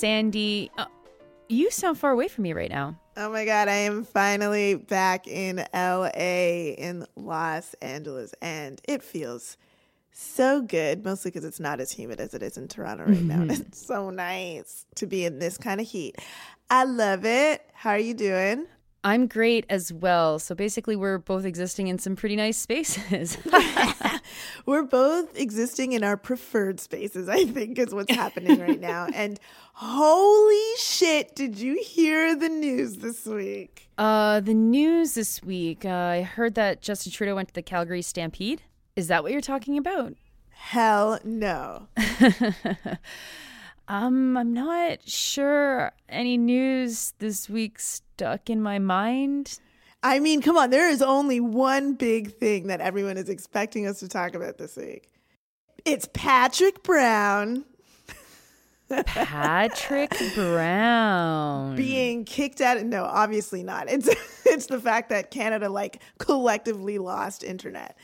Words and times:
Sandy. 0.00 0.70
Uh, 0.78 0.86
you 1.50 1.70
sound 1.70 1.98
far 1.98 2.12
away 2.12 2.26
from 2.26 2.44
me 2.44 2.54
right 2.54 2.70
now. 2.70 2.98
Oh 3.18 3.30
my 3.30 3.44
God, 3.44 3.68
I 3.68 3.74
am 3.74 4.04
finally 4.04 4.74
back 4.74 5.28
in 5.28 5.62
LA, 5.74 6.72
in 6.78 7.04
Los 7.16 7.74
Angeles, 7.82 8.34
and 8.40 8.80
it 8.88 9.02
feels 9.02 9.58
so 10.10 10.62
good, 10.62 11.04
mostly 11.04 11.30
because 11.30 11.44
it's 11.44 11.60
not 11.60 11.80
as 11.80 11.92
humid 11.92 12.18
as 12.18 12.32
it 12.32 12.42
is 12.42 12.56
in 12.56 12.66
Toronto 12.66 13.04
right 13.04 13.22
now. 13.22 13.42
It's 13.50 13.86
so 13.86 14.08
nice 14.08 14.86
to 14.94 15.06
be 15.06 15.26
in 15.26 15.38
this 15.38 15.58
kind 15.58 15.82
of 15.82 15.86
heat. 15.86 16.16
I 16.70 16.84
love 16.84 17.26
it. 17.26 17.62
How 17.74 17.90
are 17.90 17.98
you 17.98 18.14
doing? 18.14 18.66
I'm 19.02 19.26
great 19.26 19.64
as 19.70 19.92
well. 19.92 20.38
So 20.38 20.54
basically, 20.54 20.94
we're 20.94 21.18
both 21.18 21.44
existing 21.44 21.88
in 21.88 21.98
some 21.98 22.16
pretty 22.16 22.36
nice 22.36 22.58
spaces. 22.58 23.38
We're 24.66 24.82
both 24.84 25.36
existing 25.38 25.92
in 25.92 26.04
our 26.04 26.16
preferred 26.16 26.80
spaces, 26.80 27.28
I 27.28 27.44
think, 27.46 27.78
is 27.78 27.94
what's 27.94 28.14
happening 28.14 28.60
right 28.60 28.78
now. 28.92 29.08
And 29.14 29.40
holy 29.72 30.76
shit, 30.78 31.34
did 31.34 31.58
you 31.58 31.80
hear 31.82 32.36
the 32.36 32.48
news 32.48 32.96
this 32.98 33.26
week? 33.26 33.88
uh, 33.98 34.40
the 34.40 34.54
news 34.54 35.14
this 35.14 35.42
week 35.42 35.84
uh, 35.84 35.88
I 35.88 36.22
heard 36.22 36.54
that 36.54 36.80
Justin 36.80 37.12
Trudeau 37.12 37.34
went 37.34 37.48
to 37.48 37.54
the 37.54 37.62
Calgary 37.62 38.02
Stampede. 38.02 38.62
Is 38.96 39.08
that 39.08 39.22
what 39.22 39.32
you're 39.32 39.40
talking 39.40 39.76
about? 39.78 40.14
Hell 40.50 41.18
no. 41.24 41.88
Um, 43.90 44.36
I'm 44.36 44.52
not 44.52 45.00
sure 45.08 45.90
any 46.08 46.38
news 46.38 47.12
this 47.18 47.50
week 47.50 47.80
stuck 47.80 48.48
in 48.48 48.62
my 48.62 48.78
mind. 48.78 49.58
I 50.00 50.20
mean, 50.20 50.40
come 50.42 50.56
on, 50.56 50.70
there 50.70 50.88
is 50.88 51.02
only 51.02 51.40
one 51.40 51.94
big 51.94 52.32
thing 52.32 52.68
that 52.68 52.80
everyone 52.80 53.16
is 53.16 53.28
expecting 53.28 53.88
us 53.88 53.98
to 53.98 54.08
talk 54.08 54.36
about 54.36 54.58
this 54.58 54.76
week. 54.76 55.10
It's 55.84 56.08
Patrick 56.12 56.84
Brown 56.84 57.64
Patrick 58.90 60.12
Brown. 60.34 61.76
being 61.76 62.24
kicked 62.24 62.60
out. 62.60 62.80
No, 62.84 63.04
obviously 63.04 63.62
not. 63.62 63.88
It's 63.88 64.08
it's 64.46 64.66
the 64.66 64.80
fact 64.80 65.10
that 65.10 65.30
Canada 65.30 65.68
like 65.68 66.00
collectively 66.18 66.98
lost 66.98 67.42
internet. 67.44 67.96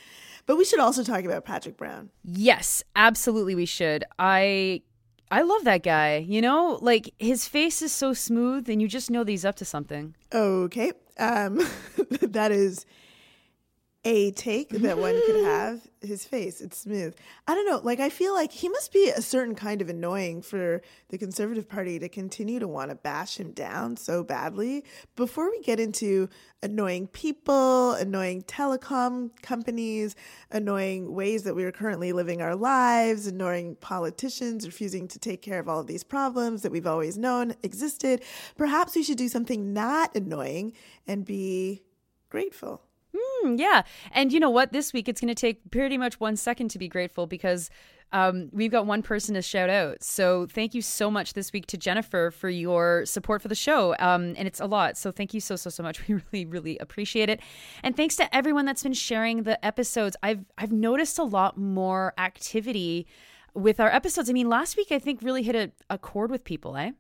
But 0.46 0.56
we 0.58 0.64
should 0.64 0.78
also 0.78 1.02
talk 1.02 1.24
about 1.24 1.44
Patrick 1.44 1.76
Brown. 1.76 2.10
Yes, 2.24 2.84
absolutely 2.94 3.54
we 3.56 3.66
should. 3.66 4.04
I 4.18 4.82
I 5.30 5.42
love 5.42 5.64
that 5.64 5.82
guy. 5.82 6.18
You 6.18 6.40
know, 6.40 6.78
like 6.80 7.12
his 7.18 7.48
face 7.48 7.82
is 7.82 7.92
so 7.92 8.12
smooth 8.12 8.68
and 8.68 8.80
you 8.80 8.88
just 8.88 9.10
know 9.10 9.24
that 9.24 9.30
he's 9.30 9.44
up 9.44 9.56
to 9.56 9.64
something. 9.64 10.14
Okay. 10.32 10.92
Um 11.18 11.66
that 12.20 12.52
is 12.52 12.86
a 14.06 14.30
take 14.30 14.68
that 14.68 14.98
one 14.98 15.20
could 15.26 15.34
mm-hmm. 15.34 15.44
have. 15.44 15.80
His 16.00 16.24
face, 16.24 16.60
it's 16.60 16.78
smooth. 16.78 17.16
I 17.48 17.54
don't 17.56 17.66
know. 17.66 17.80
Like 17.82 17.98
I 17.98 18.08
feel 18.08 18.32
like 18.32 18.52
he 18.52 18.68
must 18.68 18.92
be 18.92 19.08
a 19.08 19.20
certain 19.20 19.56
kind 19.56 19.82
of 19.82 19.88
annoying 19.88 20.42
for 20.42 20.80
the 21.08 21.18
Conservative 21.18 21.68
Party 21.68 21.98
to 21.98 22.08
continue 22.08 22.60
to 22.60 22.68
want 22.68 22.90
to 22.90 22.94
bash 22.94 23.40
him 23.40 23.50
down 23.50 23.96
so 23.96 24.22
badly. 24.22 24.84
Before 25.16 25.50
we 25.50 25.60
get 25.62 25.80
into 25.80 26.28
annoying 26.62 27.08
people, 27.08 27.94
annoying 27.94 28.42
telecom 28.42 29.30
companies, 29.42 30.14
annoying 30.52 31.12
ways 31.12 31.42
that 31.42 31.56
we 31.56 31.64
are 31.64 31.72
currently 31.72 32.12
living 32.12 32.40
our 32.40 32.54
lives, 32.54 33.26
annoying 33.26 33.74
politicians 33.80 34.64
refusing 34.64 35.08
to 35.08 35.18
take 35.18 35.42
care 35.42 35.58
of 35.58 35.68
all 35.68 35.80
of 35.80 35.88
these 35.88 36.04
problems 36.04 36.62
that 36.62 36.70
we've 36.70 36.86
always 36.86 37.18
known 37.18 37.54
existed, 37.64 38.22
perhaps 38.56 38.94
we 38.94 39.02
should 39.02 39.18
do 39.18 39.28
something 39.28 39.72
not 39.72 40.14
annoying 40.14 40.72
and 41.08 41.24
be 41.24 41.82
grateful. 42.30 42.85
Hmm, 43.16 43.54
yeah. 43.56 43.82
And 44.12 44.32
you 44.32 44.40
know 44.40 44.50
what? 44.50 44.72
This 44.72 44.92
week 44.92 45.08
it's 45.08 45.20
going 45.20 45.34
to 45.34 45.40
take 45.40 45.70
pretty 45.70 45.98
much 45.98 46.20
one 46.20 46.36
second 46.36 46.68
to 46.70 46.78
be 46.78 46.88
grateful 46.88 47.26
because 47.26 47.70
um, 48.12 48.48
we've 48.52 48.70
got 48.70 48.86
one 48.86 49.02
person 49.02 49.34
to 49.34 49.42
shout 49.42 49.68
out. 49.68 50.02
So 50.02 50.46
thank 50.46 50.74
you 50.74 50.82
so 50.82 51.10
much 51.10 51.32
this 51.32 51.52
week 51.52 51.66
to 51.66 51.76
Jennifer 51.76 52.30
for 52.30 52.48
your 52.48 53.04
support 53.04 53.42
for 53.42 53.48
the 53.48 53.54
show. 53.54 53.96
Um, 53.98 54.34
and 54.36 54.46
it's 54.46 54.60
a 54.60 54.66
lot. 54.66 54.96
So 54.96 55.10
thank 55.10 55.34
you 55.34 55.40
so, 55.40 55.56
so, 55.56 55.70
so 55.70 55.82
much. 55.82 56.00
We 56.08 56.14
really, 56.32 56.46
really 56.46 56.78
appreciate 56.78 57.28
it. 57.28 57.40
And 57.82 57.96
thanks 57.96 58.16
to 58.16 58.36
everyone 58.36 58.64
that's 58.64 58.82
been 58.82 58.92
sharing 58.92 59.42
the 59.42 59.64
episodes. 59.64 60.16
I've, 60.22 60.44
I've 60.56 60.72
noticed 60.72 61.18
a 61.18 61.24
lot 61.24 61.58
more 61.58 62.14
activity 62.16 63.06
with 63.54 63.80
our 63.80 63.90
episodes. 63.90 64.30
I 64.30 64.32
mean, 64.34 64.48
last 64.48 64.76
week 64.76 64.92
I 64.92 64.98
think 64.98 65.20
really 65.22 65.42
hit 65.42 65.56
a, 65.56 65.72
a 65.90 65.98
chord 65.98 66.30
with 66.30 66.44
people, 66.44 66.76
eh? 66.76 66.92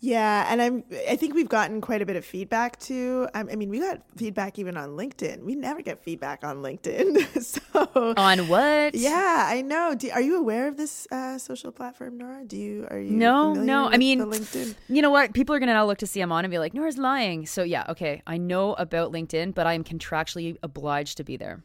Yeah, 0.00 0.46
and 0.50 0.60
I'm. 0.60 0.84
I 1.08 1.16
think 1.16 1.34
we've 1.34 1.48
gotten 1.48 1.80
quite 1.80 2.02
a 2.02 2.06
bit 2.06 2.16
of 2.16 2.26
feedback 2.26 2.78
too. 2.78 3.26
I, 3.32 3.40
I 3.40 3.56
mean, 3.56 3.70
we 3.70 3.80
got 3.80 4.02
feedback 4.16 4.58
even 4.58 4.76
on 4.76 4.90
LinkedIn. 4.90 5.42
We 5.44 5.54
never 5.54 5.80
get 5.80 6.04
feedback 6.04 6.44
on 6.44 6.58
LinkedIn. 6.58 7.42
so 7.74 8.14
On 8.18 8.48
what? 8.48 8.94
yeah, 8.94 9.46
I 9.48 9.62
know. 9.62 9.94
Do, 9.94 10.10
are 10.10 10.20
you 10.20 10.36
aware 10.38 10.68
of 10.68 10.76
this 10.76 11.08
uh, 11.10 11.38
social 11.38 11.72
platform, 11.72 12.18
Nora? 12.18 12.44
Do 12.44 12.58
you? 12.58 12.86
Are 12.90 12.98
you? 12.98 13.12
No, 13.12 13.54
no. 13.54 13.88
I 13.88 13.96
mean, 13.96 14.20
LinkedIn. 14.20 14.74
you 14.88 15.00
know 15.00 15.10
what? 15.10 15.32
People 15.32 15.54
are 15.54 15.58
going 15.58 15.68
to 15.68 15.74
now 15.74 15.86
look 15.86 15.98
to 15.98 16.06
see 16.06 16.20
I'm 16.20 16.32
on 16.32 16.44
and 16.44 16.52
be 16.52 16.58
like, 16.58 16.74
Nora's 16.74 16.98
lying. 16.98 17.46
So, 17.46 17.62
yeah, 17.62 17.84
okay. 17.88 18.22
I 18.26 18.36
know 18.36 18.74
about 18.74 19.10
LinkedIn, 19.10 19.54
but 19.54 19.66
I 19.66 19.72
am 19.72 19.84
contractually 19.84 20.58
obliged 20.62 21.16
to 21.16 21.24
be 21.24 21.38
there. 21.38 21.64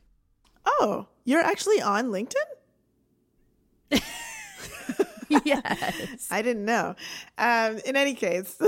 Oh, 0.66 1.07
you're 1.25 1.41
actually 1.41 1.81
on 1.81 2.06
LinkedIn. 2.06 2.35
yes. 5.45 6.28
I 6.31 6.41
didn't 6.41 6.66
know. 6.66 6.95
Um, 7.38 7.79
in 7.85 7.95
any 7.95 8.13
case, 8.13 8.59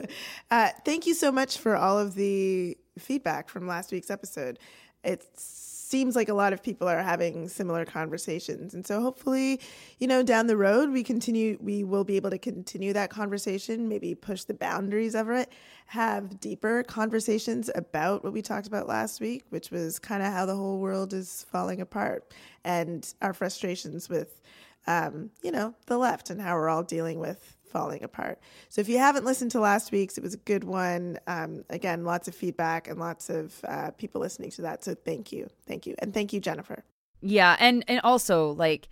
uh, 0.50 0.68
thank 0.84 1.06
you 1.06 1.14
so 1.14 1.32
much 1.32 1.58
for 1.58 1.76
all 1.76 1.98
of 1.98 2.14
the 2.14 2.76
feedback 2.98 3.48
from 3.48 3.66
last 3.66 3.90
week's 3.92 4.10
episode. 4.10 4.58
It 5.02 5.26
seems 5.34 6.14
like 6.14 6.28
a 6.28 6.34
lot 6.34 6.52
of 6.52 6.62
people 6.62 6.86
are 6.86 7.02
having 7.02 7.48
similar 7.48 7.86
conversations, 7.86 8.74
and 8.74 8.86
so 8.86 9.00
hopefully, 9.00 9.60
you 9.98 10.06
know, 10.06 10.22
down 10.22 10.46
the 10.46 10.58
road 10.58 10.90
we 10.90 11.02
continue. 11.02 11.56
We 11.58 11.84
will 11.84 12.04
be 12.04 12.16
able 12.16 12.28
to 12.30 12.38
continue 12.38 12.92
that 12.92 13.08
conversation. 13.08 13.88
Maybe 13.88 14.14
push 14.14 14.44
the 14.44 14.52
boundaries 14.54 15.14
of 15.14 15.30
it. 15.30 15.50
Have 15.86 16.38
deeper 16.38 16.82
conversations 16.82 17.70
about 17.74 18.22
what 18.22 18.34
we 18.34 18.42
talked 18.42 18.66
about 18.66 18.88
last 18.88 19.22
week, 19.22 19.44
which 19.48 19.70
was 19.70 19.98
kind 19.98 20.22
of 20.22 20.30
how 20.30 20.44
the 20.44 20.54
whole 20.54 20.78
world 20.80 21.14
is 21.14 21.46
falling 21.50 21.80
apart 21.80 22.30
and 22.62 23.14
our 23.22 23.32
frustrations 23.32 24.08
with 24.10 24.42
um, 24.86 25.30
you 25.42 25.52
know, 25.52 25.74
the 25.86 25.98
left 25.98 26.30
and 26.30 26.40
how 26.40 26.54
we're 26.54 26.68
all 26.68 26.82
dealing 26.82 27.18
with 27.18 27.56
falling 27.70 28.02
apart. 28.02 28.40
So 28.68 28.80
if 28.80 28.88
you 28.88 28.98
haven't 28.98 29.24
listened 29.24 29.52
to 29.52 29.60
last 29.60 29.92
week's, 29.92 30.18
it 30.18 30.24
was 30.24 30.34
a 30.34 30.38
good 30.38 30.64
one. 30.64 31.18
Um, 31.26 31.64
again, 31.70 32.04
lots 32.04 32.26
of 32.26 32.34
feedback 32.34 32.88
and 32.88 32.98
lots 32.98 33.30
of 33.30 33.54
uh, 33.64 33.92
people 33.92 34.20
listening 34.20 34.50
to 34.50 34.62
that. 34.62 34.82
So 34.84 34.94
thank 34.94 35.32
you. 35.32 35.48
Thank 35.66 35.86
you. 35.86 35.94
And 36.00 36.12
thank 36.12 36.32
you, 36.32 36.40
Jennifer. 36.40 36.84
Yeah. 37.20 37.56
And, 37.60 37.84
and 37.86 38.00
also, 38.02 38.50
like, 38.52 38.88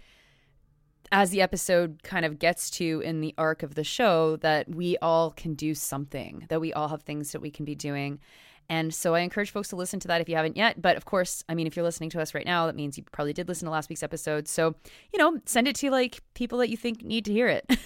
as 1.10 1.30
the 1.30 1.42
episode 1.42 2.02
kind 2.02 2.24
of 2.24 2.38
gets 2.38 2.70
to 2.70 3.00
in 3.04 3.20
the 3.20 3.34
arc 3.38 3.62
of 3.62 3.74
the 3.74 3.84
show, 3.84 4.36
that 4.36 4.68
we 4.68 4.96
all 4.98 5.30
can 5.30 5.54
do 5.54 5.74
something, 5.74 6.46
that 6.48 6.60
we 6.60 6.72
all 6.72 6.88
have 6.88 7.02
things 7.02 7.32
that 7.32 7.40
we 7.40 7.50
can 7.50 7.64
be 7.64 7.74
doing. 7.74 8.20
And 8.70 8.92
so 8.94 9.14
I 9.14 9.20
encourage 9.20 9.50
folks 9.50 9.68
to 9.68 9.76
listen 9.76 9.98
to 10.00 10.08
that 10.08 10.20
if 10.20 10.28
you 10.28 10.36
haven't 10.36 10.56
yet. 10.56 10.80
But 10.80 10.96
of 10.96 11.04
course, 11.04 11.42
I 11.48 11.54
mean, 11.54 11.66
if 11.66 11.74
you're 11.74 11.84
listening 11.84 12.10
to 12.10 12.20
us 12.20 12.34
right 12.34 12.44
now, 12.44 12.66
that 12.66 12.76
means 12.76 12.98
you 12.98 13.04
probably 13.10 13.32
did 13.32 13.48
listen 13.48 13.66
to 13.66 13.72
last 13.72 13.88
week's 13.88 14.02
episode. 14.02 14.46
So, 14.46 14.74
you 15.12 15.18
know, 15.18 15.40
send 15.46 15.68
it 15.68 15.76
to 15.76 15.90
like 15.90 16.20
people 16.34 16.58
that 16.58 16.68
you 16.68 16.76
think 16.76 17.02
need 17.02 17.24
to 17.24 17.32
hear 17.32 17.48
it. 17.48 17.78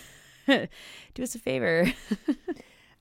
do 1.15 1.23
us 1.23 1.35
a 1.35 1.39
favor. 1.39 1.87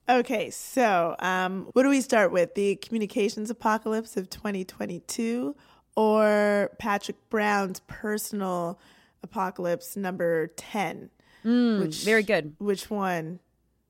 Okay, 0.09 0.50
so 0.50 1.16
um, 1.20 1.70
what 1.72 1.84
do 1.84 1.90
we 1.90 2.02
start 2.02 2.32
with? 2.34 2.55
The 2.55 2.76
communications 2.78 3.50
apocalypse 3.50 4.17
of 4.17 4.29
2022 4.29 5.55
or 5.96 6.72
Patrick 6.79 7.17
Brown's 7.29 7.79
personal 7.88 8.79
apocalypse 9.23 9.96
number 9.96 10.47
10? 10.47 11.11
which, 11.44 12.03
very 12.03 12.23
good. 12.23 12.55
Which 12.58 12.90
one? 12.90 13.40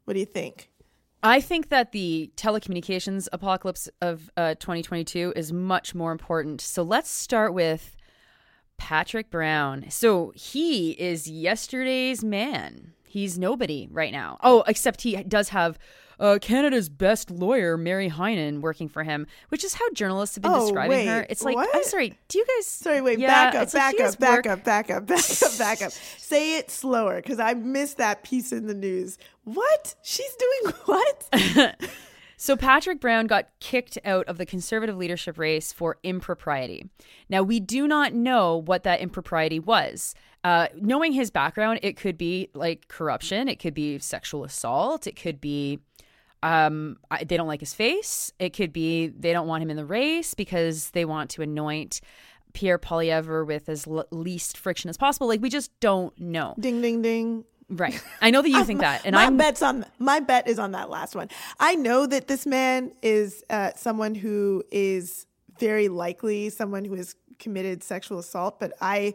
What 0.05 0.13
do 0.13 0.19
you 0.19 0.25
think? 0.25 0.69
I 1.23 1.39
think 1.39 1.69
that 1.69 1.91
the 1.91 2.31
telecommunications 2.35 3.27
apocalypse 3.31 3.89
of 4.01 4.31
uh, 4.37 4.55
2022 4.55 5.33
is 5.35 5.53
much 5.53 5.93
more 5.93 6.11
important. 6.11 6.61
So 6.61 6.81
let's 6.81 7.11
start 7.11 7.53
with 7.53 7.95
Patrick 8.77 9.29
Brown. 9.29 9.85
So 9.89 10.33
he 10.35 10.91
is 10.91 11.27
yesterday's 11.27 12.23
man. 12.23 12.93
He's 13.07 13.37
nobody 13.37 13.87
right 13.91 14.11
now. 14.11 14.39
Oh, 14.41 14.63
except 14.67 15.01
he 15.01 15.21
does 15.23 15.49
have 15.49 15.77
uh, 16.21 16.37
Canada's 16.39 16.87
best 16.87 17.31
lawyer, 17.31 17.75
Mary 17.77 18.07
Henein, 18.09 18.61
working 18.61 18.87
for 18.87 19.03
him, 19.03 19.25
which 19.49 19.63
is 19.63 19.73
how 19.73 19.89
journalists 19.93 20.35
have 20.35 20.43
been 20.43 20.51
Oh, 20.53 20.61
describing 20.61 20.97
wait, 20.97 21.07
her. 21.07 21.25
It's 21.29 21.43
like, 21.43 21.57
I'm 21.57 21.83
sorry, 21.83 22.17
do 22.27 22.37
you 22.37 22.45
guys. 22.45 22.67
Sorry, 22.67 23.01
wait, 23.01 23.17
Yeah, 23.19 23.27
back 23.27 23.55
up, 23.55 23.63
it's 23.63 23.73
like 23.73 23.81
back 23.83 23.99
you 23.99 24.05
up, 24.05 24.19
back 24.19 24.47
up, 24.47 24.63
back 24.63 24.91
up, 24.91 25.07
back 25.07 25.19
up, 25.43 25.57
back 25.57 25.81
up. 25.81 25.91
Say 25.91 26.57
it 26.57 26.69
slower 26.69 27.15
because 27.17 27.39
I 27.39 27.55
missed 27.55 27.97
that 27.97 28.23
piece 28.23 28.51
in 28.51 28.67
the 28.67 28.75
news. 28.75 29.17
What? 29.43 29.95
She's 30.03 30.33
doing 30.35 30.75
what? 30.85 31.75
So 32.37 32.57
Patrick 32.57 32.99
Brown 32.99 33.27
got 33.27 33.49
kicked 33.59 33.99
out 34.03 34.27
of 34.27 34.39
the 34.39 34.47
conservative 34.47 34.97
leadership 34.97 35.37
race 35.37 35.71
for 35.71 35.99
impropriety. 36.01 36.89
Now 37.29 37.43
we 37.43 37.59
do 37.59 37.87
not 37.87 38.15
know 38.15 38.57
what 38.57 38.81
that 38.81 38.99
impropriety 38.99 39.59
was. 39.59 40.15
Uh, 40.43 40.65
knowing 40.75 41.13
his 41.13 41.29
background, 41.29 41.81
it 41.83 41.95
could 41.97 42.17
be 42.17 42.49
like 42.55 42.87
corruption, 42.87 43.47
it 43.47 43.59
could 43.59 43.75
be 43.75 43.99
sexual 43.99 44.43
assault, 44.43 45.05
it 45.05 45.15
could 45.15 45.39
be 45.39 45.81
um, 46.43 46.97
I, 47.09 47.23
they 47.23 47.37
don't 47.37 47.47
like 47.47 47.59
his 47.59 47.73
face. 47.73 48.31
It 48.39 48.51
could 48.51 48.73
be 48.73 49.07
they 49.07 49.33
don't 49.33 49.47
want 49.47 49.63
him 49.63 49.69
in 49.69 49.77
the 49.77 49.85
race 49.85 50.33
because 50.33 50.89
they 50.91 51.05
want 51.05 51.29
to 51.31 51.41
anoint 51.41 52.01
Pierre 52.53 52.79
Poilievre 52.79 53.45
with 53.45 53.69
as 53.69 53.87
l- 53.87 54.07
least 54.11 54.57
friction 54.57 54.89
as 54.89 54.97
possible. 54.97 55.27
Like 55.27 55.41
we 55.41 55.49
just 55.49 55.77
don't 55.79 56.17
know. 56.19 56.55
Ding 56.59 56.81
ding 56.81 57.01
ding. 57.01 57.45
Right. 57.69 58.03
I 58.21 58.31
know 58.31 58.41
that 58.41 58.49
you 58.49 58.63
think 58.65 58.81
that, 58.81 59.01
and 59.05 59.13
my 59.15 59.25
I'm 59.25 59.37
bet's 59.37 59.61
on 59.61 59.85
my 59.99 60.19
bet 60.19 60.47
is 60.47 60.59
on 60.59 60.71
that 60.71 60.89
last 60.89 61.15
one. 61.15 61.29
I 61.59 61.75
know 61.75 62.05
that 62.05 62.27
this 62.27 62.45
man 62.45 62.91
is 63.01 63.43
uh, 63.49 63.71
someone 63.75 64.15
who 64.15 64.63
is 64.71 65.25
very 65.59 65.89
likely 65.89 66.49
someone 66.49 66.83
who 66.83 66.95
has 66.95 67.15
committed 67.37 67.83
sexual 67.83 68.19
assault, 68.19 68.59
but 68.59 68.73
I 68.81 69.13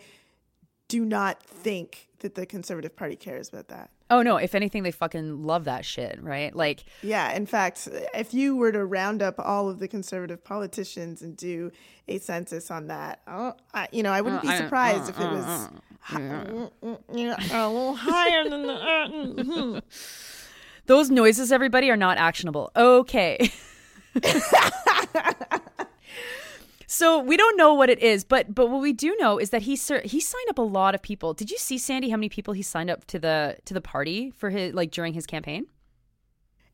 do 0.88 1.04
not 1.04 1.42
think 1.42 2.08
that 2.20 2.36
the 2.36 2.46
Conservative 2.46 2.94
Party 2.94 3.16
cares 3.16 3.48
about 3.48 3.68
that. 3.68 3.90
Oh 4.08 4.22
no! 4.22 4.36
If 4.36 4.54
anything, 4.54 4.84
they 4.84 4.92
fucking 4.92 5.42
love 5.44 5.64
that 5.64 5.84
shit, 5.84 6.22
right? 6.22 6.54
Like, 6.54 6.84
Yeah, 7.02 7.34
in 7.34 7.44
fact, 7.46 7.88
if 8.14 8.32
you 8.32 8.54
were 8.54 8.70
to 8.70 8.84
round 8.84 9.20
up 9.20 9.34
all 9.38 9.68
of 9.68 9.80
the 9.80 9.88
conservative 9.88 10.44
politicians 10.44 11.22
and 11.22 11.36
do 11.36 11.72
a 12.06 12.18
census 12.18 12.70
on 12.70 12.86
that, 12.86 13.20
oh, 13.26 13.54
I, 13.74 13.88
you 13.90 14.02
know, 14.04 14.12
I 14.12 14.20
wouldn't 14.20 14.42
be 14.42 14.48
uh, 14.48 14.52
uh, 14.52 14.56
surprised 14.58 15.08
if 15.10 15.18
it 15.18 15.22
uh, 15.24 15.30
was 15.32 15.70
hi- 16.00 16.20
you 16.20 16.24
know, 16.28 16.70
mm, 16.84 16.98
mm, 17.12 17.36
mm, 17.36 17.54
a 17.54 17.68
little 17.68 17.94
higher 17.96 18.48
than 18.48 18.62
the. 18.62 18.72
uh, 19.76 19.80
those 20.86 21.10
noises, 21.10 21.50
everybody, 21.50 21.90
are 21.90 21.96
not 21.96 22.16
actionable. 22.16 22.70
Okay. 22.76 23.50
so 26.86 27.18
we 27.18 27.36
don't 27.36 27.56
know 27.56 27.74
what 27.74 27.90
it 27.90 28.00
is, 28.00 28.24
but 28.24 28.54
but 28.54 28.70
what 28.70 28.80
we 28.80 28.92
do 28.92 29.16
know 29.18 29.38
is 29.38 29.50
that 29.50 29.62
he 29.62 29.72
he 30.04 30.20
signed 30.20 30.48
up 30.48 30.58
a 30.58 30.62
lot 30.62 30.94
of 30.94 31.02
people. 31.02 31.34
Did 31.34 31.50
you 31.50 31.58
see 31.58 31.78
Sandy? 31.78 32.10
How 32.10 32.16
many 32.16 32.28
people 32.28 32.54
he 32.54 32.62
signed 32.62 32.90
up 32.90 33.04
to 33.06 33.18
the 33.18 33.56
to 33.64 33.74
the 33.74 33.80
party 33.80 34.30
for 34.30 34.50
his 34.50 34.74
like 34.74 34.90
during 34.90 35.14
his 35.14 35.26
campaign? 35.26 35.66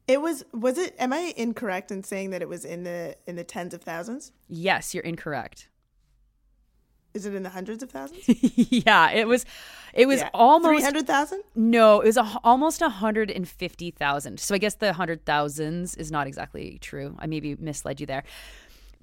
It 0.09 0.21
was 0.21 0.45
was 0.53 0.79
it? 0.79 0.95
Am 0.99 1.13
I 1.13 1.33
incorrect 1.37 1.91
in 1.91 2.03
saying 2.03 2.31
that 2.31 2.43
it 2.43 2.49
was 2.49 2.65
in 2.65 2.85
the 2.85 3.17
in 3.27 3.37
the 3.37 3.45
tens 3.45 3.73
of 3.73 3.83
thousands? 3.83 4.33
Yes, 4.49 4.95
you're 4.95 5.05
incorrect. 5.05 5.69
Is 7.15 7.27
it 7.27 7.35
in 7.35 7.43
the 7.43 7.51
hundreds 7.51 7.83
of 7.83 7.91
thousands? 7.91 8.25
yeah, 8.57 9.11
it 9.11 9.29
was. 9.29 9.45
It 9.93 10.07
was 10.07 10.21
three 10.21 10.31
almost 10.33 10.85
hundred 10.85 11.07
thousand. 11.07 11.43
no. 11.55 12.01
It 12.01 12.07
was 12.07 12.17
a, 12.17 12.41
almost 12.43 12.81
hundred 12.81 13.31
and 13.31 13.47
fifty 13.47 13.91
thousand. 13.91 14.41
So 14.41 14.55
I 14.55 14.59
guess 14.59 14.75
the 14.75 14.95
hundred 14.95 15.27
thousands 15.27 15.95
is 15.97 16.11
not 16.11 16.27
exactly 16.27 16.79
true. 16.81 17.15
I 17.19 17.27
maybe 17.27 17.55
misled 17.57 18.01
you 18.01 18.07
there. 18.07 18.25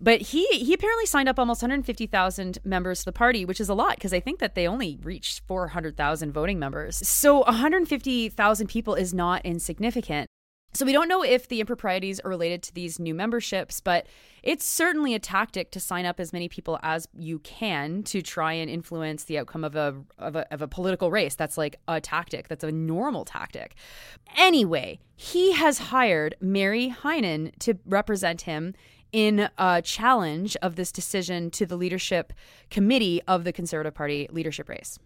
But 0.01 0.21
he 0.21 0.45
he 0.47 0.73
apparently 0.73 1.05
signed 1.05 1.27
up 1.27 1.37
almost 1.37 1.61
150,000 1.61 2.59
members 2.63 2.99
to 2.99 3.05
the 3.05 3.11
party, 3.11 3.45
which 3.45 3.59
is 3.59 3.69
a 3.69 3.73
lot 3.73 3.95
because 3.95 4.13
I 4.13 4.19
think 4.19 4.39
that 4.39 4.55
they 4.55 4.67
only 4.67 4.97
reached 5.01 5.41
400,000 5.47 6.31
voting 6.31 6.59
members. 6.59 7.05
So 7.07 7.39
150,000 7.41 8.67
people 8.67 8.95
is 8.95 9.13
not 9.13 9.45
insignificant. 9.45 10.27
So 10.73 10.85
we 10.85 10.91
don't 10.91 11.07
know 11.07 11.23
if 11.23 11.47
the 11.47 11.61
improprieties 11.61 12.19
are 12.19 12.29
related 12.29 12.61
to 12.63 12.73
these 12.73 12.99
new 12.99 13.15
memberships, 13.15 13.81
but 13.81 14.05
it's 14.43 14.63
certainly 14.63 15.15
a 15.15 15.19
tactic 15.19 15.71
to 15.71 15.79
sign 15.79 16.05
up 16.05 16.19
as 16.19 16.31
many 16.31 16.47
people 16.47 16.79
as 16.83 17.07
you 17.17 17.39
can 17.39 18.03
to 18.03 18.21
try 18.21 18.53
and 18.53 18.69
influence 18.69 19.23
the 19.23 19.39
outcome 19.39 19.63
of 19.63 19.75
a 19.75 19.95
of 20.19 20.35
a, 20.35 20.53
of 20.53 20.61
a 20.61 20.67
political 20.67 21.09
race. 21.09 21.33
That's 21.33 21.57
like 21.57 21.79
a 21.87 21.99
tactic. 21.99 22.47
That's 22.47 22.63
a 22.63 22.71
normal 22.71 23.25
tactic. 23.25 23.75
Anyway, 24.37 24.99
he 25.15 25.53
has 25.53 25.79
hired 25.79 26.35
Mary 26.39 26.89
Henein 26.89 27.51
to 27.59 27.79
represent 27.85 28.41
him 28.41 28.75
in 29.11 29.49
a 29.57 29.81
challenge 29.81 30.55
of 30.61 30.75
this 30.75 30.91
decision 30.91 31.49
to 31.51 31.65
the 31.65 31.75
leadership 31.75 32.33
committee 32.69 33.21
of 33.27 33.43
the 33.43 33.51
Conservative 33.51 33.93
Party 33.93 34.27
leadership 34.31 34.69
race. 34.69 34.99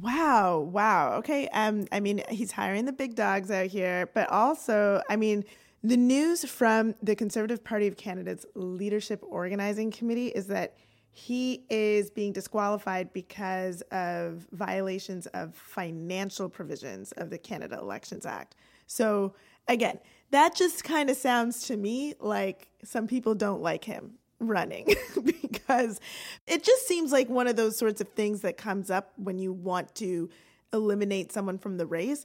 Wow, 0.00 0.58
wow. 0.58 1.14
Okay. 1.14 1.48
Um, 1.48 1.86
I 1.92 2.00
mean, 2.00 2.22
he's 2.28 2.52
hiring 2.52 2.84
the 2.84 2.92
big 2.92 3.16
dogs 3.16 3.50
out 3.50 3.66
here, 3.66 4.08
but 4.14 4.30
also, 4.30 5.02
I 5.10 5.16
mean, 5.16 5.44
the 5.82 5.96
news 5.96 6.44
from 6.44 6.94
the 7.02 7.16
Conservative 7.16 7.64
Party 7.64 7.86
of 7.86 7.96
Canada's 7.96 8.46
leadership 8.54 9.20
organizing 9.22 9.90
committee 9.90 10.28
is 10.28 10.46
that 10.46 10.76
he 11.12 11.64
is 11.68 12.10
being 12.10 12.32
disqualified 12.32 13.12
because 13.12 13.82
of 13.90 14.46
violations 14.52 15.26
of 15.28 15.54
financial 15.54 16.48
provisions 16.48 17.12
of 17.12 17.30
the 17.30 17.38
Canada 17.38 17.78
Elections 17.78 18.24
Act. 18.24 18.54
So, 18.86 19.34
again, 19.68 19.98
that 20.30 20.54
just 20.54 20.84
kind 20.84 21.10
of 21.10 21.16
sounds 21.16 21.66
to 21.66 21.76
me 21.76 22.14
like 22.20 22.68
some 22.84 23.06
people 23.06 23.34
don't 23.34 23.62
like 23.62 23.84
him 23.84 24.14
running 24.38 24.86
because 25.24 26.00
it 26.46 26.64
just 26.64 26.86
seems 26.86 27.12
like 27.12 27.28
one 27.28 27.46
of 27.46 27.56
those 27.56 27.76
sorts 27.76 28.00
of 28.00 28.08
things 28.10 28.40
that 28.40 28.56
comes 28.56 28.90
up 28.90 29.12
when 29.16 29.38
you 29.38 29.52
want 29.52 29.94
to 29.96 30.30
eliminate 30.72 31.32
someone 31.32 31.58
from 31.58 31.76
the 31.76 31.86
race. 31.86 32.24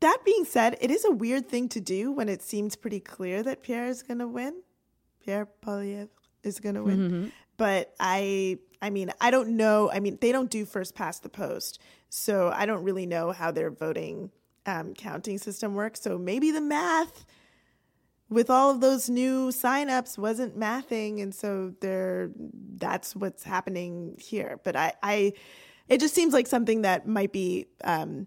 That 0.00 0.18
being 0.24 0.44
said, 0.44 0.76
it 0.80 0.90
is 0.90 1.04
a 1.04 1.10
weird 1.10 1.48
thing 1.48 1.68
to 1.70 1.80
do 1.80 2.12
when 2.12 2.28
it 2.28 2.42
seems 2.42 2.76
pretty 2.76 3.00
clear 3.00 3.42
that 3.42 3.62
Pierre 3.62 3.86
is 3.86 4.02
going 4.02 4.18
to 4.18 4.28
win. 4.28 4.62
Pierre 5.24 5.48
Poilievre 5.64 6.08
is 6.42 6.60
going 6.60 6.74
to 6.74 6.82
win. 6.82 6.98
Mm-hmm. 6.98 7.28
But 7.56 7.94
I 7.98 8.58
I 8.82 8.90
mean, 8.90 9.10
I 9.20 9.30
don't 9.30 9.56
know. 9.56 9.90
I 9.90 10.00
mean, 10.00 10.18
they 10.20 10.30
don't 10.30 10.50
do 10.50 10.66
first 10.66 10.94
past 10.94 11.22
the 11.22 11.30
post. 11.30 11.80
So 12.10 12.52
I 12.54 12.66
don't 12.66 12.84
really 12.84 13.06
know 13.06 13.32
how 13.32 13.50
they're 13.50 13.70
voting 13.70 14.30
um, 14.66 14.94
counting 14.94 15.38
system 15.38 15.74
works. 15.74 16.00
So 16.00 16.18
maybe 16.18 16.50
the 16.50 16.60
math 16.60 17.24
with 18.28 18.50
all 18.50 18.70
of 18.70 18.80
those 18.80 19.08
new 19.08 19.48
signups 19.48 20.18
wasn't 20.18 20.58
mathing 20.58 21.22
and 21.22 21.34
so 21.34 21.72
there 21.80 22.30
that's 22.76 23.14
what's 23.14 23.44
happening 23.44 24.16
here 24.18 24.58
but 24.64 24.74
i 24.74 24.92
i 25.02 25.32
it 25.88 26.00
just 26.00 26.14
seems 26.14 26.32
like 26.32 26.46
something 26.46 26.82
that 26.82 27.06
might 27.06 27.32
be 27.32 27.66
um, 27.84 28.26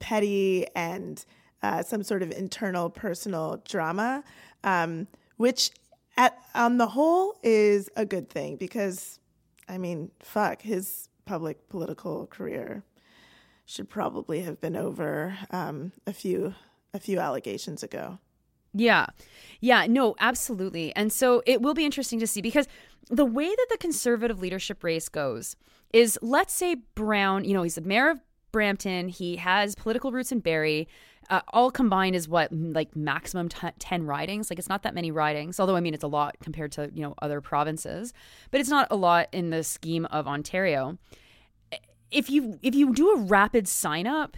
petty 0.00 0.66
and 0.74 1.24
uh, 1.62 1.80
some 1.82 2.02
sort 2.02 2.22
of 2.22 2.32
internal 2.32 2.90
personal 2.90 3.62
drama 3.68 4.22
um, 4.64 5.06
which 5.36 5.70
at 6.16 6.36
on 6.54 6.78
the 6.78 6.86
whole 6.86 7.38
is 7.42 7.88
a 7.96 8.04
good 8.04 8.28
thing 8.28 8.56
because 8.56 9.18
i 9.68 9.78
mean 9.78 10.10
fuck 10.20 10.60
his 10.62 11.08
public 11.24 11.68
political 11.68 12.26
career 12.26 12.82
should 13.68 13.88
probably 13.88 14.40
have 14.40 14.60
been 14.60 14.74
over 14.74 15.36
um, 15.50 15.92
a 16.06 16.12
few 16.12 16.54
a 16.94 16.98
few 16.98 17.20
allegations 17.20 17.82
ago 17.82 18.18
Yeah. 18.74 19.06
Yeah, 19.60 19.86
no, 19.86 20.14
absolutely. 20.20 20.94
And 20.94 21.12
so 21.12 21.42
it 21.46 21.62
will 21.62 21.74
be 21.74 21.84
interesting 21.84 22.20
to 22.20 22.26
see 22.26 22.40
because 22.40 22.68
the 23.10 23.24
way 23.24 23.48
that 23.48 23.66
the 23.70 23.78
conservative 23.78 24.40
leadership 24.40 24.84
race 24.84 25.08
goes 25.08 25.56
is 25.92 26.18
let's 26.22 26.52
say 26.52 26.76
Brown, 26.94 27.44
you 27.44 27.54
know, 27.54 27.62
he's 27.62 27.76
the 27.76 27.80
mayor 27.80 28.10
of 28.10 28.20
Brampton, 28.52 29.08
he 29.08 29.36
has 29.36 29.74
political 29.74 30.12
roots 30.12 30.32
in 30.32 30.40
Barrie. 30.40 30.88
Uh, 31.30 31.40
all 31.48 31.70
combined 31.70 32.14
is 32.14 32.26
what 32.26 32.50
like 32.52 32.96
maximum 32.96 33.50
t- 33.50 33.68
10 33.78 34.06
ridings 34.06 34.48
like 34.48 34.58
it's 34.58 34.68
not 34.68 34.82
that 34.82 34.94
many 34.94 35.10
ridings 35.10 35.60
although 35.60 35.76
i 35.76 35.80
mean 35.80 35.92
it's 35.92 36.02
a 36.02 36.08
lot 36.08 36.34
compared 36.40 36.72
to 36.72 36.90
you 36.94 37.02
know 37.02 37.12
other 37.20 37.42
provinces 37.42 38.14
but 38.50 38.62
it's 38.62 38.70
not 38.70 38.88
a 38.90 38.96
lot 38.96 39.28
in 39.30 39.50
the 39.50 39.62
scheme 39.62 40.06
of 40.06 40.26
ontario 40.26 40.96
if 42.10 42.30
you 42.30 42.58
if 42.62 42.74
you 42.74 42.92
do 42.94 43.10
a 43.10 43.18
rapid 43.18 43.68
sign 43.68 44.06
up 44.06 44.36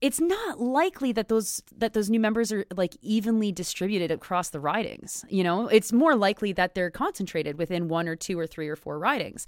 it's 0.00 0.20
not 0.20 0.60
likely 0.60 1.12
that 1.12 1.28
those 1.28 1.62
that 1.74 1.94
those 1.94 2.10
new 2.10 2.20
members 2.20 2.52
are 2.52 2.66
like 2.76 2.96
evenly 3.00 3.50
distributed 3.52 4.10
across 4.10 4.50
the 4.50 4.60
ridings 4.60 5.24
you 5.28 5.42
know? 5.42 5.68
It's 5.68 5.92
more 5.92 6.14
likely 6.14 6.52
that 6.52 6.74
they're 6.74 6.90
concentrated 6.90 7.58
within 7.58 7.88
one 7.88 8.08
or 8.08 8.16
two 8.16 8.38
or 8.38 8.46
three 8.46 8.68
or 8.68 8.76
four 8.76 8.98
ridings. 8.98 9.46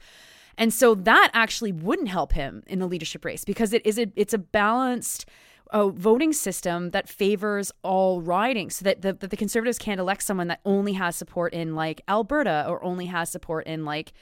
And 0.58 0.72
so 0.72 0.94
that 0.94 1.30
actually 1.34 1.72
wouldn't 1.72 2.08
help 2.08 2.32
him 2.32 2.62
in 2.66 2.78
the 2.78 2.86
leadership 2.86 3.24
race 3.24 3.44
because 3.44 3.72
it 3.72 3.84
is 3.84 3.98
a, 3.98 4.06
it's 4.16 4.32
a 4.32 4.38
balanced 4.38 5.26
uh, 5.70 5.88
voting 5.88 6.32
system 6.32 6.90
that 6.90 7.08
favors 7.08 7.72
all 7.82 8.22
ridings 8.22 8.76
so 8.76 8.84
that 8.84 9.02
the, 9.02 9.12
that 9.12 9.30
the 9.30 9.36
conservatives 9.36 9.78
can't 9.78 10.00
elect 10.00 10.22
someone 10.22 10.48
that 10.48 10.60
only 10.64 10.94
has 10.94 11.16
support 11.16 11.52
in 11.52 11.74
like 11.74 12.00
alberta 12.08 12.64
or 12.68 12.82
only 12.84 13.06
has 13.06 13.30
support 13.30 13.66
in 13.66 13.84
like 13.84 14.12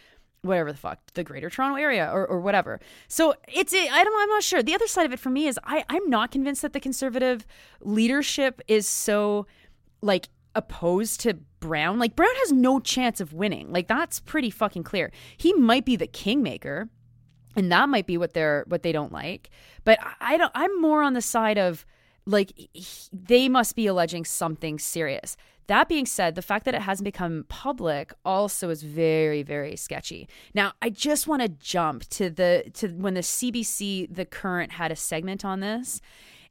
whatever 0.44 0.70
the 0.70 0.78
fuck 0.78 0.98
the 1.14 1.24
greater 1.24 1.50
toronto 1.50 1.76
area 1.76 2.10
or, 2.12 2.26
or 2.26 2.40
whatever. 2.40 2.80
So 3.08 3.34
it's 3.48 3.72
i 3.74 4.04
don't 4.04 4.22
i'm 4.22 4.28
not 4.28 4.42
sure. 4.42 4.62
The 4.62 4.74
other 4.74 4.86
side 4.86 5.06
of 5.06 5.12
it 5.12 5.18
for 5.18 5.30
me 5.30 5.46
is 5.46 5.58
i 5.64 5.84
i'm 5.88 6.08
not 6.08 6.30
convinced 6.30 6.62
that 6.62 6.72
the 6.72 6.80
conservative 6.80 7.46
leadership 7.80 8.60
is 8.68 8.88
so 8.88 9.46
like 10.02 10.28
opposed 10.54 11.20
to 11.20 11.34
brown. 11.60 11.98
Like 11.98 12.14
brown 12.14 12.34
has 12.36 12.52
no 12.52 12.78
chance 12.78 13.20
of 13.20 13.32
winning. 13.32 13.72
Like 13.72 13.88
that's 13.88 14.20
pretty 14.20 14.50
fucking 14.50 14.84
clear. 14.84 15.10
He 15.36 15.52
might 15.54 15.84
be 15.84 15.96
the 15.96 16.06
kingmaker 16.06 16.88
and 17.56 17.70
that 17.72 17.88
might 17.88 18.06
be 18.06 18.18
what 18.18 18.34
they're 18.34 18.64
what 18.68 18.82
they 18.82 18.92
don't 18.92 19.12
like. 19.12 19.50
But 19.84 19.98
i 20.20 20.36
don't 20.36 20.52
i'm 20.54 20.80
more 20.80 21.02
on 21.02 21.14
the 21.14 21.22
side 21.22 21.58
of 21.58 21.84
like 22.26 22.52
he- 22.56 23.08
they 23.12 23.48
must 23.48 23.76
be 23.76 23.86
alleging 23.86 24.24
something 24.24 24.78
serious 24.78 25.36
that 25.66 25.88
being 25.88 26.06
said 26.06 26.34
the 26.34 26.42
fact 26.42 26.64
that 26.64 26.74
it 26.74 26.82
hasn't 26.82 27.04
become 27.04 27.44
public 27.48 28.12
also 28.24 28.70
is 28.70 28.82
very 28.82 29.42
very 29.42 29.76
sketchy. 29.76 30.28
Now 30.54 30.72
i 30.82 30.90
just 30.90 31.26
want 31.26 31.42
to 31.42 31.48
jump 31.48 32.08
to 32.10 32.30
the 32.30 32.70
to 32.74 32.88
when 32.88 33.14
the 33.14 33.20
cbc 33.20 34.14
the 34.14 34.24
current 34.24 34.72
had 34.72 34.92
a 34.92 34.96
segment 34.96 35.44
on 35.44 35.60
this. 35.60 36.00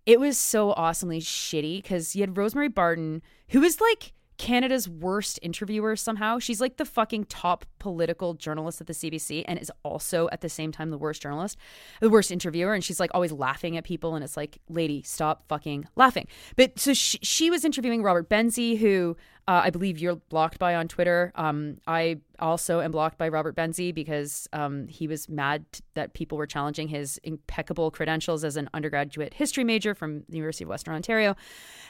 It 0.05 0.20
was 0.20 0.38
so 0.38 0.74
awesomely 0.74 1.22
shitty 1.22 1.82
because 1.82 2.15
you 2.15 2.22
had 2.22 2.38
rosemary 2.38 2.67
barton 2.67 3.22
who 3.50 3.62
was 3.62 3.79
like 3.79 4.13
Canada's 4.44 4.90
worst 4.90 5.40
interviewer 5.42 5.96
somehow. 5.96 6.38
She's 6.38 6.60
like 6.60 6.76
the 6.76 6.84
fucking 6.84 7.28
top 7.28 7.64
political 7.80 8.34
journalist 8.34 8.82
at 8.82 8.88
the 8.88 8.94
CBC 8.94 9.46
and 9.48 9.58
is 9.58 9.72
also 9.84 10.28
at 10.34 10.42
the 10.42 10.50
same 10.50 10.74
time 10.74 10.90
the 10.90 10.98
worst 10.98 11.22
journalist, 11.22 11.58
the 12.02 12.10
worst 12.10 12.30
interviewer. 12.30 12.74
And 12.74 12.84
she's 12.84 13.00
like 13.00 13.12
always 13.14 13.32
laughing 13.32 13.78
at 13.78 13.86
people. 13.86 14.16
And 14.16 14.24
it's 14.24 14.36
like, 14.36 14.58
lady, 14.68 15.02
stop 15.02 15.48
fucking 15.48 15.88
laughing. 15.96 16.28
But 16.58 16.78
so 16.78 16.94
she, 16.94 17.20
she 17.22 17.50
was 17.50 17.64
interviewing 17.64 18.04
Robert 18.04 18.30
Benzie, 18.30 18.78
who 18.78 19.16
uh, 19.48 19.62
I 19.66 19.70
believe 19.72 20.00
you're 20.00 20.16
blocked 20.16 20.58
by 20.58 20.76
on 20.76 20.88
Twitter. 20.88 21.32
Um, 21.36 21.78
I 21.86 22.20
also 22.40 22.80
am 22.80 22.92
blocked 22.92 23.18
by 23.18 23.28
Robert 23.28 23.56
Benzie 23.56 23.94
because 23.94 24.48
um, 24.54 24.88
he 24.88 25.06
was 25.06 25.28
mad 25.28 25.66
that 25.96 26.14
people 26.14 26.38
were 26.38 26.48
challenging 26.48 26.88
his 26.88 27.20
impeccable 27.24 27.92
credentials 27.92 28.46
as 28.46 28.56
an 28.56 28.70
undergraduate 28.74 29.34
history 29.34 29.66
major 29.66 29.94
from 29.94 30.24
the 30.30 30.38
University 30.38 30.64
of 30.64 30.70
Western 30.70 30.96
Ontario. 30.96 31.36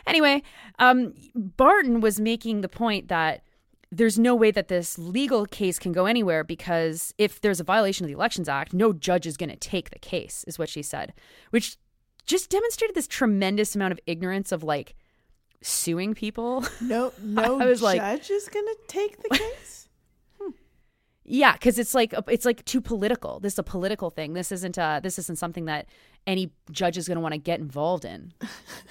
Anyway, 0.08 0.42
um, 0.80 1.14
Barton 1.36 2.02
was 2.02 2.20
making 2.20 2.62
the 2.62 2.70
point 2.70 3.08
that 3.10 3.44
there's 3.92 4.18
no 4.18 4.34
way 4.34 4.50
that 4.50 4.70
this 4.70 4.98
legal 4.98 5.46
case 5.46 5.78
can 5.78 5.92
go 5.92 6.08
anywhere 6.08 6.44
because 6.44 7.14
if 7.20 7.40
there's 7.42 7.60
a 7.60 7.64
violation 7.64 8.04
of 8.04 8.08
the 8.08 8.16
Elections 8.16 8.50
Act, 8.50 8.74
no 8.74 8.92
judge 8.94 9.28
is 9.28 9.38
going 9.38 9.52
to 9.52 9.56
take 9.56 9.92
the 9.92 10.00
case, 10.00 10.44
is 10.48 10.58
what 10.58 10.70
she 10.70 10.82
said, 10.82 11.14
which 11.52 11.78
just 12.26 12.50
demonstrated 12.50 12.96
this 12.96 13.08
tremendous 13.08 13.76
amount 13.76 13.92
of 13.92 14.00
ignorance 14.08 14.52
of 14.52 14.64
like 14.64 14.96
suing 15.64 16.14
people. 16.14 16.64
No, 16.82 17.12
no 17.22 17.60
I 17.60 17.66
was 17.66 17.80
judge 17.80 18.00
like- 18.00 18.30
is 18.30 18.50
going 18.50 18.66
to 18.66 18.78
take 18.88 19.22
the 19.22 19.30
case. 19.38 19.88
Yeah, 21.26 21.54
because 21.54 21.80
it's 21.80 21.96
like 21.96 22.14
it's 22.28 22.46
like 22.46 22.66
too 22.66 22.82
political. 22.82 23.40
This 23.40 23.54
is 23.54 23.60
a 23.60 23.64
political 23.64 24.10
thing. 24.10 24.34
This 24.34 24.52
isn't 24.52 24.78
uh 24.78 25.00
this 25.02 25.18
isn't 25.18 25.38
something 25.38 25.66
that 25.66 25.86
any 26.26 26.52
judge 26.72 26.98
is 26.98 27.08
going 27.08 27.18
to 27.18 27.22
want 27.22 27.34
to 27.34 27.38
get 27.38 27.60
involved 27.60 28.06
in. 28.06 28.34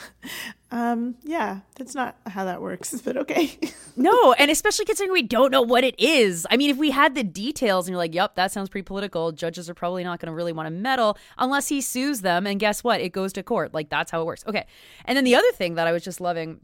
um, 0.71 1.17
yeah, 1.23 1.61
that's 1.77 1.95
not 1.95 2.17
how 2.27 2.45
that 2.45 2.61
works, 2.61 3.01
but 3.05 3.17
okay. 3.17 3.59
No, 3.95 4.33
and 4.33 4.51
especially 4.51 4.87
considering 4.87 5.13
we 5.13 5.21
don't 5.21 5.51
know 5.51 5.61
what 5.61 5.85
it 5.85 5.95
is. 6.01 6.47
I 6.51 6.57
mean, 6.57 6.71
if 6.71 6.79
we 6.79 6.93
had 6.93 7.15
the 7.15 7.23
details 7.23 7.87
and 7.87 7.93
you're 7.93 7.99
like, 7.99 8.15
"Yep, 8.15 8.37
that 8.37 8.51
sounds 8.51 8.71
pretty 8.71 8.87
political," 8.87 9.33
judges 9.33 9.69
are 9.69 9.75
probably 9.75 10.03
not 10.03 10.19
going 10.19 10.29
to 10.29 10.35
really 10.35 10.55
want 10.55 10.67
to 10.67 10.71
meddle 10.71 11.19
unless 11.37 11.69
he 11.69 11.83
sues 11.83 12.23
them. 12.23 12.47
And 12.47 12.59
guess 12.59 12.83
what? 12.83 13.03
It 13.03 13.13
goes 13.13 13.35
to 13.35 13.43
court. 13.43 13.75
Like 13.75 13.91
that's 13.91 14.11
how 14.11 14.23
it 14.23 14.25
works. 14.25 14.45
Okay. 14.47 14.67
And 15.05 15.15
then 15.15 15.25
the 15.25 15.35
other 15.35 15.53
thing 15.53 15.75
that 15.75 15.87
I 15.87 15.93
was 15.93 16.03
just 16.03 16.23
loving 16.23 16.63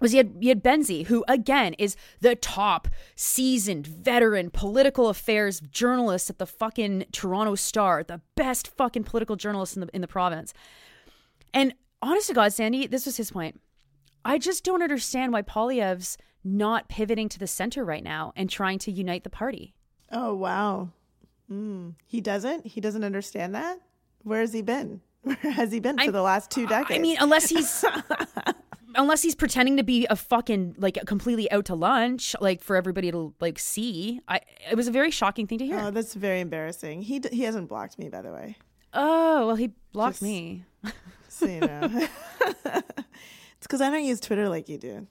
was 0.00 0.12
he 0.12 0.18
had 0.18 0.36
he 0.40 0.48
had 0.48 0.62
Benzie, 0.62 1.06
who 1.06 1.24
again 1.28 1.74
is 1.74 1.96
the 2.20 2.36
top 2.36 2.88
seasoned 3.14 3.86
veteran 3.86 4.50
political 4.50 5.08
affairs 5.08 5.60
journalist 5.60 6.30
at 6.30 6.38
the 6.38 6.46
fucking 6.46 7.06
Toronto 7.12 7.54
Star, 7.54 8.02
the 8.02 8.20
best 8.34 8.68
fucking 8.68 9.04
political 9.04 9.36
journalist 9.36 9.76
in 9.76 9.80
the 9.80 9.88
in 9.94 10.00
the 10.00 10.08
province. 10.08 10.52
And 11.54 11.74
honest 12.02 12.28
to 12.28 12.34
God, 12.34 12.52
Sandy, 12.52 12.86
this 12.86 13.06
was 13.06 13.16
his 13.16 13.30
point. 13.30 13.60
I 14.24 14.38
just 14.38 14.64
don't 14.64 14.82
understand 14.82 15.32
why 15.32 15.42
Poilievre's 15.42 16.18
not 16.42 16.88
pivoting 16.88 17.28
to 17.28 17.38
the 17.38 17.46
center 17.46 17.84
right 17.84 18.04
now 18.04 18.32
and 18.36 18.48
trying 18.50 18.78
to 18.80 18.92
unite 18.92 19.24
the 19.24 19.30
party. 19.30 19.74
oh, 20.12 20.34
wow. 20.34 20.90
Mm. 21.50 21.94
He 22.04 22.20
doesn't? 22.20 22.66
He 22.66 22.80
doesn't 22.80 23.04
understand 23.04 23.54
that? 23.54 23.78
Where 24.22 24.40
has 24.40 24.52
he 24.52 24.62
been? 24.62 25.00
Where 25.22 25.36
has 25.52 25.70
he 25.72 25.80
been 25.80 25.96
for 25.98 26.10
the 26.10 26.22
last 26.22 26.50
two 26.50 26.66
decades? 26.66 26.98
I 26.98 27.00
mean, 27.00 27.16
unless 27.20 27.48
he's 27.48 27.84
unless 28.96 29.22
he's 29.22 29.34
pretending 29.34 29.76
to 29.76 29.82
be 29.82 30.06
a 30.10 30.16
fucking 30.16 30.76
like 30.78 30.98
completely 31.06 31.50
out 31.50 31.66
to 31.66 31.74
lunch, 31.74 32.34
like 32.40 32.62
for 32.62 32.76
everybody 32.76 33.10
to 33.12 33.34
like 33.40 33.58
see. 33.58 34.20
I 34.28 34.40
it 34.70 34.76
was 34.76 34.88
a 34.88 34.90
very 34.92 35.10
shocking 35.10 35.46
thing 35.46 35.58
to 35.58 35.66
hear. 35.66 35.78
oh, 35.78 35.90
that's 35.90 36.14
very 36.14 36.40
embarrassing. 36.40 37.02
He 37.02 37.18
d- 37.18 37.28
he 37.32 37.42
hasn't 37.42 37.68
blocked 37.68 37.98
me, 37.98 38.08
by 38.08 38.22
the 38.22 38.32
way. 38.32 38.56
oh 38.94 39.46
well, 39.46 39.56
he 39.56 39.72
blocked 39.92 40.14
Just- 40.14 40.22
me. 40.22 40.64
So 41.28 41.44
you 41.46 41.60
know, 41.60 41.90
it's 42.64 42.82
because 43.60 43.82
I 43.82 43.90
don't 43.90 44.04
use 44.04 44.20
Twitter 44.20 44.48
like 44.48 44.70
you 44.70 44.78
do. 44.78 45.06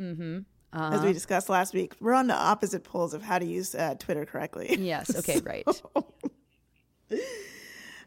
Mm-hmm. 0.00 0.38
As 0.72 1.02
we 1.02 1.12
discussed 1.12 1.48
last 1.48 1.72
week, 1.72 1.94
we're 2.00 2.14
on 2.14 2.26
the 2.26 2.34
opposite 2.34 2.82
poles 2.82 3.14
of 3.14 3.22
how 3.22 3.38
to 3.38 3.44
use 3.44 3.76
uh, 3.76 3.94
Twitter 3.96 4.24
correctly. 4.26 4.74
Yes. 4.76 5.14
Okay. 5.16 5.40
Right. 5.44 5.64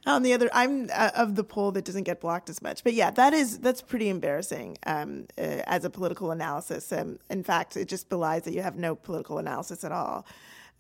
On 0.06 0.24
the 0.24 0.34
other 0.34 0.50
i'm 0.54 0.90
uh, 0.94 1.12
of 1.16 1.36
the 1.36 1.44
poll 1.44 1.72
that 1.72 1.86
doesn't 1.86 2.04
get 2.04 2.20
blocked 2.20 2.50
as 2.50 2.62
much 2.62 2.84
but 2.84 2.94
yeah 2.94 3.12
that 3.12 3.34
is 3.34 3.60
that's 3.60 3.82
pretty 3.82 4.10
embarrassing 4.10 4.78
um, 4.86 5.26
uh, 5.38 5.62
as 5.68 5.86
a 5.86 5.90
political 5.90 6.32
analysis 6.32 6.92
um, 6.92 7.20
in 7.30 7.44
fact 7.44 7.78
it 7.78 7.88
just 7.88 8.10
belies 8.10 8.44
that 8.44 8.54
you 8.54 8.62
have 8.62 8.76
no 8.76 8.96
political 8.96 9.38
analysis 9.38 9.84
at 9.84 9.92
all 9.92 10.26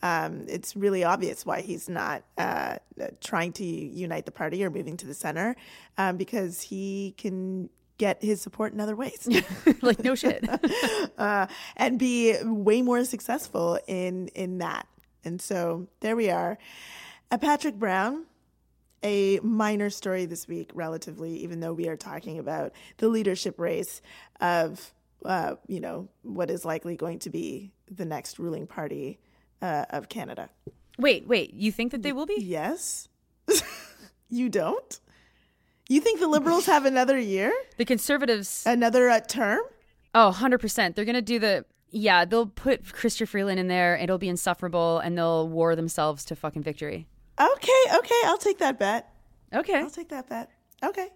um, 0.03 0.45
it's 0.47 0.75
really 0.75 1.03
obvious 1.03 1.45
why 1.45 1.61
he's 1.61 1.87
not 1.87 2.23
uh, 2.37 2.77
trying 3.21 3.53
to 3.53 3.63
unite 3.63 4.25
the 4.25 4.31
party 4.31 4.63
or 4.63 4.71
moving 4.71 4.97
to 4.97 5.05
the 5.05 5.13
center 5.13 5.55
um, 5.99 6.17
because 6.17 6.61
he 6.61 7.13
can 7.17 7.69
get 8.01 8.23
his 8.23 8.41
support 8.41 8.73
in 8.73 8.79
other 8.79 8.95
ways 8.95 9.29
like 9.83 10.03
no 10.03 10.15
shit. 10.15 10.43
uh, 11.19 11.45
and 11.77 11.99
be 11.99 12.35
way 12.43 12.81
more 12.81 13.05
successful 13.05 13.77
in 13.85 14.27
in 14.29 14.57
that. 14.57 14.87
And 15.23 15.39
so 15.39 15.87
there 15.99 16.15
we 16.15 16.31
are. 16.31 16.57
Uh, 17.29 17.37
Patrick 17.37 17.75
Brown, 17.75 18.25
a 19.03 19.39
minor 19.41 19.89
story 19.89 20.25
this 20.25 20.47
week, 20.47 20.71
relatively, 20.73 21.35
even 21.37 21.59
though 21.59 21.73
we 21.73 21.87
are 21.87 21.95
talking 21.97 22.39
about 22.39 22.73
the 22.97 23.07
leadership 23.07 23.59
race 23.59 24.01
of, 24.39 24.93
uh, 25.25 25.55
you 25.67 25.79
know, 25.79 26.07
what 26.23 26.49
is 26.51 26.65
likely 26.65 26.95
going 26.95 27.19
to 27.19 27.29
be 27.29 27.71
the 27.89 28.05
next 28.05 28.37
ruling 28.39 28.67
party 28.67 29.19
uh, 29.61 29.85
of 29.89 30.07
Canada. 30.09 30.49
Wait. 30.97 31.27
Wait. 31.27 31.53
You 31.53 31.71
think 31.71 31.91
that 31.91 32.03
they 32.03 32.11
will 32.13 32.25
be? 32.25 32.37
Yes, 32.39 33.09
you 34.29 34.49
don't. 34.49 34.99
You 35.89 35.99
think 35.99 36.19
the 36.19 36.27
Liberals 36.27 36.67
have 36.67 36.85
another 36.85 37.17
year, 37.19 37.51
The 37.77 37.85
conservatives. 37.85 38.63
another 38.65 39.09
uh, 39.09 39.19
term? 39.19 39.59
Oh, 40.15 40.33
100%. 40.35 40.95
They're 40.95 41.05
going 41.05 41.15
to 41.15 41.21
do 41.21 41.39
the. 41.39 41.65
Yeah, 41.89 42.23
they'll 42.23 42.45
put 42.47 42.83
Chrystia 42.85 43.27
Freeland 43.27 43.59
in 43.59 43.67
there. 43.67 43.97
It'll 43.97 44.17
be 44.17 44.29
insufferable, 44.29 44.99
and 44.99 45.17
they'll 45.17 45.49
war 45.49 45.75
themselves 45.75 46.23
to 46.25 46.35
fucking 46.37 46.63
victory. 46.63 47.07
Okay, 47.41 47.97
okay, 47.97 48.21
I'll 48.25 48.37
take 48.37 48.59
that 48.59 48.77
bet. 48.77 49.11
Okay. 49.53 49.79
I'll 49.79 49.89
take 49.89 50.09
that 50.09 50.29
bet. 50.29 50.49
Okay. 50.83 51.09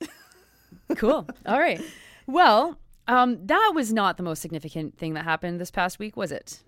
cool. 0.96 1.26
All 1.46 1.58
right. 1.58 1.80
Well, 2.26 2.78
um, 3.08 3.44
that 3.46 3.72
was 3.74 3.92
not 3.92 4.16
the 4.16 4.22
most 4.22 4.42
significant 4.42 4.98
thing 4.98 5.14
that 5.14 5.24
happened 5.24 5.60
this 5.60 5.70
past 5.70 5.98
week, 5.98 6.16
was 6.16 6.30
it? 6.30 6.60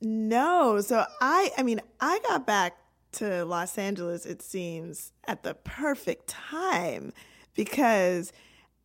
No, 0.00 0.80
so 0.80 1.04
I 1.20 1.50
I 1.56 1.62
mean, 1.62 1.80
I 2.00 2.20
got 2.28 2.46
back 2.46 2.76
to 3.12 3.44
Los 3.44 3.78
Angeles 3.78 4.26
it 4.26 4.42
seems 4.42 5.12
at 5.26 5.42
the 5.42 5.54
perfect 5.54 6.28
time 6.28 7.12
because 7.54 8.32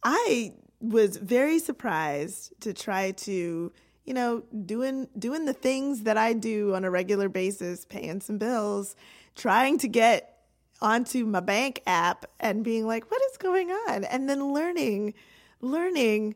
I 0.03 0.53
was 0.79 1.17
very 1.17 1.59
surprised 1.59 2.53
to 2.61 2.73
try 2.73 3.11
to, 3.11 3.71
you 4.05 4.13
know, 4.13 4.43
doing 4.65 5.07
doing 5.17 5.45
the 5.45 5.53
things 5.53 6.03
that 6.03 6.17
I 6.17 6.33
do 6.33 6.75
on 6.75 6.85
a 6.85 6.91
regular 6.91 7.27
basis, 7.27 7.85
paying 7.85 8.21
some 8.21 8.37
bills, 8.37 8.95
trying 9.39 9.77
to 9.79 9.87
get 9.87 10.37
onto 10.81 11.25
my 11.25 11.39
bank 11.39 11.81
app 11.87 12.25
and 12.39 12.63
being 12.63 12.85
like, 12.85 13.09
what 13.09 13.21
is 13.31 13.37
going 13.37 13.71
on? 13.71 14.03
And 14.03 14.29
then 14.29 14.53
learning 14.53 15.13
learning 15.61 16.35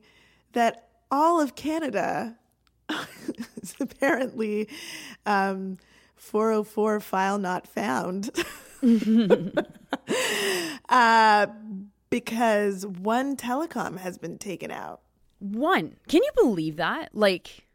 that 0.53 0.89
all 1.11 1.39
of 1.39 1.55
Canada 1.55 2.37
is 3.61 3.75
apparently 3.79 4.67
um, 5.25 5.77
404 6.15 6.99
file 6.99 7.37
not 7.37 7.67
found. 7.67 8.29
uh, 10.89 11.47
because 12.09 12.85
one 12.85 13.35
telecom 13.35 13.97
has 13.97 14.17
been 14.17 14.37
taken 14.37 14.71
out. 14.71 15.01
One. 15.39 15.95
Can 16.07 16.21
you 16.23 16.31
believe 16.35 16.77
that? 16.77 17.09
Like, 17.13 17.65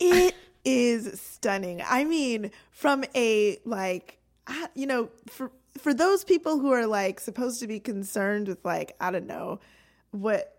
It 0.00 0.34
is 0.64 1.20
stunning. 1.20 1.82
I 1.86 2.04
mean, 2.04 2.50
from 2.70 3.04
a 3.14 3.58
like, 3.64 4.18
you 4.74 4.86
know, 4.86 5.10
for 5.26 5.50
for 5.78 5.94
those 5.94 6.24
people 6.24 6.58
who 6.58 6.72
are 6.72 6.86
like 6.86 7.20
supposed 7.20 7.60
to 7.60 7.66
be 7.66 7.80
concerned 7.80 8.48
with 8.48 8.64
like, 8.64 8.96
I 9.00 9.10
don't 9.10 9.26
know, 9.26 9.60
what 10.10 10.58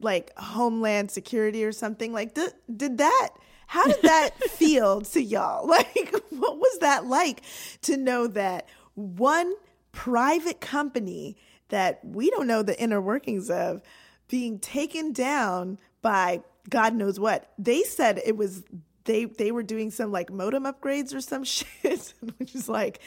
like 0.00 0.36
homeland 0.38 1.10
security 1.10 1.64
or 1.64 1.72
something 1.72 2.12
like 2.12 2.34
did, 2.34 2.52
did 2.74 2.98
that 2.98 3.30
how 3.66 3.86
did 3.86 4.00
that 4.02 4.30
feel 4.50 5.02
to 5.02 5.22
y'all 5.22 5.66
like 5.68 6.10
what 6.30 6.58
was 6.58 6.78
that 6.80 7.06
like 7.06 7.42
to 7.82 7.96
know 7.96 8.26
that 8.26 8.66
one 8.94 9.52
private 9.92 10.60
company 10.60 11.36
that 11.68 12.00
we 12.02 12.30
don't 12.30 12.46
know 12.46 12.62
the 12.62 12.80
inner 12.80 13.00
workings 13.00 13.50
of 13.50 13.82
being 14.28 14.58
taken 14.58 15.12
down 15.12 15.78
by 16.00 16.40
god 16.70 16.94
knows 16.94 17.20
what 17.20 17.52
they 17.58 17.82
said 17.82 18.20
it 18.24 18.36
was 18.36 18.64
they 19.08 19.24
they 19.24 19.50
were 19.50 19.64
doing 19.64 19.90
some 19.90 20.12
like 20.12 20.30
modem 20.32 20.64
upgrades 20.64 21.12
or 21.12 21.20
some 21.20 21.42
shit 21.56 22.14
which 22.36 22.54
is 22.54 22.68
like 22.68 23.00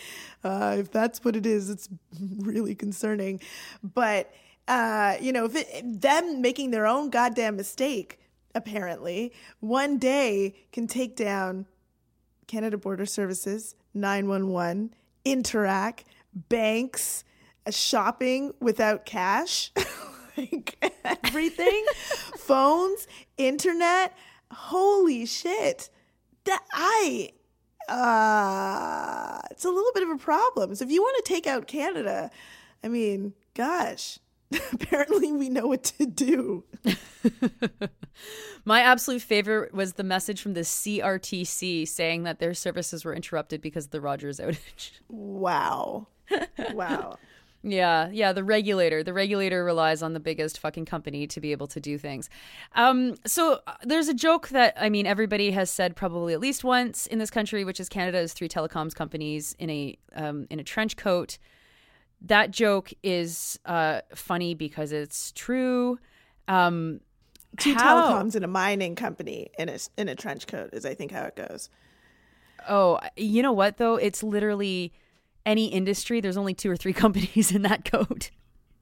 uh, 0.44 0.76
if 0.78 0.92
that's 0.92 1.24
what 1.24 1.38
it 1.38 1.46
is 1.46 1.70
it's 1.70 1.88
really 2.40 2.76
concerning 2.76 3.40
but 3.82 4.34
uh, 4.68 5.18
you 5.20 5.34
know, 5.34 5.46
if 5.46 5.56
it, 5.56 6.02
them 6.02 6.42
making 6.42 6.72
their 6.72 6.88
own 6.88 7.10
goddamn 7.10 7.56
mistake, 7.56 8.20
apparently, 8.56 9.34
one 9.60 9.98
day 9.98 10.56
can 10.72 10.88
take 10.88 11.16
down 11.16 11.66
Canada 12.48 12.78
Border 12.78 13.06
Services, 13.06 13.76
911, 13.94 14.94
Interac, 15.26 16.04
banks, 16.34 17.24
uh, 17.66 17.72
shopping 17.72 18.54
without 18.60 19.06
cash. 19.06 19.72
like 20.38 20.94
everything, 21.04 21.86
phones, 22.38 23.08
internet. 23.38 24.16
Holy 24.52 25.26
shit. 25.26 25.90
That 26.46 26.64
I 26.74 27.32
uh 27.88 29.40
it's 29.52 29.66
a 29.66 29.70
little 29.70 29.92
bit 29.94 30.04
of 30.04 30.10
a 30.10 30.18
problem. 30.18 30.76
So 30.76 30.86
if 30.86 30.92
you 30.92 31.02
want 31.02 31.24
to 31.24 31.34
take 31.34 31.48
out 31.48 31.68
Canada, 31.68 32.32
I 32.84 32.88
mean, 32.88 33.34
gosh, 33.54 34.20
apparently 34.74 35.32
we 35.32 35.50
know 35.50 35.68
what 35.68 35.84
to 35.84 36.06
do. 36.06 36.64
My 38.66 38.82
absolute 38.82 39.22
favorite 39.22 39.74
was 39.74 39.94
the 39.94 40.04
message 40.04 40.42
from 40.42 40.54
the 40.54 40.62
CRTC 40.62 41.88
saying 41.88 42.24
that 42.24 42.40
their 42.40 42.54
services 42.54 43.04
were 43.04 43.16
interrupted 43.16 43.62
because 43.62 43.86
of 43.86 43.92
the 43.92 44.02
Rogers 44.02 44.40
outage. 44.40 44.92
Wow. 45.10 46.08
Wow. 46.74 47.18
Yeah, 47.64 48.10
yeah, 48.12 48.34
the 48.34 48.44
regulator. 48.44 49.04
The 49.04 49.14
regulator 49.14 49.64
relies 49.64 50.02
on 50.02 50.14
the 50.14 50.20
biggest 50.20 50.58
fucking 50.58 50.86
company 50.86 51.28
to 51.28 51.40
be 51.40 51.52
able 51.52 51.68
to 51.68 51.80
do 51.80 51.98
things. 52.00 52.28
Um, 52.74 53.16
so 53.26 53.60
uh, 53.68 53.74
there's 53.84 54.08
a 54.08 54.16
joke 54.16 54.50
that 54.50 54.74
I 54.80 54.90
mean 54.90 55.06
everybody 55.06 55.52
has 55.52 55.70
said 55.70 55.96
probably 55.96 56.34
at 56.34 56.40
least 56.40 56.64
once 56.64 57.06
in 57.06 57.20
this 57.20 57.30
country, 57.30 57.64
which 57.64 57.80
is 57.80 57.88
Canada 57.88 58.18
is 58.20 58.34
three 58.34 58.50
telecoms 58.50 58.96
companies 58.96 59.56
in 59.60 59.70
a 59.70 59.98
um, 60.16 60.48
in 60.50 60.60
a 60.60 60.64
trench 60.64 60.98
coat. 60.98 61.38
That 62.22 62.50
joke 62.52 62.94
is 63.04 63.60
uh, 63.66 64.02
funny 64.16 64.56
because 64.56 64.92
it's 64.92 65.32
true. 65.32 66.00
Um, 66.48 67.02
Two 67.58 67.76
how- 67.76 68.10
telecoms 68.12 68.34
and 68.36 68.44
a 68.44 68.48
mining 68.48 68.96
company 68.96 69.52
in 69.60 69.70
a 69.70 69.78
in 69.98 70.10
a 70.10 70.16
trench 70.16 70.48
coat 70.48 70.72
is 70.74 70.84
I 70.86 70.96
think 70.96 71.12
how 71.12 71.24
it 71.26 71.36
goes. 71.36 71.70
Oh, 72.68 73.00
you 73.16 73.44
know 73.44 73.54
what 73.54 73.78
though? 73.78 73.96
It's 73.98 74.24
literally 74.24 74.94
any 75.46 75.68
industry. 75.68 76.22
There's 76.22 76.38
only 76.38 76.54
two 76.54 76.70
or 76.70 76.78
three 76.78 76.94
companies 77.04 77.52
in 77.52 77.62
that 77.64 77.86
code. 77.86 78.30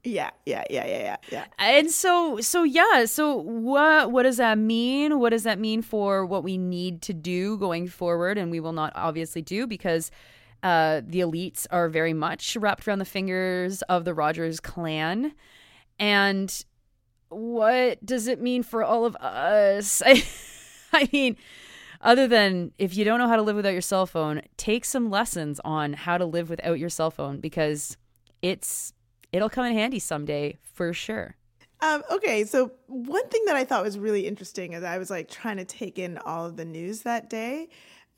Yeah, 0.02 0.30
yeah, 0.46 0.64
yeah, 0.70 0.86
yeah, 0.86 0.98
yeah, 0.98 1.16
yeah. 1.30 1.44
And 1.58 1.90
so 1.90 2.40
so 2.40 2.62
yeah, 2.62 3.04
so 3.04 3.36
what 3.36 4.10
what 4.10 4.22
does 4.22 4.38
that 4.38 4.56
mean? 4.56 5.18
What 5.18 5.30
does 5.30 5.42
that 5.42 5.58
mean 5.58 5.82
for 5.82 6.24
what 6.24 6.42
we 6.42 6.56
need 6.56 7.02
to 7.02 7.12
do 7.12 7.58
going 7.58 7.86
forward 7.86 8.38
and 8.38 8.50
we 8.50 8.60
will 8.60 8.72
not 8.72 8.92
obviously 8.94 9.42
do 9.42 9.66
because 9.66 10.10
uh, 10.62 11.00
the 11.06 11.20
elites 11.20 11.66
are 11.70 11.88
very 11.88 12.12
much 12.12 12.56
wrapped 12.56 12.86
around 12.86 12.98
the 12.98 13.04
fingers 13.04 13.82
of 13.82 14.04
the 14.04 14.14
Rogers 14.14 14.60
clan. 14.60 15.32
And 15.98 16.64
what 17.28 18.04
does 18.04 18.26
it 18.26 18.40
mean 18.40 18.62
for 18.62 18.82
all 18.82 19.04
of 19.04 19.16
us? 19.16 20.02
I, 20.04 20.24
I 20.92 21.08
mean, 21.12 21.36
other 22.00 22.26
than 22.26 22.72
if 22.78 22.96
you 22.96 23.04
don't 23.04 23.18
know 23.18 23.28
how 23.28 23.36
to 23.36 23.42
live 23.42 23.56
without 23.56 23.72
your 23.72 23.80
cell 23.80 24.06
phone, 24.06 24.42
take 24.56 24.84
some 24.84 25.10
lessons 25.10 25.60
on 25.64 25.92
how 25.92 26.18
to 26.18 26.24
live 26.24 26.48
without 26.48 26.78
your 26.78 26.88
cell 26.88 27.10
phone 27.10 27.40
because 27.40 27.96
it's 28.42 28.92
it'll 29.32 29.50
come 29.50 29.66
in 29.66 29.72
handy 29.72 29.98
someday 29.98 30.56
for 30.62 30.92
sure. 30.92 31.36
Um, 31.82 32.02
okay, 32.10 32.44
so 32.44 32.72
one 32.86 33.26
thing 33.28 33.42
that 33.46 33.56
I 33.56 33.64
thought 33.64 33.82
was 33.82 33.98
really 33.98 34.26
interesting 34.26 34.74
is 34.74 34.84
I 34.84 34.98
was 34.98 35.08
like 35.08 35.30
trying 35.30 35.56
to 35.56 35.64
take 35.64 35.98
in 35.98 36.18
all 36.18 36.44
of 36.46 36.56
the 36.56 36.64
news 36.64 37.02
that 37.02 37.30
day, 37.30 37.68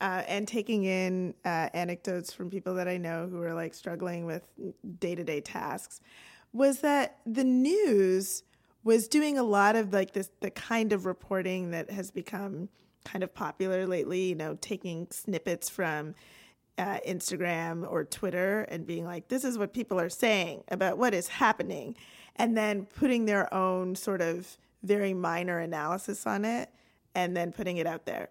uh, 0.01 0.23
and 0.27 0.45
taking 0.45 0.83
in 0.83 1.33
uh, 1.45 1.69
anecdotes 1.73 2.33
from 2.33 2.49
people 2.49 2.75
that 2.75 2.89
I 2.89 2.97
know 2.97 3.27
who 3.27 3.41
are 3.41 3.53
like 3.53 3.73
struggling 3.73 4.25
with 4.25 4.43
day 4.99 5.15
to 5.15 5.23
day 5.23 5.39
tasks, 5.39 6.01
was 6.51 6.79
that 6.81 7.19
the 7.25 7.45
news 7.45 8.43
was 8.83 9.07
doing 9.07 9.37
a 9.37 9.43
lot 9.43 9.77
of 9.77 9.93
like 9.93 10.11
this 10.11 10.29
the 10.41 10.51
kind 10.51 10.91
of 10.91 11.05
reporting 11.05 11.71
that 11.71 11.89
has 11.89 12.11
become 12.11 12.67
kind 13.03 13.23
of 13.23 13.33
popular 13.33 13.85
lately. 13.87 14.29
You 14.29 14.35
know, 14.35 14.57
taking 14.61 15.07
snippets 15.11 15.69
from 15.69 16.15
uh, 16.77 16.99
Instagram 17.07 17.89
or 17.89 18.03
Twitter 18.03 18.61
and 18.69 18.85
being 18.85 19.05
like, 19.05 19.27
this 19.27 19.43
is 19.43 19.57
what 19.57 19.73
people 19.73 19.99
are 19.99 20.09
saying 20.09 20.63
about 20.69 20.97
what 20.97 21.13
is 21.13 21.27
happening, 21.27 21.95
and 22.35 22.57
then 22.57 22.85
putting 22.85 23.25
their 23.25 23.53
own 23.53 23.95
sort 23.95 24.21
of 24.21 24.57
very 24.81 25.13
minor 25.13 25.59
analysis 25.59 26.27
on 26.27 26.43
it 26.45 26.69
and 27.15 27.37
then 27.37 27.51
putting 27.51 27.77
it 27.77 27.87
out 27.87 28.05
there. 28.05 28.29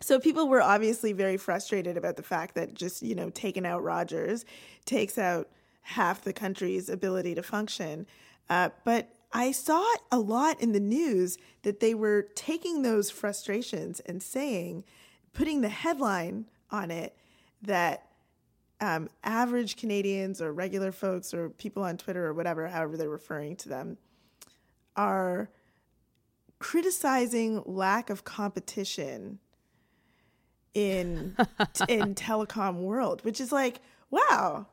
So 0.00 0.20
people 0.20 0.48
were 0.48 0.62
obviously 0.62 1.12
very 1.12 1.36
frustrated 1.36 1.96
about 1.96 2.16
the 2.16 2.22
fact 2.22 2.54
that 2.54 2.74
just, 2.74 3.02
you 3.02 3.14
know, 3.14 3.30
taking 3.30 3.66
out 3.66 3.82
Rogers 3.82 4.44
takes 4.84 5.18
out 5.18 5.48
half 5.82 6.22
the 6.22 6.32
country's 6.32 6.88
ability 6.88 7.34
to 7.34 7.42
function. 7.42 8.06
Uh, 8.48 8.70
but 8.84 9.08
I 9.36 9.52
saw 9.52 9.82
it 9.92 10.00
a 10.10 10.18
lot 10.18 10.62
in 10.62 10.72
the 10.72 10.80
news 10.80 11.36
that 11.60 11.80
they 11.80 11.92
were 11.92 12.22
taking 12.34 12.80
those 12.80 13.10
frustrations 13.10 14.00
and 14.00 14.22
saying, 14.22 14.84
putting 15.34 15.60
the 15.60 15.68
headline 15.68 16.46
on 16.70 16.90
it 16.90 17.14
that 17.60 18.08
um, 18.80 19.10
average 19.22 19.76
Canadians 19.76 20.40
or 20.40 20.54
regular 20.54 20.90
folks 20.90 21.34
or 21.34 21.50
people 21.50 21.82
on 21.82 21.98
Twitter 21.98 22.26
or 22.26 22.32
whatever, 22.32 22.66
however 22.66 22.96
they're 22.96 23.10
referring 23.10 23.56
to 23.56 23.68
them, 23.68 23.98
are 24.96 25.50
criticizing 26.58 27.62
lack 27.66 28.08
of 28.08 28.24
competition 28.24 29.38
in 30.72 31.36
in 31.90 32.14
telecom 32.14 32.76
world, 32.76 33.22
which 33.22 33.42
is 33.42 33.52
like, 33.52 33.80
wow, 34.08 34.66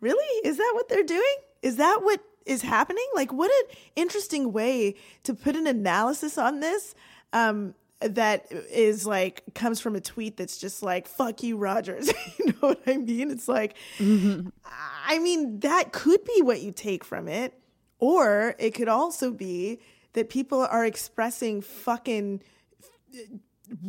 really? 0.00 0.48
Is 0.48 0.56
that 0.56 0.72
what 0.74 0.88
they're 0.88 1.02
doing? 1.02 1.36
Is 1.60 1.76
that 1.76 2.00
what 2.02 2.22
is 2.46 2.62
happening? 2.62 3.06
Like, 3.14 3.32
what 3.32 3.50
an 3.50 3.76
interesting 3.96 4.52
way 4.52 4.94
to 5.24 5.34
put 5.34 5.56
an 5.56 5.66
analysis 5.66 6.38
on 6.38 6.60
this. 6.60 6.94
Um, 7.32 7.74
that 8.00 8.46
is 8.50 9.06
like 9.06 9.42
comes 9.54 9.80
from 9.80 9.96
a 9.96 10.00
tweet 10.00 10.36
that's 10.36 10.58
just 10.58 10.82
like 10.82 11.08
fuck 11.08 11.42
you 11.42 11.56
rogers 11.56 12.08
you 12.38 12.46
know 12.46 12.52
what 12.60 12.82
i 12.86 12.98
mean 12.98 13.30
it's 13.30 13.48
like 13.48 13.74
i 13.98 15.18
mean 15.18 15.58
that 15.60 15.92
could 15.92 16.22
be 16.24 16.42
what 16.42 16.60
you 16.60 16.70
take 16.70 17.02
from 17.02 17.26
it 17.26 17.58
or 17.98 18.54
it 18.58 18.72
could 18.72 18.88
also 18.88 19.30
be 19.30 19.80
that 20.12 20.28
people 20.28 20.60
are 20.60 20.84
expressing 20.84 21.62
fucking 21.62 22.42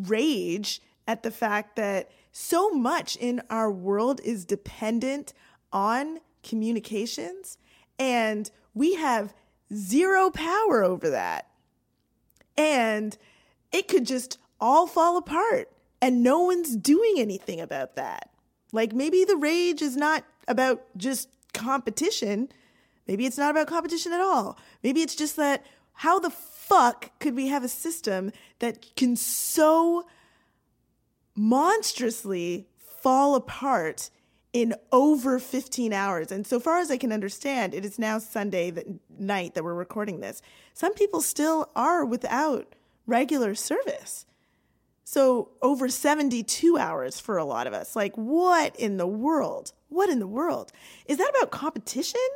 rage 0.06 0.82
at 1.08 1.24
the 1.24 1.32
fact 1.32 1.76
that 1.76 2.10
so 2.32 2.70
much 2.70 3.16
in 3.18 3.42
our 3.50 3.72
world 3.72 4.22
is 4.24 4.46
dependent 4.46 5.34
on 5.72 6.20
communications 6.44 7.58
and 8.00 8.50
we 8.74 8.96
have 8.96 9.34
zero 9.74 10.30
power 10.30 10.84
over 10.84 11.10
that 11.10 11.48
and 12.58 13.18
it 13.72 13.88
could 13.88 14.06
just 14.06 14.38
all 14.60 14.88
fall 14.88 15.18
apart 15.18 15.70
and 16.02 16.24
no 16.24 16.42
one's 16.42 16.76
doing 16.76 17.16
anything 17.18 17.60
about 17.60 17.96
that. 17.96 18.30
Like 18.72 18.94
maybe 18.94 19.24
the 19.24 19.36
rage 19.36 19.82
is 19.82 19.96
not 19.96 20.24
about 20.48 20.86
just 20.98 21.30
competition. 21.54 22.50
Maybe 23.08 23.26
it's 23.26 23.38
not 23.38 23.52
about 23.52 23.68
competition 23.68 24.14
at 24.14 24.22
all. 24.22 24.58
Maybe 24.84 25.02
it's 25.02 25.16
just 25.16 25.36
that 25.38 25.66
how 25.94 26.20
the 26.20 26.30
fuck 26.30 27.18
could 27.20 27.36
we 27.36 27.48
have 27.48 27.64
a 27.64 27.70
system 27.70 28.32
that 28.60 28.96
can 28.96 29.16
so 29.16 30.06
monstrously 31.36 32.68
fall 32.78 33.36
apart 33.36 34.10
in 34.58 34.74
over 34.92 35.38
15 35.38 35.94
hours. 35.94 36.32
And 36.32 36.48
so 36.48 36.60
far 36.60 36.80
as 36.80 36.90
I 36.90 36.98
can 36.98 37.14
understand, 37.14 37.76
it 37.76 37.86
is 37.86 38.00
now 38.00 38.18
Sunday 38.18 38.74
night 39.20 39.54
that 39.54 39.64
we're 39.64 39.76
recording 39.76 40.20
this. 40.20 40.42
Some 40.74 40.96
people 40.96 41.22
still 41.22 41.70
are 41.76 42.04
without 42.04 42.74
regular 43.06 43.54
service. 43.54 44.26
So 45.04 45.50
over 45.62 45.88
72 45.90 46.76
hours 46.76 47.20
for 47.20 47.38
a 47.38 47.46
lot 47.46 47.68
of 47.68 47.74
us. 47.74 47.96
Like, 47.96 48.16
what 48.16 48.76
in 48.78 48.98
the 48.98 49.06
world? 49.06 49.74
What 49.90 50.10
in 50.10 50.18
the 50.18 50.26
world? 50.26 50.72
Is 51.06 51.20
that 51.20 51.30
about 51.30 51.52
competition? 51.52 52.28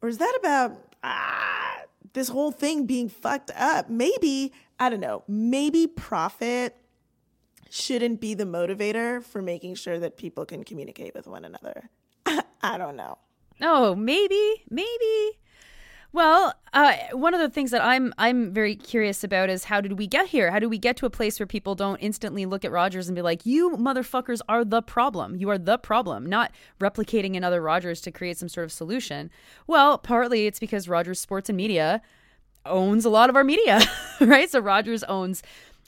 Or 0.00 0.08
is 0.08 0.18
that 0.18 0.38
about 0.38 0.94
ah, 1.02 1.80
this 2.12 2.28
whole 2.28 2.52
thing 2.52 2.86
being 2.86 3.08
fucked 3.08 3.50
up? 3.56 3.90
Maybe, 3.90 4.52
I 4.78 4.90
don't 4.90 5.00
know, 5.00 5.24
maybe 5.26 5.88
profit 5.88 6.76
shouldn't 7.72 8.20
be 8.20 8.34
the 8.34 8.44
motivator 8.44 9.22
for 9.22 9.40
making 9.40 9.74
sure 9.74 9.98
that 9.98 10.18
people 10.18 10.44
can 10.44 10.62
communicate 10.62 11.14
with 11.14 11.26
one 11.26 11.44
another. 11.44 11.88
I 12.62 12.76
don't 12.76 12.96
know. 12.96 13.16
Oh, 13.62 13.94
maybe, 13.94 14.62
maybe. 14.68 15.38
Well, 16.12 16.52
uh, 16.74 16.94
one 17.12 17.32
of 17.32 17.40
the 17.40 17.48
things 17.48 17.70
that 17.70 17.80
I'm 17.80 18.12
I'm 18.18 18.52
very 18.52 18.76
curious 18.76 19.24
about 19.24 19.48
is 19.48 19.64
how 19.64 19.80
did 19.80 19.98
we 19.98 20.06
get 20.06 20.26
here? 20.26 20.50
How 20.50 20.58
do 20.58 20.68
we 20.68 20.76
get 20.76 20.98
to 20.98 21.06
a 21.06 21.10
place 21.10 21.40
where 21.40 21.46
people 21.46 21.74
don't 21.74 21.96
instantly 22.00 22.44
look 22.44 22.66
at 22.66 22.70
Rogers 22.70 23.08
and 23.08 23.16
be 23.16 23.22
like, 23.22 23.46
"You 23.46 23.70
motherfuckers 23.70 24.42
are 24.46 24.62
the 24.62 24.82
problem. 24.82 25.36
You 25.36 25.48
are 25.48 25.56
the 25.56 25.78
problem." 25.78 26.26
Not 26.26 26.52
replicating 26.78 27.34
another 27.34 27.62
Rogers 27.62 28.02
to 28.02 28.10
create 28.10 28.36
some 28.36 28.50
sort 28.50 28.64
of 28.64 28.72
solution. 28.72 29.30
Well, 29.66 29.96
partly 29.96 30.46
it's 30.46 30.60
because 30.60 30.86
Rogers 30.86 31.18
Sports 31.18 31.48
and 31.48 31.56
Media 31.56 32.02
owns 32.66 33.04
a 33.06 33.10
lot 33.10 33.30
of 33.30 33.36
our 33.36 33.44
media, 33.44 33.80
right? 34.20 34.50
So 34.50 34.60
Rogers 34.60 35.02
owns 35.04 35.42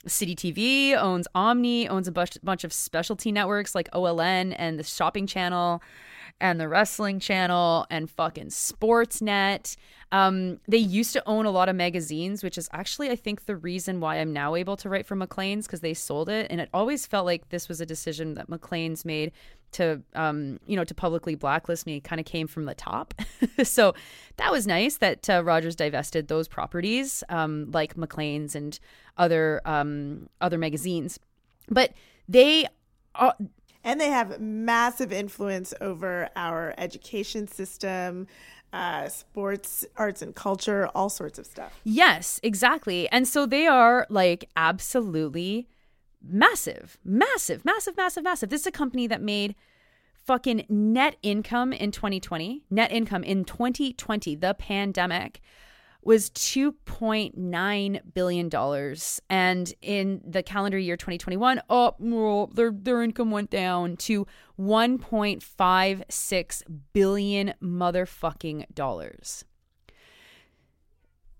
City 0.07 0.35
TV, 0.35 0.95
owns 0.95 1.27
Omni, 1.35 1.87
owns 1.87 2.07
a 2.07 2.11
bunch, 2.11 2.37
bunch 2.43 2.63
of 2.63 2.73
specialty 2.73 3.31
networks 3.31 3.75
like 3.75 3.89
OLN 3.91 4.55
and 4.57 4.79
the 4.79 4.83
Shopping 4.83 5.27
Channel 5.27 5.81
and 6.41 6.59
the 6.59 6.67
Wrestling 6.67 7.19
Channel 7.19 7.85
and 7.89 8.09
fucking 8.09 8.47
Sportsnet. 8.47 9.77
Um, 10.11 10.59
they 10.67 10.77
used 10.77 11.13
to 11.13 11.23
own 11.25 11.45
a 11.45 11.51
lot 11.51 11.69
of 11.69 11.75
magazines, 11.75 12.43
which 12.43 12.57
is 12.57 12.69
actually, 12.71 13.09
I 13.09 13.15
think, 13.15 13.45
the 13.45 13.55
reason 13.55 13.99
why 13.99 14.17
I'm 14.17 14.33
now 14.33 14.55
able 14.55 14.77
to 14.77 14.89
write 14.89 15.05
for 15.05 15.15
Maclean's 15.15 15.65
because 15.65 15.81
they 15.81 15.93
sold 15.93 16.29
it. 16.29 16.47
And 16.49 16.59
it 16.61 16.69
always 16.73 17.05
felt 17.05 17.25
like 17.25 17.49
this 17.49 17.67
was 17.67 17.81
a 17.81 17.85
decision 17.85 18.33
that 18.35 18.49
Maclean's 18.49 19.05
made 19.05 19.31
to 19.75 20.01
um, 20.13 20.59
you 20.65 20.75
know 20.75 20.83
to 20.83 20.93
publicly 20.93 21.35
blacklist 21.35 21.85
me 21.85 21.99
kind 21.99 22.19
of 22.19 22.25
came 22.25 22.47
from 22.47 22.65
the 22.65 22.75
top. 22.75 23.13
so 23.63 23.93
that 24.37 24.51
was 24.51 24.65
nice 24.65 24.97
that 24.97 25.29
uh, 25.29 25.43
Rogers 25.43 25.75
divested 25.75 26.27
those 26.27 26.47
properties 26.47 27.23
um, 27.29 27.69
like 27.71 27.97
Maclean's 27.97 28.55
and 28.55 28.79
other 29.17 29.61
um, 29.65 30.29
other 30.41 30.57
magazines, 30.57 31.19
but 31.69 31.91
they. 32.27 32.65
Are, 33.13 33.35
and 33.85 34.01
they 34.01 34.09
have 34.09 34.41
massive 34.41 35.13
influence 35.13 35.71
over 35.79 36.27
our 36.35 36.73
education 36.75 37.47
system, 37.47 38.25
uh, 38.73 39.07
sports, 39.07 39.85
arts, 39.95 40.23
and 40.23 40.35
culture, 40.35 40.87
all 40.95 41.07
sorts 41.07 41.37
of 41.37 41.45
stuff. 41.45 41.71
Yes, 41.83 42.39
exactly. 42.41 43.07
And 43.09 43.27
so 43.27 43.45
they 43.45 43.67
are 43.67 44.07
like 44.09 44.49
absolutely 44.57 45.67
massive, 46.27 46.97
massive, 47.03 47.65
massive, 47.65 47.97
massive, 47.97 48.23
massive. 48.23 48.49
This 48.49 48.61
is 48.61 48.67
a 48.67 48.71
company 48.71 49.07
that 49.07 49.21
made 49.21 49.55
fucking 50.25 50.65
net 50.67 51.15
income 51.21 51.71
in 51.71 51.91
2020, 51.91 52.63
net 52.69 52.91
income 52.91 53.23
in 53.23 53.45
2020, 53.45 54.35
the 54.35 54.55
pandemic 54.55 55.41
was 56.05 56.29
$2.9 56.29 58.01
billion. 58.13 58.49
And 59.29 59.73
in 59.81 60.21
the 60.25 60.43
calendar 60.43 60.77
year 60.77 60.95
2021, 60.95 61.61
oh, 61.69 62.49
their, 62.53 62.71
their 62.71 63.01
income 63.01 63.31
went 63.31 63.49
down 63.49 63.97
to 63.97 64.25
1.56 64.59 66.63
billion 66.93 67.53
motherfucking 67.61 68.73
dollars. 68.73 69.43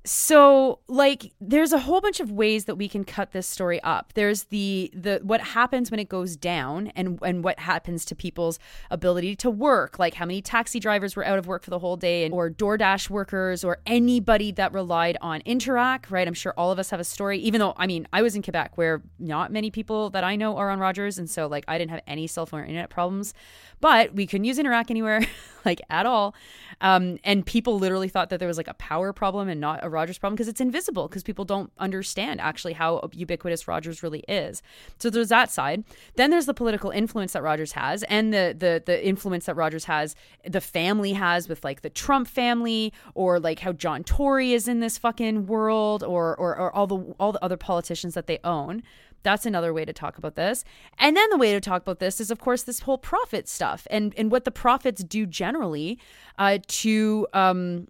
So 0.05 0.79
like 0.87 1.33
there's 1.41 1.73
a 1.73 1.79
whole 1.79 1.99
bunch 1.99 2.19
of 2.19 2.31
ways 2.31 2.65
that 2.65 2.75
we 2.75 2.87
can 2.87 3.03
cut 3.03 3.31
this 3.31 3.47
story 3.47 3.81
up. 3.81 4.13
There's 4.13 4.43
the 4.45 4.91
the 4.93 5.19
what 5.23 5.41
happens 5.41 5.89
when 5.89 5.99
it 5.99 6.07
goes 6.07 6.35
down 6.35 6.91
and 6.95 7.17
and 7.23 7.43
what 7.43 7.57
happens 7.59 8.05
to 8.05 8.15
people's 8.15 8.59
ability 8.91 9.35
to 9.37 9.49
work, 9.49 9.97
like 9.97 10.13
how 10.13 10.25
many 10.25 10.43
taxi 10.43 10.79
drivers 10.79 11.15
were 11.15 11.25
out 11.25 11.39
of 11.39 11.47
work 11.47 11.63
for 11.63 11.71
the 11.71 11.79
whole 11.79 11.97
day 11.97 12.23
and 12.23 12.35
or 12.35 12.51
DoorDash 12.51 13.09
workers 13.09 13.63
or 13.63 13.79
anybody 13.87 14.51
that 14.51 14.73
relied 14.73 15.17
on 15.21 15.41
Interac, 15.41 16.11
right? 16.11 16.27
I'm 16.27 16.35
sure 16.35 16.53
all 16.55 16.71
of 16.71 16.77
us 16.77 16.91
have 16.91 16.99
a 16.99 17.03
story 17.03 17.39
even 17.39 17.59
though 17.59 17.73
I 17.75 17.87
mean, 17.87 18.07
I 18.13 18.21
was 18.21 18.35
in 18.35 18.43
Quebec 18.43 18.77
where 18.77 19.01
not 19.17 19.51
many 19.51 19.71
people 19.71 20.11
that 20.11 20.23
I 20.23 20.35
know 20.35 20.55
are 20.57 20.69
on 20.69 20.77
Rogers 20.77 21.17
and 21.17 21.27
so 21.27 21.47
like 21.47 21.65
I 21.67 21.79
didn't 21.79 21.91
have 21.91 22.01
any 22.05 22.27
cell 22.27 22.45
phone 22.45 22.59
or 22.59 22.63
internet 22.63 22.91
problems, 22.91 23.33
but 23.81 24.13
we 24.13 24.27
couldn't 24.27 24.45
use 24.45 24.59
Interac 24.59 24.91
anywhere 24.91 25.25
like 25.65 25.81
at 25.89 26.05
all. 26.05 26.35
Um, 26.81 27.17
and 27.23 27.45
people 27.45 27.79
literally 27.79 28.09
thought 28.09 28.29
that 28.29 28.39
there 28.39 28.47
was 28.47 28.57
like 28.57 28.67
a 28.67 28.73
power 28.75 29.13
problem 29.13 29.49
and 29.49 29.59
not 29.59 29.79
a 29.83 29.89
Rogers 29.89 30.17
problem 30.17 30.35
because 30.35 30.47
it's 30.47 30.61
invisible 30.61 31.07
because 31.07 31.23
people 31.23 31.45
don't 31.45 31.71
understand 31.77 32.41
actually 32.41 32.73
how 32.73 33.09
ubiquitous 33.13 33.67
Rogers 33.67 34.03
really 34.03 34.23
is. 34.27 34.61
So 34.99 35.09
there's 35.09 35.29
that 35.29 35.51
side. 35.51 35.83
Then 36.15 36.31
there's 36.31 36.45
the 36.45 36.53
political 36.53 36.91
influence 36.91 37.33
that 37.33 37.43
Rogers 37.43 37.73
has 37.73 38.03
and 38.03 38.33
the 38.33 38.55
the 38.57 38.83
the 38.85 39.05
influence 39.05 39.45
that 39.45 39.55
Rogers 39.55 39.85
has, 39.85 40.15
the 40.47 40.61
family 40.61 41.13
has 41.13 41.47
with 41.47 41.63
like 41.63 41.81
the 41.81 41.89
Trump 41.89 42.27
family 42.27 42.93
or 43.13 43.39
like 43.39 43.59
how 43.59 43.71
John 43.71 44.03
Tory 44.03 44.53
is 44.53 44.67
in 44.67 44.79
this 44.79 44.97
fucking 44.97 45.47
world 45.47 46.03
or 46.03 46.35
or, 46.37 46.55
or 46.57 46.75
all 46.75 46.87
the 46.87 46.97
all 47.19 47.31
the 47.31 47.43
other 47.43 47.57
politicians 47.57 48.13
that 48.13 48.27
they 48.27 48.39
own. 48.43 48.83
That's 49.25 49.47
another 49.47 49.73
way 49.73 49.85
to 49.85 49.91
talk 49.91 50.19
about 50.19 50.35
this. 50.35 50.63
And 50.99 51.17
then 51.17 51.27
the 51.31 51.37
way 51.37 51.51
to 51.51 51.59
talk 51.59 51.81
about 51.81 51.97
this 51.97 52.21
is, 52.21 52.29
of 52.29 52.39
course, 52.39 52.61
this 52.61 52.81
whole 52.81 52.99
profit 52.99 53.49
stuff 53.49 53.87
and, 53.89 54.13
and 54.17 54.31
what 54.31 54.45
the 54.45 54.51
profits 54.51 55.03
do 55.03 55.25
generally 55.25 55.99
uh, 56.37 56.59
to 56.67 57.27
um, 57.33 57.87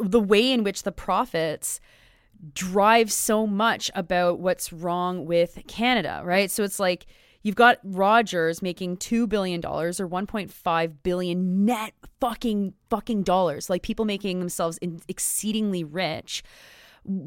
the 0.00 0.18
way 0.18 0.50
in 0.50 0.64
which 0.64 0.84
the 0.84 0.92
profits 0.92 1.78
drive 2.54 3.12
so 3.12 3.46
much 3.46 3.90
about 3.94 4.40
what's 4.40 4.72
wrong 4.72 5.26
with 5.26 5.58
Canada, 5.68 6.22
right? 6.24 6.50
So 6.50 6.62
it's 6.62 6.80
like 6.80 7.04
you've 7.42 7.54
got 7.54 7.78
Rogers 7.84 8.62
making 8.62 8.96
$2 8.96 9.28
billion 9.28 9.60
or 9.62 9.90
1.5 9.92 10.92
billion 11.02 11.64
net 11.66 11.92
fucking 12.18 12.72
fucking 12.88 13.24
dollars, 13.24 13.68
like 13.68 13.82
people 13.82 14.06
making 14.06 14.38
themselves 14.38 14.78
exceedingly 15.06 15.84
rich 15.84 16.42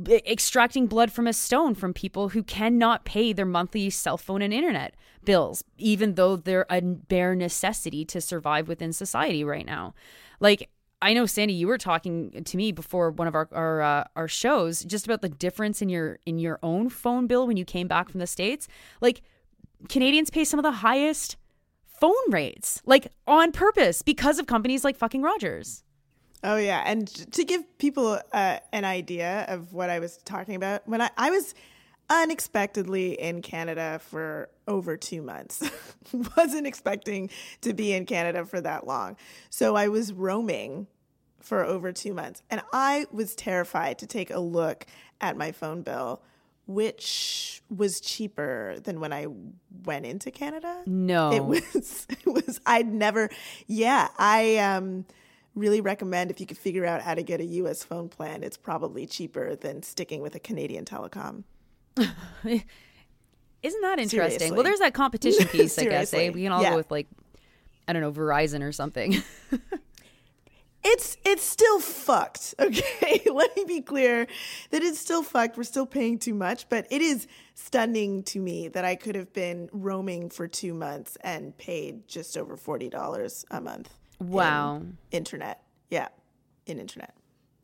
extracting 0.10 0.88
blood 0.88 1.12
from 1.12 1.28
a 1.28 1.34
stone 1.34 1.74
from 1.74 1.94
people 1.94 2.30
who 2.30 2.44
cannot 2.44 3.06
pay 3.06 3.34
their 3.34 3.46
monthly 3.46 3.90
cell 3.90 4.18
phone 4.18 4.42
and 4.42 4.54
internet 4.54 4.96
bills, 5.24 5.64
even 5.78 6.16
though 6.16 6.36
they're 6.36 6.66
a 6.70 6.82
bare 6.82 7.36
necessity 7.36 8.06
to 8.06 8.22
survive 8.22 8.68
within 8.68 8.94
society 8.94 9.44
right 9.44 9.66
now. 9.66 9.94
Like, 10.40 10.70
I 11.02 11.14
know 11.14 11.26
Sandy, 11.26 11.54
you 11.54 11.68
were 11.68 11.80
talking 11.80 12.44
to 12.44 12.58
me 12.58 12.72
before 12.72 13.10
one 13.10 13.28
of 13.28 13.34
our 13.34 13.50
our, 13.52 13.82
uh, 13.82 14.04
our 14.16 14.28
shows 14.28 14.84
just 14.84 15.06
about 15.06 15.22
the 15.22 15.30
difference 15.30 15.82
in 15.82 15.90
your 15.90 16.20
in 16.26 16.38
your 16.38 16.60
own 16.62 16.90
phone 16.90 17.26
bill 17.26 17.48
when 17.48 17.58
you 17.58 17.66
came 17.66 17.88
back 17.88 18.10
from 18.10 18.20
the 18.20 18.28
states. 18.28 18.68
Like 19.02 19.22
Canadians 19.90 20.30
pay 20.30 20.44
some 20.44 20.60
of 20.60 20.64
the 20.64 20.72
highest 20.72 21.38
phone 21.86 22.14
rates, 22.30 22.82
like 22.86 23.08
on 23.26 23.52
purpose, 23.52 24.04
because 24.04 24.38
of 24.38 24.46
companies 24.46 24.84
like 24.84 24.96
fucking 24.96 25.24
Rogers. 25.24 25.84
Oh 26.44 26.58
yeah, 26.58 26.82
and 26.86 27.08
to 27.34 27.44
give 27.44 27.78
people 27.78 28.20
uh, 28.34 28.58
an 28.74 28.86
idea 28.86 29.46
of 29.48 29.74
what 29.74 29.90
I 29.90 30.00
was 30.00 30.18
talking 30.18 30.56
about, 30.56 30.88
when 30.88 31.02
I, 31.02 31.10
I 31.18 31.30
was 31.30 31.54
unexpectedly 32.10 33.14
in 33.14 33.42
Canada 33.42 34.00
for 34.10 34.50
over 34.68 34.98
two 34.98 35.22
months, 35.22 35.70
wasn't 36.38 36.66
expecting 36.66 37.30
to 37.62 37.74
be 37.74 37.94
in 37.94 38.06
Canada 38.06 38.46
for 38.46 38.60
that 38.62 38.88
long, 38.88 39.18
so 39.50 39.76
I 39.76 39.88
was 39.88 40.14
roaming 40.14 40.88
for 41.40 41.64
over 41.64 41.92
two 41.92 42.14
months, 42.14 42.42
and 42.50 42.62
I 42.74 43.06
was 43.12 43.36
terrified 43.36 44.00
to 44.00 44.08
take 44.08 44.32
a 44.32 44.40
look 44.40 44.86
at 45.20 45.38
my 45.38 45.52
phone 45.52 45.84
bill, 45.84 46.22
which 46.66 47.62
was 47.70 48.00
cheaper 48.02 48.78
than 48.84 49.00
when 49.00 49.14
I 49.14 49.28
went 49.86 50.06
into 50.06 50.32
Canada. 50.32 50.82
No, 50.86 51.32
it 51.32 51.44
was. 51.44 52.08
It 52.26 52.28
was. 52.28 52.60
I'd 52.66 52.92
never. 52.92 53.30
Yeah, 53.68 54.10
I 54.18 54.58
um 54.58 55.06
really 55.56 55.82
recommend 55.82 56.32
if 56.32 56.40
you 56.40 56.46
could 56.46 56.58
figure 56.58 56.86
out 56.86 57.02
how 57.02 57.14
to 57.14 57.24
get 57.24 57.42
a 57.42 57.46
US 57.46 57.84
phone 57.84 58.10
plan, 58.10 58.44
it's 58.44 58.58
probably 58.58 59.06
cheaper 59.06 59.56
than 59.56 59.84
sticking 59.84 60.22
with 60.22 60.36
a 60.36 60.40
Canadian 60.40 60.86
telecom. 60.86 61.44
Isn't 63.64 63.82
that 63.82 64.00
interesting? 64.00 64.10
Seriously. 64.10 64.52
Well, 64.52 64.64
there's 64.64 64.80
that 64.80 64.94
competition 64.94 65.48
piece, 65.52 65.78
I 65.78 65.86
guess. 65.86 66.14
Eh? 66.14 66.30
We 66.30 66.44
can 66.44 66.52
all 66.52 66.62
yeah. 66.62 66.72
go 66.72 66.78
with 66.78 66.90
like 66.92 67.08
I 67.88 67.94
don't 67.94 68.02
know, 68.02 68.12
Verizon 68.12 68.62
or 68.62 68.72
something. 68.72 69.22
it's 70.84 71.18
it's 71.26 71.44
still 71.44 71.80
fucked. 71.80 72.56
Okay, 72.60 73.22
let 73.32 73.56
me 73.56 73.66
be 73.66 73.82
clear 73.82 74.28
that 74.70 74.82
it's 74.82 75.00
still 75.00 75.24
fucked. 75.24 75.58
We're 75.58 75.64
still 75.64 75.86
paying 75.86 76.18
too 76.18 76.34
much, 76.34 76.70
but 76.70 76.88
it 76.90 77.02
is 77.02 77.28
stunning 77.54 78.24
to 78.24 78.40
me 78.40 78.68
that 78.70 78.86
I 78.86 78.96
could 78.96 79.16
have 79.16 79.34
been 79.34 79.70
roaming 79.72 80.30
for 80.30 80.48
two 80.48 80.74
months 80.74 81.18
and 81.22 81.58
paid 81.58 82.08
just 82.08 82.38
over 82.38 82.56
forty 82.56 82.90
dollars 82.90 83.46
a 83.52 83.60
month. 83.60 83.94
Wow. 84.22 84.84
internet. 85.12 85.64
Yeah. 85.90 86.10
In 86.66 86.80
internet. 86.80 87.14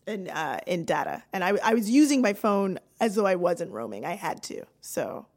And 0.06 0.30
uh, 0.30 0.60
in 0.66 0.86
data. 0.86 1.24
And 1.34 1.44
I, 1.44 1.58
I 1.64 1.74
was 1.74 1.90
using 1.90 2.22
my 2.22 2.34
phone 2.34 2.80
as 3.00 3.16
though 3.16 3.26
I 3.26 3.36
wasn't 3.36 3.72
roaming. 3.72 4.06
I 4.06 4.16
had 4.16 4.42
to. 4.44 4.64
So, 4.82 5.28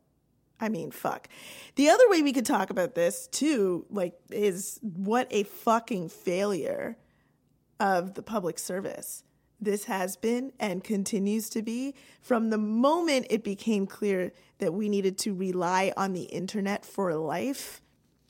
I 0.60 0.68
mean, 0.68 0.90
fuck. 0.90 1.28
The 1.74 1.88
other 1.88 2.08
way 2.08 2.22
we 2.22 2.32
could 2.32 2.46
talk 2.46 2.70
about 2.70 2.94
this, 2.94 3.26
too, 3.26 3.86
like, 3.90 4.14
is 4.30 4.78
what 4.82 5.26
a 5.30 5.42
fucking 5.42 6.08
failure 6.08 6.96
of 7.80 8.14
the 8.14 8.22
public 8.22 8.58
service 8.58 9.24
this 9.60 9.84
has 9.84 10.16
been 10.16 10.52
and 10.58 10.82
continues 10.82 11.50
to 11.50 11.62
be 11.62 11.94
from 12.22 12.50
the 12.50 12.58
moment 12.58 13.26
it 13.28 13.44
became 13.44 13.86
clear 13.86 14.32
that 14.58 14.72
we 14.72 14.88
needed 14.88 15.18
to 15.18 15.34
rely 15.34 15.92
on 15.96 16.12
the 16.12 16.24
internet 16.24 16.84
for 16.84 17.14
life, 17.14 17.82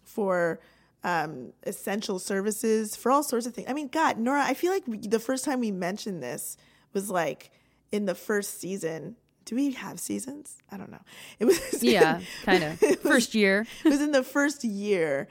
for 0.05 0.61
um, 1.03 1.53
essential 1.65 2.19
services 2.19 2.97
for 2.97 3.11
all 3.11 3.23
sorts 3.23 3.47
of 3.47 3.55
things. 3.55 3.69
I 3.69 3.73
mean, 3.73 3.89
God, 3.89 4.19
Nora, 4.19 4.45
I 4.45 4.55
feel 4.55 4.73
like 4.73 4.87
we, 4.87 4.99
the 4.99 5.19
first 5.19 5.45
time 5.45 5.61
we 5.61 5.71
mentioned 5.71 6.23
this 6.23 6.57
was 6.93 7.11
like 7.11 7.51
in 7.91 8.07
the 8.07 8.15
first 8.15 8.61
season. 8.61 9.17
Do 9.45 9.57
we 9.57 9.73
have 9.73 9.99
seasons? 9.99 10.59
I 10.71 10.77
don't 10.77 10.91
know. 10.91 11.03
It 11.39 11.47
was 11.47 11.59
yeah, 11.83 12.21
kind 12.45 12.63
of 12.63 12.79
first 13.03 13.35
year. 13.35 13.67
it 13.85 13.89
was 13.89 14.01
in 14.01 14.13
the 14.13 14.23
first 14.23 14.63
year 14.65 15.29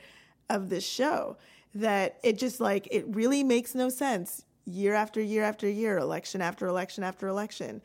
of 0.49 0.69
this 0.69 0.85
show 0.85 1.37
that 1.75 2.19
it 2.23 2.37
just 2.37 2.59
like 2.59 2.87
it 2.89 3.05
really 3.07 3.43
makes 3.43 3.75
no 3.75 3.89
sense 3.89 4.43
year 4.65 4.93
after 4.93 5.21
year 5.21 5.43
after 5.43 5.69
year, 5.69 5.97
election 5.97 6.41
after 6.41 6.67
election 6.67 7.03
after 7.03 7.27
election, 7.27 7.81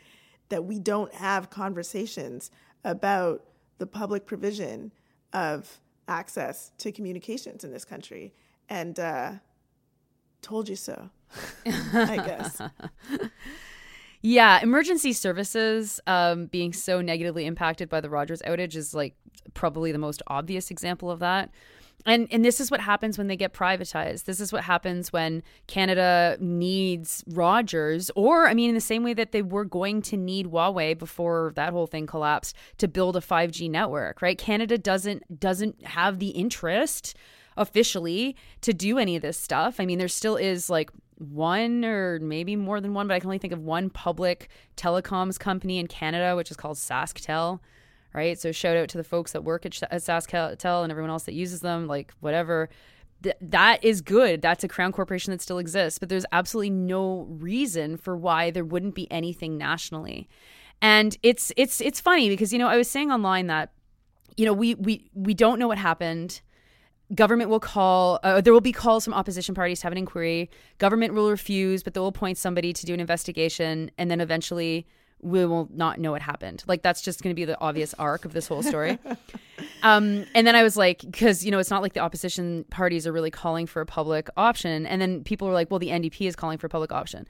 that 0.48 0.64
we 0.64 0.78
don't 0.78 1.12
have 1.14 1.50
conversations 1.50 2.50
about 2.84 3.44
the 3.78 3.86
public 3.86 4.26
provision 4.26 4.92
of 5.32 5.80
access 6.08 6.72
to 6.78 6.92
communications 6.92 7.64
in 7.64 7.72
this 7.72 7.84
country. 7.84 8.34
And 8.68 8.98
uh, 8.98 9.32
told 10.42 10.68
you 10.68 10.76
so, 10.76 11.10
I 11.66 12.16
guess. 12.26 12.60
Yeah, 14.26 14.60
emergency 14.62 15.12
services 15.12 16.00
um, 16.06 16.46
being 16.46 16.72
so 16.72 17.02
negatively 17.02 17.44
impacted 17.44 17.90
by 17.90 18.00
the 18.00 18.08
Rogers 18.08 18.40
outage 18.46 18.74
is 18.74 18.94
like 18.94 19.14
probably 19.52 19.92
the 19.92 19.98
most 19.98 20.22
obvious 20.28 20.70
example 20.70 21.10
of 21.10 21.18
that. 21.18 21.50
And 22.06 22.28
and 22.30 22.44
this 22.44 22.60
is 22.60 22.70
what 22.70 22.80
happens 22.80 23.16
when 23.16 23.28
they 23.28 23.36
get 23.36 23.54
privatized. 23.54 24.24
This 24.24 24.38
is 24.38 24.52
what 24.52 24.64
happens 24.64 25.12
when 25.12 25.42
Canada 25.66 26.36
needs 26.38 27.24
Rogers, 27.28 28.10
or 28.14 28.46
I 28.46 28.54
mean, 28.54 28.68
in 28.68 28.74
the 28.74 28.80
same 28.80 29.04
way 29.04 29.14
that 29.14 29.32
they 29.32 29.42
were 29.42 29.64
going 29.64 30.02
to 30.02 30.16
need 30.16 30.46
Huawei 30.46 30.98
before 30.98 31.52
that 31.56 31.72
whole 31.72 31.86
thing 31.86 32.06
collapsed 32.06 32.56
to 32.78 32.88
build 32.88 33.16
a 33.16 33.20
5G 33.20 33.70
network, 33.70 34.20
right? 34.20 34.36
Canada 34.36 34.76
doesn't 34.76 35.40
doesn't 35.40 35.84
have 35.86 36.18
the 36.18 36.30
interest 36.30 37.16
officially 37.56 38.36
to 38.60 38.74
do 38.74 38.98
any 38.98 39.16
of 39.16 39.22
this 39.22 39.38
stuff. 39.38 39.80
I 39.80 39.86
mean, 39.86 39.98
there 39.98 40.08
still 40.08 40.36
is 40.36 40.68
like 40.68 40.90
one 41.18 41.84
or 41.84 42.18
maybe 42.20 42.56
more 42.56 42.80
than 42.80 42.92
one, 42.92 43.06
but 43.06 43.14
I 43.14 43.20
can 43.20 43.28
only 43.28 43.38
think 43.38 43.52
of 43.52 43.60
one 43.60 43.88
public 43.88 44.48
telecoms 44.76 45.38
company 45.38 45.78
in 45.78 45.86
Canada, 45.86 46.36
which 46.36 46.50
is 46.50 46.56
called 46.56 46.76
SaskTel 46.76 47.60
right? 48.14 48.38
So 48.38 48.52
shout 48.52 48.76
out 48.76 48.88
to 48.90 48.98
the 48.98 49.04
folks 49.04 49.32
that 49.32 49.44
work 49.44 49.66
at, 49.66 49.82
at 49.82 50.00
SaskTel 50.00 50.82
and 50.82 50.90
everyone 50.90 51.10
else 51.10 51.24
that 51.24 51.34
uses 51.34 51.60
them, 51.60 51.86
like 51.86 52.12
whatever. 52.20 52.68
Th- 53.22 53.36
that 53.40 53.82
is 53.84 54.00
good. 54.00 54.40
That's 54.40 54.64
a 54.64 54.68
crown 54.68 54.92
corporation 54.92 55.32
that 55.32 55.42
still 55.42 55.58
exists, 55.58 55.98
but 55.98 56.08
there's 56.08 56.26
absolutely 56.32 56.70
no 56.70 57.26
reason 57.28 57.96
for 57.96 58.16
why 58.16 58.50
there 58.50 58.64
wouldn't 58.64 58.94
be 58.94 59.10
anything 59.10 59.58
nationally. 59.58 60.28
And 60.80 61.16
it's 61.22 61.52
it's 61.56 61.80
it's 61.80 62.00
funny 62.00 62.28
because 62.28 62.52
you 62.52 62.58
know 62.58 62.68
I 62.68 62.76
was 62.76 62.90
saying 62.90 63.10
online 63.10 63.46
that 63.46 63.72
you 64.36 64.44
know 64.44 64.52
we 64.52 64.74
we 64.74 65.10
we 65.14 65.34
don't 65.34 65.58
know 65.58 65.68
what 65.68 65.78
happened 65.78 66.40
government 67.14 67.50
will 67.50 67.60
call 67.60 68.18
uh, 68.22 68.40
there 68.40 68.52
will 68.52 68.60
be 68.60 68.72
calls 68.72 69.04
from 69.04 69.14
opposition 69.14 69.54
parties 69.54 69.80
to 69.80 69.86
have 69.86 69.92
an 69.92 69.98
inquiry 69.98 70.50
government 70.78 71.14
will 71.14 71.30
refuse 71.30 71.82
but 71.82 71.94
they'll 71.94 72.06
appoint 72.06 72.38
somebody 72.38 72.72
to 72.72 72.86
do 72.86 72.94
an 72.94 73.00
investigation 73.00 73.90
and 73.98 74.10
then 74.10 74.20
eventually 74.20 74.86
we 75.24 75.44
will 75.46 75.68
not 75.72 75.98
know 75.98 76.12
what 76.12 76.22
happened. 76.22 76.62
Like 76.66 76.82
that's 76.82 77.00
just 77.00 77.22
going 77.22 77.30
to 77.30 77.34
be 77.34 77.44
the 77.44 77.58
obvious 77.60 77.94
arc 77.94 78.24
of 78.24 78.32
this 78.32 78.46
whole 78.46 78.62
story. 78.62 78.98
um, 79.82 80.26
and 80.34 80.46
then 80.46 80.54
I 80.54 80.62
was 80.62 80.76
like, 80.76 81.00
because 81.00 81.44
you 81.44 81.50
know, 81.50 81.58
it's 81.58 81.70
not 81.70 81.82
like 81.82 81.94
the 81.94 82.00
opposition 82.00 82.64
parties 82.70 83.06
are 83.06 83.12
really 83.12 83.30
calling 83.30 83.66
for 83.66 83.80
a 83.80 83.86
public 83.86 84.28
option. 84.36 84.86
And 84.86 85.00
then 85.00 85.24
people 85.24 85.48
were 85.48 85.54
like, 85.54 85.70
well, 85.70 85.80
the 85.80 85.88
NDP 85.88 86.28
is 86.28 86.36
calling 86.36 86.58
for 86.58 86.66
a 86.66 86.70
public 86.70 86.92
option. 86.92 87.26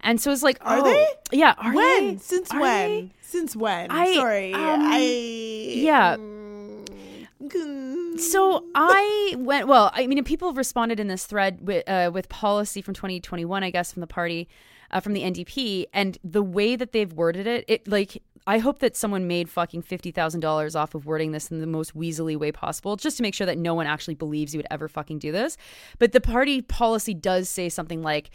And 0.00 0.20
so 0.20 0.32
it's 0.32 0.42
like, 0.42 0.58
are 0.60 0.78
oh, 0.78 0.84
they? 0.84 1.06
Yeah, 1.32 1.54
are 1.58 1.72
when? 1.72 2.08
they? 2.08 2.18
Since 2.18 2.50
Are 2.50 2.60
when? 2.60 2.90
they? 2.90 3.10
Since 3.22 3.56
when? 3.56 3.90
I- 3.90 4.14
Sorry, 4.14 4.52
um, 4.52 4.80
I 4.82 4.98
yeah. 4.98 6.16
Mm. 6.16 8.18
So 8.18 8.64
I 8.74 9.34
went. 9.38 9.68
Well, 9.68 9.92
I 9.94 10.06
mean, 10.06 10.22
people 10.24 10.48
have 10.48 10.56
responded 10.56 10.98
in 10.98 11.06
this 11.06 11.26
thread 11.26 11.58
with 11.60 11.88
uh, 11.88 12.10
with 12.12 12.28
policy 12.28 12.82
from 12.82 12.94
2021, 12.94 13.62
I 13.62 13.70
guess, 13.70 13.92
from 13.92 14.00
the 14.00 14.06
party, 14.06 14.48
uh, 14.90 15.00
from 15.00 15.12
the 15.12 15.22
NDP, 15.22 15.86
and 15.92 16.18
the 16.22 16.42
way 16.42 16.76
that 16.76 16.92
they've 16.92 17.12
worded 17.12 17.46
it, 17.46 17.64
it 17.68 17.88
like 17.88 18.22
I 18.48 18.58
hope 18.58 18.78
that 18.78 18.96
someone 18.96 19.26
made 19.26 19.48
fucking 19.48 19.82
fifty 19.82 20.10
thousand 20.12 20.40
dollars 20.40 20.76
off 20.76 20.94
of 20.94 21.04
wording 21.04 21.32
this 21.32 21.50
in 21.50 21.60
the 21.60 21.66
most 21.66 21.96
weaselly 21.96 22.36
way 22.36 22.52
possible, 22.52 22.94
just 22.96 23.16
to 23.16 23.22
make 23.22 23.34
sure 23.34 23.46
that 23.46 23.58
no 23.58 23.74
one 23.74 23.86
actually 23.86 24.14
believes 24.14 24.54
you 24.54 24.58
would 24.58 24.68
ever 24.70 24.88
fucking 24.88 25.18
do 25.18 25.32
this. 25.32 25.56
But 25.98 26.12
the 26.12 26.20
party 26.20 26.62
policy 26.62 27.12
does 27.12 27.48
say 27.48 27.68
something 27.68 28.02
like 28.02 28.30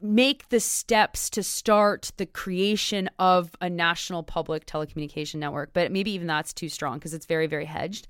make 0.00 0.48
the 0.48 0.60
steps 0.60 1.28
to 1.30 1.42
start 1.42 2.12
the 2.16 2.26
creation 2.26 3.10
of 3.18 3.50
a 3.60 3.68
national 3.68 4.22
public 4.22 4.64
telecommunication 4.64 5.36
network. 5.36 5.72
But 5.74 5.92
maybe 5.92 6.12
even 6.12 6.26
that's 6.26 6.54
too 6.54 6.68
strong 6.68 6.94
because 6.94 7.12
it's 7.12 7.26
very 7.26 7.46
very 7.46 7.66
hedged. 7.66 8.08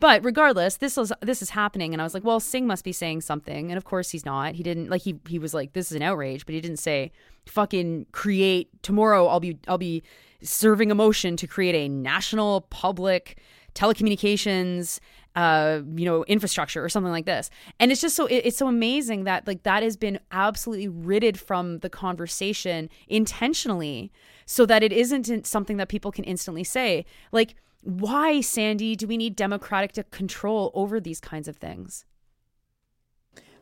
But 0.00 0.24
regardless, 0.24 0.76
this 0.76 0.96
was 0.96 1.12
this 1.20 1.42
is 1.42 1.50
happening, 1.50 1.92
and 1.92 2.00
I 2.00 2.04
was 2.04 2.14
like, 2.14 2.24
well, 2.24 2.38
Singh 2.38 2.68
must 2.68 2.84
be 2.84 2.92
saying 2.92 3.22
something, 3.22 3.72
and 3.72 3.76
of 3.76 3.84
course 3.84 4.10
he's 4.10 4.24
not. 4.24 4.54
He 4.54 4.62
didn't 4.62 4.90
like 4.90 5.02
he 5.02 5.18
he 5.26 5.40
was 5.40 5.54
like, 5.54 5.72
this 5.72 5.90
is 5.90 5.96
an 5.96 6.02
outrage, 6.02 6.46
but 6.46 6.54
he 6.54 6.60
didn't 6.60 6.78
say 6.78 7.10
fucking 7.46 8.06
create 8.12 8.70
tomorrow. 8.82 9.26
I'll 9.26 9.40
be 9.40 9.58
I'll 9.66 9.78
be 9.78 10.04
serving 10.42 10.90
a 10.90 10.94
motion 10.94 11.36
to 11.36 11.46
create 11.46 11.74
a 11.74 11.88
national 11.88 12.62
public 12.62 13.38
telecommunications 13.74 14.98
uh 15.36 15.80
you 15.94 16.04
know 16.04 16.24
infrastructure 16.24 16.82
or 16.82 16.88
something 16.88 17.12
like 17.12 17.26
this 17.26 17.50
and 17.78 17.92
it's 17.92 18.00
just 18.00 18.16
so 18.16 18.26
it, 18.26 18.36
it's 18.46 18.56
so 18.56 18.66
amazing 18.66 19.24
that 19.24 19.46
like 19.46 19.62
that 19.62 19.82
has 19.82 19.96
been 19.96 20.18
absolutely 20.32 20.88
ridded 20.88 21.38
from 21.38 21.78
the 21.80 21.90
conversation 21.90 22.88
intentionally 23.08 24.10
so 24.46 24.64
that 24.64 24.82
it 24.82 24.92
isn't 24.92 25.46
something 25.46 25.76
that 25.76 25.88
people 25.88 26.10
can 26.10 26.24
instantly 26.24 26.64
say 26.64 27.04
like 27.30 27.54
why 27.82 28.40
sandy 28.40 28.96
do 28.96 29.06
we 29.06 29.16
need 29.16 29.36
democratic 29.36 30.10
control 30.10 30.70
over 30.74 30.98
these 30.98 31.20
kinds 31.20 31.46
of 31.46 31.56
things 31.56 32.04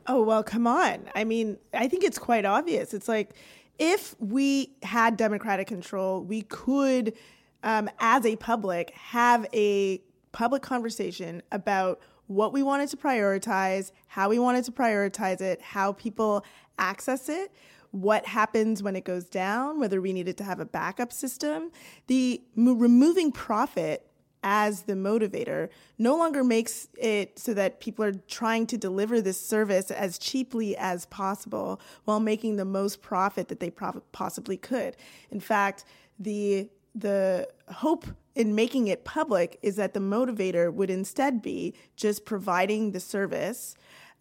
Oh, 0.09 0.23
well, 0.23 0.43
come 0.43 0.67
on. 0.67 1.11
I 1.15 1.25
mean, 1.25 1.59
I 1.75 1.89
think 1.89 2.05
it's 2.05 2.19
quite 2.19 2.45
obvious. 2.45 2.95
It's 2.95 3.09
like 3.09 3.35
if 3.79 4.15
we 4.21 4.75
had 4.83 5.17
democratic 5.17 5.67
control, 5.67 6.23
we 6.23 6.43
could, 6.43 7.15
um, 7.63 7.91
as 7.99 8.25
a 8.25 8.37
public, 8.37 8.91
have 8.91 9.47
a 9.53 10.01
public 10.33 10.63
conversation 10.63 11.43
about 11.53 12.01
what 12.27 12.53
we 12.53 12.63
wanted 12.63 12.89
to 12.91 12.97
prioritize, 12.97 13.93
how 14.09 14.29
we 14.29 14.39
wanted 14.39 14.65
to 14.65 14.73
prioritize 14.73 15.41
it, 15.41 15.61
how 15.63 15.93
people 15.93 16.45
access 16.79 17.29
it, 17.29 17.53
what 17.93 18.27
happens 18.27 18.83
when 18.83 18.97
it 18.97 19.05
goes 19.05 19.25
down, 19.25 19.81
whether 19.81 20.01
we 20.01 20.13
needed 20.13 20.37
to 20.37 20.45
have 20.45 20.61
a 20.61 20.65
backup 20.65 21.13
system. 21.13 21.71
The 22.09 22.43
removing 22.57 23.33
profit 23.33 24.06
as 24.49 24.83
the 24.83 24.93
motivator 24.93 25.69
no 25.99 26.17
longer 26.17 26.45
makes 26.45 26.87
it 26.97 27.37
so 27.37 27.53
that 27.53 27.81
people 27.81 28.05
are 28.05 28.13
trying 28.29 28.65
to 28.65 28.79
deliver 28.79 29.21
this 29.21 29.41
service 29.41 29.91
as 29.91 30.19
cheaply 30.19 30.77
as 30.77 31.05
possible 31.07 31.81
while 32.05 32.21
making 32.21 32.55
the 32.55 32.65
most 32.65 33.03
profit 33.03 33.49
that 33.49 33.59
they 33.59 33.73
possibly 34.13 34.57
could. 34.57 34.97
In 35.33 35.41
fact, 35.41 35.85
the 36.21 36.71
the 36.95 37.49
hope 37.69 38.07
in 38.37 38.55
making 38.55 38.87
it 38.87 39.05
public 39.05 39.59
is 39.63 39.75
that 39.77 39.95
the 39.95 40.01
motivator 40.01 40.73
would 40.73 40.91
instead 40.91 41.43
be 41.43 41.75
just 41.97 42.25
providing 42.25 42.93
the 42.93 43.01
service 43.01 43.75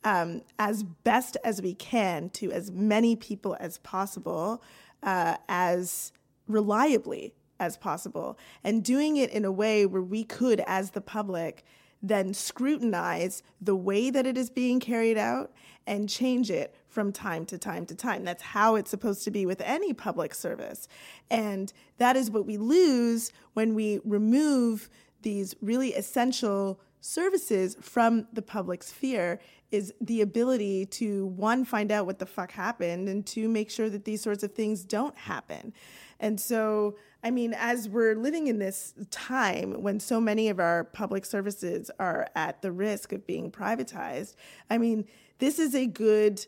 um, 0.03 0.41
as 0.57 0.81
best 0.81 1.37
as 1.43 1.61
we 1.61 1.75
can 1.75 2.29
to 2.31 2.51
as 2.51 2.71
many 2.71 3.15
people 3.15 3.55
as 3.59 3.77
possible, 3.77 4.61
uh, 5.03 5.37
as 5.47 6.11
reliably 6.47 7.33
as 7.59 7.77
possible, 7.77 8.37
and 8.63 8.83
doing 8.83 9.17
it 9.17 9.31
in 9.31 9.45
a 9.45 9.51
way 9.51 9.85
where 9.85 10.01
we 10.01 10.23
could, 10.23 10.61
as 10.67 10.91
the 10.91 11.01
public, 11.01 11.63
then 12.01 12.33
scrutinize 12.33 13.41
the 13.59 13.75
way 13.75 14.09
that 14.09 14.25
it 14.25 14.37
is 14.37 14.49
being 14.49 14.79
carried 14.79 15.17
out 15.17 15.51
and 15.87 16.09
change 16.09 16.51
it 16.51 16.75
from 16.87 17.11
time 17.11 17.45
to 17.45 17.57
time 17.57 17.85
to 17.85 17.95
time. 17.95 18.23
That's 18.23 18.41
how 18.41 18.75
it's 18.75 18.91
supposed 18.91 19.23
to 19.23 19.31
be 19.31 19.45
with 19.45 19.61
any 19.61 19.93
public 19.93 20.33
service. 20.33 20.87
And 21.29 21.71
that 21.97 22.15
is 22.15 22.29
what 22.29 22.45
we 22.45 22.57
lose 22.57 23.31
when 23.53 23.75
we 23.75 23.99
remove 24.03 24.89
these 25.21 25.55
really 25.61 25.93
essential 25.93 26.79
services 27.01 27.75
from 27.81 28.27
the 28.33 28.41
public 28.41 28.83
sphere 28.83 29.39
is 29.71 29.93
the 30.01 30.21
ability 30.21 30.85
to 30.85 31.27
one 31.27 31.65
find 31.65 31.91
out 31.91 32.05
what 32.05 32.19
the 32.19 32.25
fuck 32.25 32.51
happened 32.51 33.09
and 33.09 33.25
two 33.25 33.49
make 33.49 33.69
sure 33.69 33.89
that 33.89 34.05
these 34.05 34.21
sorts 34.21 34.43
of 34.43 34.53
things 34.53 34.83
don't 34.83 35.17
happen. 35.17 35.73
And 36.19 36.39
so, 36.39 36.95
I 37.23 37.31
mean, 37.31 37.53
as 37.57 37.89
we're 37.89 38.15
living 38.15 38.47
in 38.47 38.59
this 38.59 38.93
time 39.11 39.81
when 39.81 39.99
so 39.99 40.21
many 40.21 40.49
of 40.49 40.59
our 40.59 40.83
public 40.83 41.25
services 41.25 41.91
are 41.99 42.27
at 42.35 42.61
the 42.61 42.71
risk 42.71 43.11
of 43.11 43.25
being 43.25 43.51
privatized, 43.51 44.35
I 44.69 44.77
mean, 44.77 45.05
this 45.39 45.59
is 45.59 45.75
a 45.75 45.87
good 45.87 46.45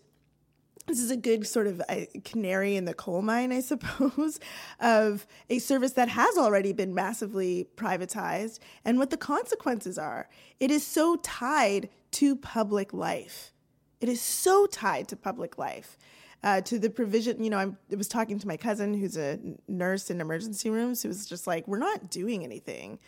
this 0.86 1.00
is 1.00 1.12
a 1.12 1.18
good 1.18 1.48
sort 1.48 1.68
of 1.68 1.82
a 1.90 2.08
canary 2.24 2.76
in 2.76 2.86
the 2.86 2.94
coal 2.94 3.22
mine, 3.22 3.52
I 3.52 3.60
suppose, 3.62 4.40
of 4.80 5.26
a 5.50 5.60
service 5.60 5.94
that 5.94 6.10
has 6.10 6.38
already 6.38 6.74
been 6.74 6.94
massively 6.94 7.68
privatized 7.76 8.60
and 8.86 8.98
what 8.98 9.10
the 9.10 9.18
consequences 9.18 9.98
are. 9.98 10.30
It 10.60 10.72
is 10.72 10.86
so 10.86 11.18
tied 11.18 11.90
to 12.12 12.36
public 12.36 12.94
life. 12.94 13.52
It 14.00 14.10
is 14.10 14.22
so 14.22 14.66
tied 14.68 15.08
to 15.10 15.16
public 15.16 15.58
life. 15.58 15.98
Uh, 16.44 16.62
to 16.62 16.78
the 16.78 16.90
provision, 16.90 17.44
you 17.44 17.50
know, 17.50 17.58
I'm, 17.58 17.78
I 17.92 17.96
was 17.96 18.08
talking 18.08 18.38
to 18.38 18.48
my 18.48 18.58
cousin 18.58 18.94
who's 18.94 19.18
a 19.18 19.40
nurse 19.68 20.12
in 20.12 20.22
emergency 20.22 20.70
rooms 20.70 21.02
who 21.02 21.10
was 21.10 21.26
just 21.26 21.48
like, 21.48 21.68
we're 21.68 21.80
not 21.80 22.12
doing 22.12 22.44
anything. 22.44 23.00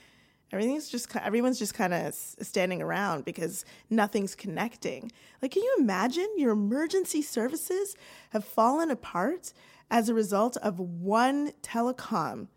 Everything's 0.51 0.89
just 0.89 1.15
everyone's 1.15 1.59
just 1.59 1.73
kind 1.73 1.93
of 1.93 2.13
standing 2.15 2.81
around 2.81 3.23
because 3.23 3.65
nothing's 3.89 4.35
connecting. 4.35 5.11
Like, 5.41 5.51
can 5.51 5.61
you 5.61 5.75
imagine 5.79 6.27
your 6.37 6.51
emergency 6.51 7.21
services 7.21 7.95
have 8.31 8.43
fallen 8.43 8.89
apart 8.89 9.53
as 9.91 10.09
a 10.09 10.13
result 10.13 10.57
of 10.57 10.79
one 10.79 11.51
telecom 11.61 12.47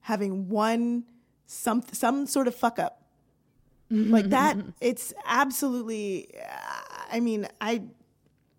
having 0.00 0.48
one 0.48 1.04
some 1.46 1.82
some 1.92 2.26
sort 2.26 2.48
of 2.48 2.54
fuck 2.54 2.78
up 2.78 3.02
like 3.90 4.30
that? 4.30 4.56
It's 4.80 5.12
absolutely. 5.26 6.30
I 7.10 7.20
mean, 7.20 7.46
I. 7.60 7.82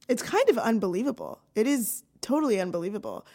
It's 0.07 0.21
kind 0.21 0.47
of 0.49 0.59
unbelievable. 0.59 1.41
It 1.55 1.65
is 1.65 2.03
totally 2.21 2.59
unbelievable. 2.59 3.25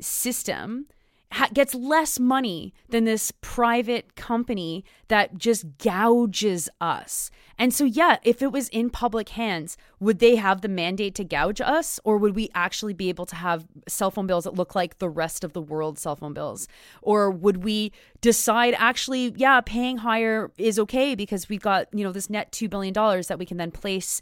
system 0.01 0.87
ha- 1.31 1.49
gets 1.53 1.73
less 1.73 2.19
money 2.19 2.73
than 2.89 3.03
this 3.03 3.31
private 3.41 4.15
company 4.15 4.83
that 5.07 5.37
just 5.37 5.77
gouges 5.77 6.69
us. 6.79 7.29
And 7.57 7.73
so, 7.73 7.85
yeah, 7.85 8.17
if 8.23 8.41
it 8.41 8.51
was 8.51 8.67
in 8.69 8.89
public 8.89 9.29
hands, 9.29 9.77
would 9.99 10.19
they 10.19 10.35
have 10.35 10.61
the 10.61 10.67
mandate 10.67 11.15
to 11.15 11.23
gouge 11.23 11.61
us? 11.61 11.99
Or 12.03 12.17
would 12.17 12.35
we 12.35 12.49
actually 12.53 12.93
be 12.93 13.09
able 13.09 13.25
to 13.27 13.35
have 13.35 13.65
cell 13.87 14.11
phone 14.11 14.27
bills 14.27 14.43
that 14.43 14.55
look 14.55 14.75
like 14.75 14.99
the 14.99 15.09
rest 15.09 15.43
of 15.43 15.53
the 15.53 15.61
world's 15.61 16.01
cell 16.01 16.15
phone 16.15 16.33
bills? 16.33 16.67
Or 17.01 17.31
would 17.31 17.63
we 17.63 17.91
decide 18.19 18.75
actually, 18.77 19.33
yeah, 19.37 19.61
paying 19.61 19.97
higher 19.97 20.51
is 20.57 20.77
okay 20.79 21.15
because 21.15 21.47
we've 21.47 21.61
got, 21.61 21.87
you 21.93 22.03
know, 22.03 22.11
this 22.11 22.29
net 22.29 22.51
$2 22.51 22.69
billion 22.69 22.93
that 22.93 23.37
we 23.39 23.45
can 23.45 23.57
then 23.57 23.71
place 23.71 24.21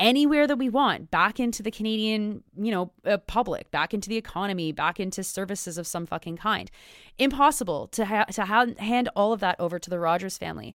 anywhere 0.00 0.46
that 0.48 0.56
we 0.56 0.68
want 0.68 1.10
back 1.10 1.38
into 1.38 1.62
the 1.62 1.70
Canadian, 1.70 2.42
you 2.56 2.72
know, 2.72 2.90
uh, 3.04 3.18
public, 3.18 3.70
back 3.70 3.94
into 3.94 4.08
the 4.08 4.16
economy, 4.16 4.72
back 4.72 4.98
into 4.98 5.22
services 5.22 5.78
of 5.78 5.86
some 5.86 6.06
fucking 6.06 6.38
kind. 6.38 6.70
Impossible 7.18 7.86
to 7.88 8.06
ha- 8.06 8.24
to 8.24 8.46
ha- 8.46 8.66
hand 8.78 9.08
all 9.14 9.32
of 9.32 9.40
that 9.40 9.56
over 9.60 9.78
to 9.78 9.90
the 9.90 10.00
Rogers 10.00 10.38
family. 10.38 10.74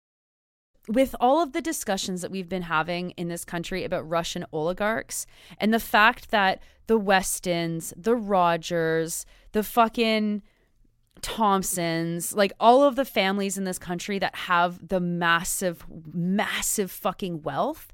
With 0.87 1.15
all 1.19 1.41
of 1.41 1.53
the 1.53 1.61
discussions 1.61 2.21
that 2.21 2.29
we've 2.29 2.47
been 2.47 2.61
having 2.61 3.09
in 3.11 3.27
this 3.27 3.43
country 3.43 3.83
about 3.83 4.07
Russian 4.07 4.45
oligarchs 4.51 5.25
and 5.57 5.73
the 5.73 5.79
fact 5.79 6.29
that 6.29 6.61
the 6.85 6.99
Westons, 6.99 7.91
the 7.97 8.15
Rogers, 8.15 9.25
the 9.51 9.63
fucking 9.63 10.43
Thompsons, 11.25 12.35
like 12.35 12.53
all 12.59 12.83
of 12.83 12.95
the 12.95 13.03
families 13.03 13.57
in 13.57 13.63
this 13.63 13.79
country 13.79 14.19
that 14.19 14.35
have 14.35 14.89
the 14.89 14.99
massive, 14.99 15.83
massive 16.13 16.91
fucking 16.91 17.41
wealth 17.41 17.91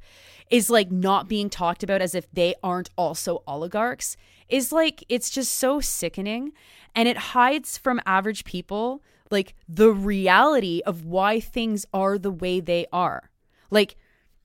is 0.49 0.69
like 0.69 0.91
not 0.91 1.29
being 1.29 1.49
talked 1.49 1.81
about 1.81 2.01
as 2.01 2.13
if 2.13 2.29
they 2.33 2.53
aren't 2.61 2.89
also 2.97 3.41
oligarchs 3.47 4.17
is 4.49 4.73
like 4.73 5.05
it's 5.07 5.29
just 5.29 5.53
so 5.53 5.79
sickening 5.79 6.51
and 6.93 7.07
it 7.07 7.15
hides 7.15 7.77
from 7.77 8.01
average 8.05 8.43
people 8.43 9.01
like 9.29 9.55
the 9.65 9.91
reality 9.91 10.81
of 10.85 11.05
why 11.05 11.39
things 11.39 11.85
are 11.93 12.17
the 12.17 12.31
way 12.31 12.59
they 12.59 12.85
are. 12.91 13.31
Like 13.69 13.95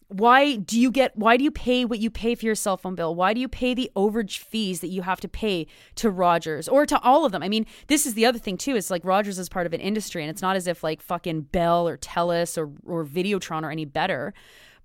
why 0.09 0.57
do 0.57 0.79
you 0.79 0.90
get 0.90 1.16
why 1.16 1.37
do 1.37 1.42
you 1.42 1.51
pay 1.51 1.85
what 1.85 1.99
you 1.99 2.11
pay 2.11 2.35
for 2.35 2.47
your 2.47 2.55
cell 2.55 2.77
phone 2.77 2.95
bill? 2.95 3.14
Why 3.14 3.35
do 3.35 3.40
you 3.40 3.49
pay 3.49 3.75
the 3.75 3.90
overage 3.97 4.38
fees 4.38 4.81
that 4.81 4.88
you 4.88 5.03
have 5.03 5.21
to 5.21 5.29
pay 5.29 5.66
to 5.97 6.11
rogers 6.11 6.69
or 6.69 6.87
to 6.87 7.01
all 7.01 7.25
of 7.25 7.33
them? 7.33 7.42
I 7.42 7.49
mean 7.49 7.66
this 7.88 8.07
is 8.07 8.14
the 8.14 8.25
other 8.25 8.38
thing 8.38 8.57
too 8.57 8.77
it's 8.77 8.90
like 8.90 9.05
rogers 9.05 9.38
is 9.38 9.49
part 9.49 9.66
of 9.66 9.73
an 9.73 9.81
industry 9.81 10.23
and 10.23 10.31
it's 10.31 10.42
not 10.42 10.55
as 10.57 10.66
if 10.66 10.85
like 10.85 11.03
fucking 11.03 11.42
bell 11.42 11.88
or 11.88 11.97
telus 11.97 12.57
or, 12.57 12.71
or 12.87 13.05
videotron 13.05 13.64
are 13.64 13.71
any 13.71 13.85
better 13.85 14.33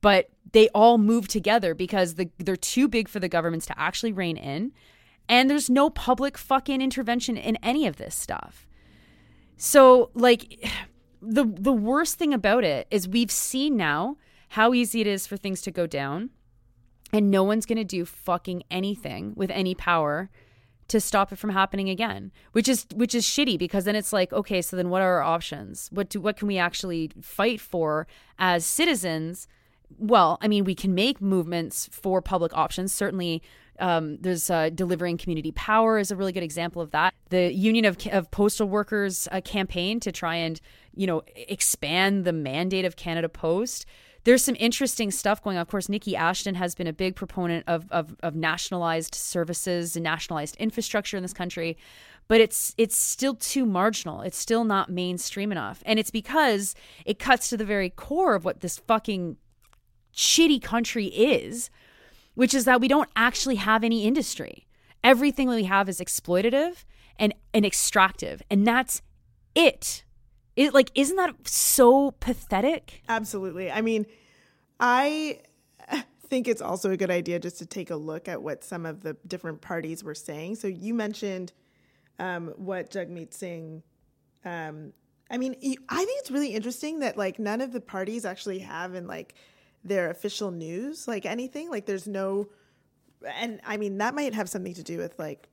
but 0.01 0.29
they 0.51 0.67
all 0.69 0.97
move 0.97 1.27
together 1.27 1.75
because 1.75 2.15
the, 2.15 2.29
they're 2.39 2.55
too 2.55 2.87
big 2.87 3.07
for 3.07 3.19
the 3.19 3.29
governments 3.29 3.67
to 3.67 3.79
actually 3.79 4.11
rein 4.11 4.35
in 4.35 4.71
and 5.29 5.49
there's 5.49 5.69
no 5.69 5.89
public 5.89 6.37
fucking 6.37 6.81
intervention 6.81 7.37
in 7.37 7.55
any 7.57 7.87
of 7.87 7.95
this 7.95 8.15
stuff. 8.15 8.67
So 9.57 10.11
like 10.13 10.69
the 11.21 11.45
the 11.45 11.73
worst 11.73 12.17
thing 12.17 12.33
about 12.33 12.63
it 12.63 12.87
is 12.89 13.07
we've 13.07 13.31
seen 13.31 13.77
now 13.77 14.17
how 14.51 14.73
easy 14.73 14.99
it 14.99 15.07
is 15.07 15.25
for 15.25 15.37
things 15.37 15.61
to 15.61 15.71
go 15.71 15.87
down. 15.87 16.29
And 17.13 17.31
no 17.31 17.43
one's 17.43 17.65
going 17.65 17.77
to 17.77 17.83
do 17.85 18.05
fucking 18.05 18.63
anything 18.69 19.33
with 19.35 19.49
any 19.49 19.75
power 19.75 20.29
to 20.89 20.99
stop 20.99 21.31
it 21.31 21.37
from 21.37 21.51
happening 21.51 21.89
again 21.89 22.33
which 22.51 22.67
is 22.67 22.85
which 22.93 23.15
is 23.15 23.25
shitty 23.25 23.57
because 23.57 23.85
then 23.85 23.95
it's 23.95 24.11
like 24.11 24.33
okay 24.33 24.61
so 24.61 24.75
then 24.75 24.89
what 24.89 25.01
are 25.01 25.15
our 25.15 25.23
options? 25.23 25.87
What 25.93 26.09
do 26.09 26.19
what 26.19 26.35
can 26.35 26.49
we 26.49 26.57
actually 26.57 27.11
fight 27.21 27.61
for 27.61 28.07
as 28.39 28.65
citizens? 28.65 29.47
Well 29.97 30.37
i 30.41 30.49
mean 30.49 30.65
we 30.65 30.75
can 30.75 30.93
make 30.93 31.21
movements 31.21 31.89
for 31.93 32.21
public 32.21 32.53
options. 32.57 32.91
Certainly 32.91 33.41
um, 33.79 34.17
there's 34.19 34.49
uh, 34.49 34.69
delivering 34.69 35.17
community 35.17 35.53
power 35.53 35.97
is 35.97 36.11
a 36.11 36.15
really 36.15 36.33
good 36.33 36.43
example 36.43 36.81
of 36.81 36.91
that. 36.91 37.13
The 37.29 37.53
Union 37.53 37.85
of, 37.85 37.97
of 38.11 38.29
Postal 38.29 38.67
Workers 38.67 39.29
uh, 39.31 39.39
campaign 39.41 40.01
to 40.01 40.11
try 40.11 40.35
and 40.35 40.59
you 40.93 41.07
know 41.07 41.23
expand 41.35 42.25
the 42.25 42.33
mandate 42.33 42.83
of 42.83 42.97
Canada 42.97 43.29
Post 43.29 43.85
there's 44.23 44.43
some 44.43 44.55
interesting 44.59 45.11
stuff 45.11 45.41
going 45.41 45.57
on. 45.57 45.61
Of 45.61 45.67
course, 45.67 45.87
Niki 45.87 46.13
Ashton 46.13 46.55
has 46.55 46.75
been 46.75 46.87
a 46.87 46.93
big 46.93 47.15
proponent 47.15 47.63
of, 47.67 47.91
of, 47.91 48.15
of 48.21 48.35
nationalized 48.35 49.15
services 49.15 49.95
and 49.95 50.03
nationalized 50.03 50.55
infrastructure 50.57 51.17
in 51.17 51.23
this 51.23 51.33
country, 51.33 51.77
but 52.27 52.39
it's 52.39 52.73
it's 52.77 52.95
still 52.95 53.35
too 53.35 53.65
marginal. 53.65 54.21
It's 54.21 54.37
still 54.37 54.63
not 54.63 54.89
mainstream 54.89 55.51
enough, 55.51 55.81
and 55.85 55.99
it's 55.99 56.11
because 56.11 56.75
it 57.05 57.19
cuts 57.19 57.49
to 57.49 57.57
the 57.57 57.65
very 57.65 57.89
core 57.89 58.35
of 58.35 58.45
what 58.45 58.61
this 58.61 58.77
fucking 58.77 59.37
shitty 60.13 60.61
country 60.61 61.07
is, 61.07 61.69
which 62.35 62.53
is 62.53 62.65
that 62.65 62.79
we 62.79 62.87
don't 62.87 63.09
actually 63.15 63.55
have 63.55 63.83
any 63.83 64.05
industry. 64.05 64.67
Everything 65.03 65.49
we 65.49 65.63
have 65.63 65.89
is 65.89 65.99
exploitative 65.99 66.85
and, 67.17 67.33
and 67.53 67.65
extractive, 67.65 68.41
and 68.49 68.67
that's 68.67 69.01
it. 69.55 70.03
It 70.55 70.73
like 70.73 70.91
isn't 70.95 71.15
that 71.15 71.47
so 71.47 72.11
pathetic? 72.11 73.03
Absolutely. 73.07 73.71
I 73.71 73.81
mean, 73.81 74.05
I 74.79 75.39
think 76.27 76.47
it's 76.47 76.61
also 76.61 76.91
a 76.91 76.97
good 76.97 77.11
idea 77.11 77.39
just 77.39 77.57
to 77.59 77.65
take 77.65 77.89
a 77.89 77.95
look 77.95 78.27
at 78.27 78.41
what 78.41 78.63
some 78.63 78.85
of 78.85 79.03
the 79.03 79.15
different 79.27 79.61
parties 79.61 80.03
were 80.03 80.15
saying. 80.15 80.55
So 80.55 80.67
you 80.67 80.93
mentioned 80.93 81.53
um, 82.19 82.53
what 82.57 82.91
Jagmeet 82.91 83.33
Singh. 83.33 83.83
Um, 84.45 84.93
I 85.29 85.37
mean, 85.37 85.55
I 85.89 85.97
think 86.05 86.19
it's 86.19 86.31
really 86.31 86.53
interesting 86.53 86.99
that 86.99 87.17
like 87.17 87.39
none 87.39 87.61
of 87.61 87.71
the 87.71 87.79
parties 87.79 88.25
actually 88.25 88.59
have 88.59 88.95
in 88.95 89.07
like 89.07 89.35
their 89.83 90.09
official 90.09 90.51
news 90.51 91.07
like 91.07 91.25
anything. 91.25 91.69
Like 91.69 91.85
there's 91.85 92.07
no, 92.07 92.49
and 93.25 93.61
I 93.65 93.77
mean 93.77 93.97
that 93.99 94.13
might 94.13 94.33
have 94.33 94.49
something 94.49 94.73
to 94.73 94.83
do 94.83 94.97
with 94.97 95.17
like 95.17 95.47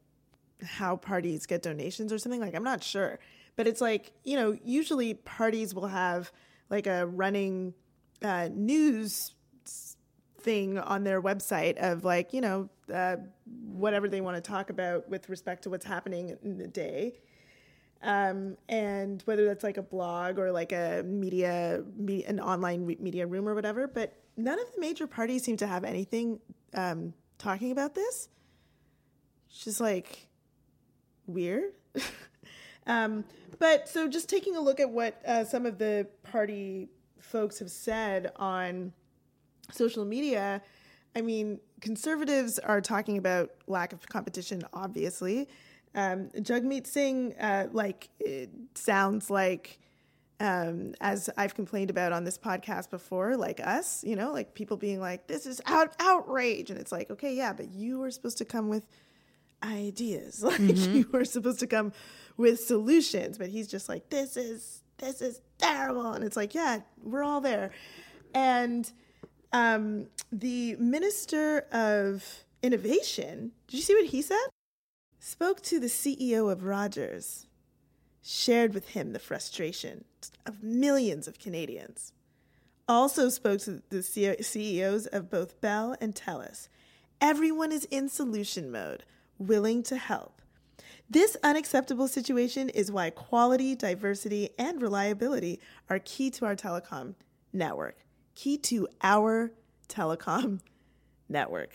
how 0.64 0.96
parties 0.96 1.46
get 1.46 1.62
donations 1.62 2.12
or 2.12 2.18
something. 2.18 2.40
Like 2.40 2.54
I'm 2.54 2.64
not 2.64 2.82
sure, 2.82 3.18
but 3.58 3.66
it's 3.66 3.80
like 3.80 4.12
you 4.22 4.36
know 4.36 4.56
usually 4.64 5.14
parties 5.14 5.74
will 5.74 5.88
have 5.88 6.30
like 6.70 6.86
a 6.86 7.06
running 7.08 7.74
uh, 8.22 8.48
news 8.54 9.34
thing 10.38 10.78
on 10.78 11.02
their 11.02 11.20
website 11.20 11.76
of 11.76 12.04
like 12.04 12.32
you 12.32 12.40
know 12.40 12.70
uh, 12.94 13.16
whatever 13.66 14.08
they 14.08 14.20
want 14.20 14.36
to 14.36 14.40
talk 14.40 14.70
about 14.70 15.08
with 15.10 15.28
respect 15.28 15.64
to 15.64 15.70
what's 15.70 15.84
happening 15.84 16.38
in 16.42 16.56
the 16.56 16.68
day. 16.68 17.18
Um, 18.00 18.56
and 18.68 19.20
whether 19.24 19.44
that's 19.44 19.64
like 19.64 19.76
a 19.76 19.82
blog 19.82 20.38
or 20.38 20.52
like 20.52 20.70
a 20.70 21.02
media, 21.04 21.82
me- 21.96 22.24
an 22.24 22.38
online 22.38 22.86
re- 22.86 22.96
media 23.00 23.26
room 23.26 23.48
or 23.48 23.56
whatever 23.56 23.88
but 23.88 24.14
none 24.36 24.56
of 24.56 24.72
the 24.72 24.80
major 24.80 25.08
parties 25.08 25.42
seem 25.42 25.56
to 25.56 25.66
have 25.66 25.82
anything 25.82 26.38
um, 26.74 27.12
talking 27.38 27.72
about 27.72 27.96
this. 27.96 28.28
It's 29.50 29.64
just 29.64 29.80
like 29.80 30.28
weird 31.26 31.72
um, 32.88 33.24
but 33.58 33.88
so 33.88 34.08
just 34.08 34.28
taking 34.28 34.56
a 34.56 34.60
look 34.60 34.80
at 34.80 34.90
what 34.90 35.20
uh, 35.26 35.44
some 35.44 35.66
of 35.66 35.78
the 35.78 36.08
party 36.24 36.88
folks 37.20 37.58
have 37.58 37.70
said 37.70 38.32
on 38.36 38.92
social 39.70 40.04
media, 40.04 40.62
I 41.14 41.20
mean, 41.20 41.60
conservatives 41.80 42.58
are 42.58 42.80
talking 42.80 43.18
about 43.18 43.50
lack 43.66 43.92
of 43.92 44.08
competition, 44.08 44.62
obviously. 44.72 45.48
Um, 45.94 46.28
Jagmeet 46.36 46.86
Singh, 46.86 47.34
uh, 47.38 47.68
like, 47.72 48.08
it 48.20 48.50
sounds 48.74 49.30
like, 49.30 49.78
um, 50.40 50.94
as 51.00 51.28
I've 51.36 51.54
complained 51.54 51.90
about 51.90 52.12
on 52.12 52.24
this 52.24 52.38
podcast 52.38 52.90
before, 52.90 53.36
like 53.36 53.60
us, 53.60 54.04
you 54.04 54.14
know, 54.14 54.32
like 54.32 54.54
people 54.54 54.76
being 54.76 55.00
like, 55.00 55.26
this 55.26 55.46
is 55.46 55.60
out 55.66 55.94
outrage. 55.98 56.70
And 56.70 56.78
it's 56.78 56.92
like, 56.92 57.10
okay, 57.10 57.34
yeah, 57.34 57.52
but 57.52 57.70
you 57.72 57.98
were 57.98 58.10
supposed 58.10 58.38
to 58.38 58.44
come 58.44 58.68
with 58.68 58.86
ideas. 59.62 60.42
Like, 60.44 60.60
mm-hmm. 60.60 60.94
you 60.94 61.08
were 61.12 61.24
supposed 61.24 61.60
to 61.60 61.66
come 61.66 61.92
with 62.38 62.60
solutions. 62.60 63.36
But 63.36 63.48
he's 63.48 63.68
just 63.68 63.90
like, 63.90 64.08
this 64.08 64.38
is, 64.38 64.82
this 64.96 65.20
is 65.20 65.42
terrible. 65.58 66.12
And 66.12 66.24
it's 66.24 66.36
like, 66.36 66.54
yeah, 66.54 66.80
we're 67.02 67.22
all 67.22 67.42
there. 67.42 67.70
And, 68.34 68.90
um, 69.52 70.06
the 70.32 70.76
Minister 70.76 71.66
of 71.72 72.44
Innovation, 72.62 73.52
did 73.66 73.76
you 73.76 73.82
see 73.82 73.94
what 73.94 74.06
he 74.06 74.22
said? 74.22 74.46
Spoke 75.20 75.60
to 75.62 75.80
the 75.80 75.86
CEO 75.86 76.50
of 76.50 76.64
Rogers, 76.64 77.46
shared 78.22 78.74
with 78.74 78.90
him 78.90 79.12
the 79.12 79.18
frustration 79.18 80.04
of 80.46 80.62
millions 80.62 81.26
of 81.28 81.38
Canadians. 81.38 82.12
Also 82.88 83.28
spoke 83.28 83.60
to 83.60 83.82
the 83.90 84.02
CEOs 84.02 85.06
of 85.06 85.30
both 85.30 85.60
Bell 85.60 85.96
and 86.00 86.14
TELUS. 86.14 86.68
Everyone 87.20 87.72
is 87.72 87.84
in 87.90 88.08
solution 88.08 88.70
mode, 88.70 89.04
willing 89.38 89.82
to 89.84 89.96
help. 89.96 90.37
This 91.10 91.38
unacceptable 91.42 92.06
situation 92.06 92.68
is 92.68 92.92
why 92.92 93.08
quality, 93.08 93.74
diversity, 93.74 94.50
and 94.58 94.82
reliability 94.82 95.58
are 95.88 95.98
key 95.98 96.30
to 96.32 96.44
our 96.44 96.54
telecom 96.54 97.14
network. 97.50 97.96
Key 98.34 98.58
to 98.58 98.88
our 99.02 99.52
telecom 99.88 100.60
network. 101.28 101.70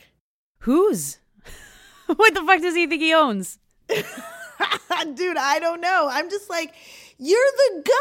Whose? 0.60 1.18
what 2.06 2.36
the 2.36 2.44
fuck 2.44 2.62
does 2.62 2.76
he 2.76 2.86
think 2.86 3.02
he 3.02 3.12
owns? 3.12 3.58
Dude, 3.88 5.38
I 5.38 5.58
don't 5.60 5.82
know. 5.82 6.08
I'm 6.12 6.30
just 6.30 6.48
like, 6.50 6.76
you're 7.18 7.52
the 7.58 7.92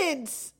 government. 0.00 0.52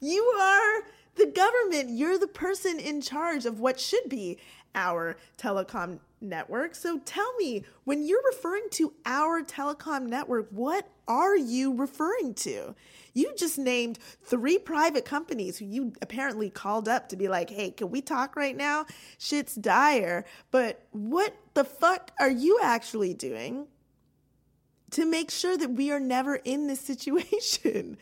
you 0.00 0.22
are 0.22 0.82
the 1.16 1.26
government. 1.26 1.90
You're 1.90 2.18
the 2.18 2.28
person 2.28 2.78
in 2.78 3.00
charge 3.00 3.46
of 3.46 3.58
what 3.58 3.80
should 3.80 4.08
be 4.08 4.38
our 4.76 5.16
telecom 5.36 5.98
network. 6.20 6.74
So 6.74 6.98
tell 7.04 7.34
me, 7.36 7.64
when 7.84 8.06
you're 8.06 8.22
referring 8.30 8.64
to 8.72 8.92
our 9.06 9.42
telecom 9.42 10.06
network, 10.06 10.48
what 10.50 10.88
are 11.08 11.36
you 11.36 11.74
referring 11.74 12.34
to? 12.34 12.74
You 13.14 13.32
just 13.36 13.58
named 13.58 13.98
three 14.22 14.58
private 14.58 15.04
companies 15.04 15.58
who 15.58 15.64
you 15.64 15.92
apparently 16.00 16.50
called 16.50 16.88
up 16.88 17.08
to 17.08 17.16
be 17.16 17.28
like, 17.28 17.50
hey, 17.50 17.70
can 17.70 17.90
we 17.90 18.00
talk 18.00 18.36
right 18.36 18.56
now? 18.56 18.86
Shit's 19.18 19.54
dire. 19.54 20.24
But 20.50 20.86
what 20.92 21.34
the 21.54 21.64
fuck 21.64 22.12
are 22.20 22.30
you 22.30 22.60
actually 22.62 23.14
doing 23.14 23.66
to 24.92 25.04
make 25.04 25.30
sure 25.30 25.56
that 25.56 25.70
we 25.72 25.90
are 25.90 26.00
never 26.00 26.36
in 26.36 26.66
this 26.66 26.80
situation? 26.80 27.96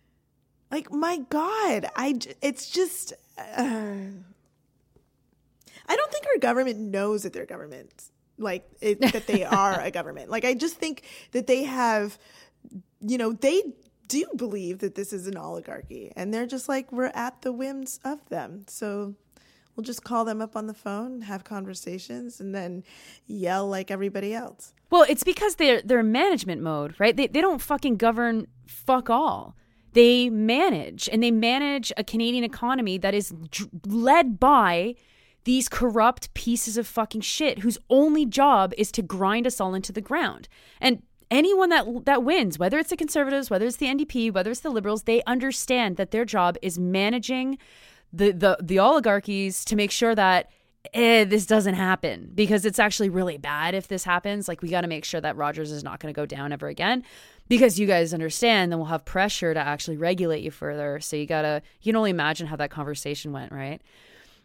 like, 0.70 0.92
my 0.92 1.18
God, 1.28 1.90
I, 1.96 2.18
it's 2.40 2.70
just. 2.70 3.12
Uh, 3.56 3.96
I 5.88 5.96
don't 5.96 6.12
think 6.12 6.26
our 6.26 6.38
government 6.38 6.78
knows 6.78 7.22
that 7.22 7.32
they're 7.32 7.46
government, 7.46 8.04
like 8.36 8.68
it, 8.80 9.00
that 9.00 9.26
they 9.26 9.44
are 9.44 9.80
a 9.80 9.90
government. 9.98 10.30
Like 10.30 10.44
I 10.44 10.54
just 10.54 10.76
think 10.76 11.02
that 11.32 11.46
they 11.46 11.64
have, 11.64 12.18
you 13.00 13.18
know, 13.18 13.32
they 13.32 13.62
do 14.06 14.24
believe 14.36 14.78
that 14.78 14.94
this 14.94 15.12
is 15.12 15.26
an 15.26 15.36
oligarchy, 15.36 16.12
and 16.16 16.32
they're 16.32 16.46
just 16.46 16.68
like 16.68 16.90
we're 16.92 17.12
at 17.14 17.42
the 17.42 17.52
whims 17.52 18.00
of 18.04 18.26
them. 18.28 18.64
So 18.68 19.14
we'll 19.76 19.84
just 19.84 20.04
call 20.04 20.24
them 20.24 20.42
up 20.42 20.56
on 20.56 20.66
the 20.66 20.74
phone, 20.74 21.22
have 21.22 21.44
conversations, 21.44 22.40
and 22.40 22.54
then 22.54 22.84
yell 23.26 23.66
like 23.66 23.90
everybody 23.90 24.34
else. 24.34 24.74
Well, 24.90 25.04
it's 25.08 25.24
because 25.24 25.56
they're 25.56 25.82
they're 25.82 26.02
management 26.02 26.62
mode, 26.62 26.94
right? 26.98 27.16
They 27.16 27.26
they 27.28 27.40
don't 27.40 27.62
fucking 27.62 27.96
govern 27.96 28.46
fuck 28.66 29.08
all. 29.08 29.54
They 29.92 30.28
manage 30.30 31.08
and 31.10 31.22
they 31.22 31.30
manage 31.30 31.92
a 31.96 32.04
Canadian 32.04 32.44
economy 32.44 32.98
that 32.98 33.14
is 33.14 33.32
dr- 33.50 33.70
led 33.86 34.38
by 34.38 34.94
these 35.48 35.66
corrupt 35.66 36.34
pieces 36.34 36.76
of 36.76 36.86
fucking 36.86 37.22
shit 37.22 37.60
whose 37.60 37.78
only 37.88 38.26
job 38.26 38.74
is 38.76 38.92
to 38.92 39.00
grind 39.00 39.46
us 39.46 39.62
all 39.62 39.74
into 39.74 39.90
the 39.90 40.02
ground. 40.02 40.46
And 40.78 41.02
anyone 41.30 41.70
that 41.70 41.86
that 42.04 42.22
wins, 42.22 42.58
whether 42.58 42.78
it's 42.78 42.90
the 42.90 42.98
conservatives, 42.98 43.48
whether 43.48 43.64
it's 43.64 43.78
the 43.78 43.86
NDP, 43.86 44.30
whether 44.30 44.50
it's 44.50 44.60
the 44.60 44.68
liberals, 44.68 45.04
they 45.04 45.22
understand 45.22 45.96
that 45.96 46.10
their 46.10 46.26
job 46.26 46.58
is 46.60 46.78
managing 46.78 47.56
the 48.12 48.30
the 48.32 48.58
the 48.62 48.78
oligarchies 48.78 49.64
to 49.64 49.74
make 49.74 49.90
sure 49.90 50.14
that 50.14 50.50
eh, 50.92 51.24
this 51.24 51.46
doesn't 51.46 51.76
happen 51.76 52.30
because 52.34 52.66
it's 52.66 52.78
actually 52.78 53.08
really 53.08 53.38
bad 53.38 53.74
if 53.74 53.88
this 53.88 54.04
happens. 54.04 54.48
Like 54.48 54.60
we 54.60 54.68
got 54.68 54.82
to 54.82 54.86
make 54.86 55.06
sure 55.06 55.22
that 55.22 55.34
Rogers 55.38 55.72
is 55.72 55.82
not 55.82 55.98
going 55.98 56.12
to 56.12 56.20
go 56.20 56.26
down 56.26 56.52
ever 56.52 56.68
again 56.68 57.02
because 57.48 57.80
you 57.80 57.86
guys 57.86 58.12
understand. 58.12 58.70
Then 58.70 58.78
we'll 58.78 58.88
have 58.88 59.06
pressure 59.06 59.54
to 59.54 59.60
actually 59.60 59.96
regulate 59.96 60.42
you 60.42 60.50
further. 60.50 61.00
So 61.00 61.16
you 61.16 61.24
gotta 61.24 61.62
you 61.80 61.92
can 61.92 61.96
only 61.96 62.10
imagine 62.10 62.48
how 62.48 62.56
that 62.56 62.70
conversation 62.70 63.32
went, 63.32 63.50
right? 63.50 63.80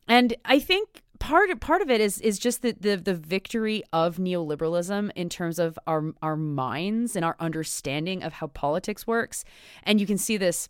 And 0.07 0.35
I 0.45 0.59
think 0.59 1.01
part 1.19 1.57
part 1.61 1.81
of 1.81 1.89
it 1.89 2.01
is 2.01 2.19
is 2.19 2.37
just 2.37 2.61
the, 2.61 2.75
the 2.79 2.97
the 2.97 3.13
victory 3.13 3.83
of 3.93 4.17
neoliberalism 4.17 5.11
in 5.15 5.29
terms 5.29 5.59
of 5.59 5.79
our 5.87 6.13
our 6.21 6.35
minds 6.35 7.15
and 7.15 7.23
our 7.23 7.35
understanding 7.39 8.23
of 8.23 8.33
how 8.33 8.47
politics 8.47 9.07
works. 9.07 9.45
And 9.83 10.01
you 10.01 10.07
can 10.07 10.17
see 10.17 10.37
this 10.37 10.69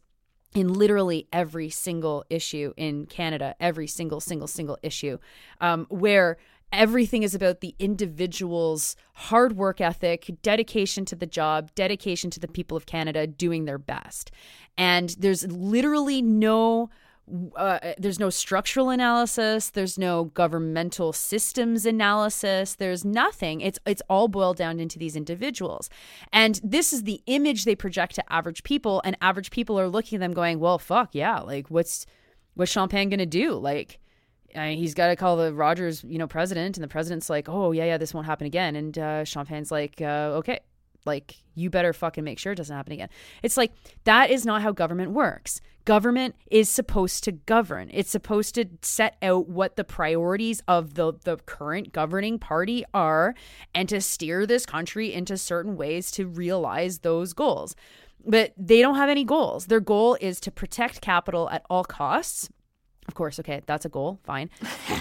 in 0.54 0.72
literally 0.72 1.28
every 1.34 1.70
single 1.70 2.24
issue 2.30 2.74
in 2.78 3.06
Canada, 3.08 3.56
every 3.60 3.88
single, 3.88 4.20
single, 4.20 4.48
single 4.48 4.78
issue, 4.84 5.18
um, 5.62 5.88
where 5.90 6.38
everything 6.72 7.24
is 7.24 7.36
about 7.36 7.62
the 7.62 7.76
individual's 7.80 8.96
hard 9.14 9.56
work 9.56 9.80
ethic, 9.80 10.30
dedication 10.42 11.06
to 11.06 11.16
the 11.16 11.26
job, 11.26 11.72
dedication 11.76 12.30
to 12.32 12.40
the 12.40 12.48
people 12.48 12.76
of 12.76 12.86
Canada 12.86 13.28
doing 13.28 13.66
their 13.66 13.78
best. 13.78 14.32
And 14.78 15.10
there's 15.20 15.46
literally 15.52 16.22
no 16.22 16.90
uh, 17.56 17.80
there's 17.98 18.20
no 18.20 18.30
structural 18.30 18.90
analysis 18.90 19.70
there's 19.70 19.98
no 19.98 20.26
governmental 20.26 21.14
systems 21.14 21.86
analysis 21.86 22.76
there's 22.76 23.06
nothing 23.06 23.62
it's 23.62 23.80
it's 23.86 24.02
all 24.10 24.28
boiled 24.28 24.58
down 24.58 24.80
into 24.80 25.00
these 25.00 25.16
individuals 25.16 25.90
and 26.34 26.60
this 26.64 26.92
is 26.92 27.04
the 27.04 27.22
image 27.28 27.64
they 27.64 27.76
project 27.76 28.16
to 28.16 28.34
average 28.34 28.62
people 28.64 29.02
and 29.06 29.16
average 29.22 29.52
people 29.52 29.80
are 29.80 29.88
looking 29.88 30.18
at 30.18 30.20
them 30.20 30.34
going 30.34 30.60
well 30.60 30.78
fuck 30.78 31.10
yeah 31.14 31.40
like 31.40 31.70
what's 31.70 32.06
what's 32.56 32.72
Champagne 32.72 33.10
gonna 33.10 33.26
do 33.26 33.54
like 33.54 34.00
uh, 34.56 34.68
he's 34.68 34.94
got 34.94 35.08
to 35.08 35.16
call 35.16 35.36
the 35.36 35.52
Rogers, 35.52 36.04
you 36.04 36.20
know, 36.20 36.28
president, 36.28 36.78
and 36.78 36.84
the 36.84 36.88
president's 36.88 37.28
like, 37.28 37.50
"Oh 37.50 37.72
yeah, 37.72 37.86
yeah, 37.86 37.98
this 37.98 38.14
won't 38.14 38.28
happen 38.28 38.46
again." 38.46 38.76
And 38.76 39.00
uh, 39.00 39.26
Champagne's 39.26 39.72
like, 39.72 40.00
uh, 40.00 40.34
"Okay, 40.36 40.60
like, 41.06 41.36
you 41.56 41.70
better 41.70 41.94
fucking 41.94 42.24
make 42.24 42.40
sure 42.40 42.54
it 42.54 42.56
doesn't 42.56 42.76
happen 42.76 42.94
again. 42.94 43.10
It's 43.42 43.58
like, 43.58 43.74
that 44.06 44.30
is 44.32 44.46
not 44.46 44.62
how 44.62 44.72
government 44.72 45.12
works. 45.12 45.62
Government 45.86 46.36
is 46.50 46.70
supposed 46.70 47.26
to 47.26 47.34
govern, 47.34 47.90
it's 47.94 48.10
supposed 48.10 48.56
to 48.56 48.66
set 48.82 49.18
out 49.22 49.50
what 49.50 49.76
the 49.76 49.84
priorities 49.84 50.64
of 50.66 50.94
the, 50.94 51.14
the 51.26 51.38
current 51.38 51.92
governing 51.92 52.40
party 52.40 52.86
are 52.94 53.36
and 53.76 53.90
to 53.90 54.00
steer 54.00 54.46
this 54.46 54.66
country 54.66 55.14
into 55.14 55.38
certain 55.38 55.76
ways 55.76 56.10
to 56.12 56.26
realize 56.26 57.00
those 57.00 57.34
goals. 57.34 57.76
But 58.26 58.54
they 58.58 58.82
don't 58.82 58.96
have 58.96 59.10
any 59.10 59.26
goals. 59.26 59.66
Their 59.66 59.82
goal 59.82 60.18
is 60.22 60.40
to 60.42 60.52
protect 60.52 61.02
capital 61.02 61.50
at 61.50 61.66
all 61.70 61.84
costs 61.84 62.50
of 63.08 63.16
course, 63.16 63.40
okay, 63.40 63.62
that's 63.66 63.86
a 63.86 63.90
goal, 63.90 64.20
fine. 64.24 64.50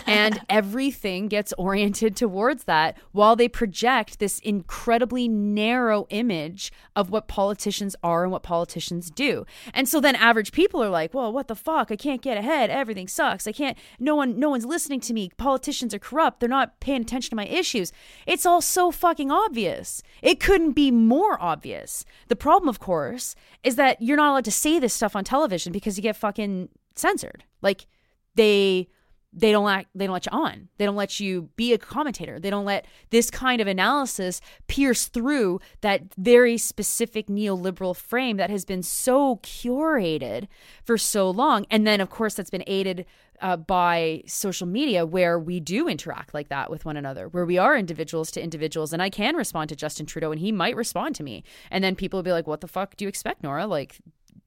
and 0.06 0.40
everything 0.48 1.28
gets 1.28 1.52
oriented 1.54 2.16
towards 2.16 2.64
that 2.64 2.96
while 3.12 3.36
they 3.36 3.48
project 3.48 4.18
this 4.18 4.38
incredibly 4.40 5.28
narrow 5.28 6.06
image 6.10 6.72
of 6.96 7.10
what 7.10 7.28
politicians 7.28 7.94
are 8.02 8.24
and 8.24 8.32
what 8.32 8.42
politicians 8.42 9.10
do. 9.10 9.44
And 9.72 9.88
so 9.88 10.00
then 10.00 10.16
average 10.16 10.52
people 10.52 10.82
are 10.82 10.88
like, 10.88 11.14
"Well, 11.14 11.32
what 11.32 11.48
the 11.48 11.54
fuck? 11.54 11.90
I 11.90 11.96
can't 11.96 12.22
get 12.22 12.36
ahead. 12.36 12.70
Everything 12.70 13.08
sucks. 13.08 13.46
I 13.46 13.52
can't 13.52 13.78
no 13.98 14.16
one 14.16 14.38
no 14.38 14.50
one's 14.50 14.66
listening 14.66 15.00
to 15.00 15.14
me. 15.14 15.30
Politicians 15.36 15.94
are 15.94 15.98
corrupt. 15.98 16.40
They're 16.40 16.48
not 16.48 16.80
paying 16.80 17.02
attention 17.02 17.30
to 17.30 17.36
my 17.36 17.46
issues." 17.46 17.92
It's 18.26 18.46
all 18.46 18.60
so 18.60 18.90
fucking 18.90 19.30
obvious. 19.30 20.02
It 20.22 20.40
couldn't 20.40 20.72
be 20.72 20.90
more 20.90 21.40
obvious. 21.40 22.04
The 22.28 22.36
problem, 22.36 22.68
of 22.68 22.78
course, 22.78 23.34
is 23.62 23.76
that 23.76 24.00
you're 24.02 24.16
not 24.16 24.30
allowed 24.30 24.44
to 24.46 24.50
say 24.50 24.78
this 24.78 24.94
stuff 24.94 25.14
on 25.16 25.24
television 25.24 25.72
because 25.72 25.96
you 25.96 26.02
get 26.02 26.16
fucking 26.16 26.68
censored. 26.94 27.44
Like 27.60 27.86
they 28.34 28.88
they 29.32 29.50
don't 29.50 29.68
act, 29.68 29.88
they 29.94 30.06
don't 30.06 30.12
let 30.12 30.26
you 30.26 30.32
on. 30.32 30.68
They 30.76 30.84
don't 30.84 30.96
let 30.96 31.18
you 31.18 31.48
be 31.56 31.72
a 31.72 31.78
commentator. 31.78 32.38
They 32.38 32.50
don't 32.50 32.66
let 32.66 32.86
this 33.10 33.30
kind 33.30 33.62
of 33.62 33.66
analysis 33.66 34.42
pierce 34.66 35.06
through 35.06 35.60
that 35.80 36.14
very 36.18 36.58
specific 36.58 37.28
neoliberal 37.28 37.96
frame 37.96 38.36
that 38.36 38.50
has 38.50 38.66
been 38.66 38.82
so 38.82 39.36
curated 39.36 40.48
for 40.84 40.98
so 40.98 41.30
long. 41.30 41.64
And 41.70 41.86
then 41.86 42.00
of 42.00 42.10
course 42.10 42.34
that's 42.34 42.50
been 42.50 42.64
aided 42.66 43.06
uh, 43.40 43.56
by 43.56 44.22
social 44.26 44.66
media 44.66 45.06
where 45.06 45.38
we 45.38 45.60
do 45.60 45.88
interact 45.88 46.34
like 46.34 46.48
that 46.48 46.70
with 46.70 46.84
one 46.84 46.98
another, 46.98 47.26
where 47.28 47.46
we 47.46 47.56
are 47.56 47.74
individuals 47.74 48.30
to 48.32 48.42
individuals. 48.42 48.92
And 48.92 49.02
I 49.02 49.08
can 49.08 49.34
respond 49.34 49.70
to 49.70 49.76
Justin 49.76 50.04
Trudeau 50.04 50.30
and 50.30 50.40
he 50.40 50.52
might 50.52 50.76
respond 50.76 51.14
to 51.16 51.22
me. 51.22 51.42
And 51.70 51.82
then 51.82 51.96
people 51.96 52.18
will 52.18 52.22
be 52.22 52.32
like, 52.32 52.46
what 52.46 52.60
the 52.60 52.68
fuck 52.68 52.96
do 52.96 53.04
you 53.06 53.08
expect, 53.08 53.42
Nora? 53.42 53.66
Like, 53.66 53.98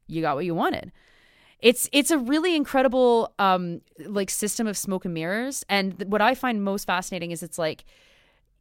you 0.07 0.21
got 0.21 0.35
what 0.35 0.45
you 0.45 0.53
wanted 0.53 0.91
it's 1.59 1.89
it's 1.91 2.11
a 2.11 2.17
really 2.17 2.55
incredible 2.55 3.33
um 3.39 3.81
like 4.05 4.29
system 4.29 4.67
of 4.67 4.77
smoke 4.77 5.05
and 5.05 5.13
mirrors. 5.13 5.63
And 5.69 6.03
what 6.07 6.21
i 6.21 6.35
find 6.35 6.63
most 6.63 6.85
fascinating 6.85 7.31
is 7.31 7.43
it's 7.43 7.57
like 7.57 7.85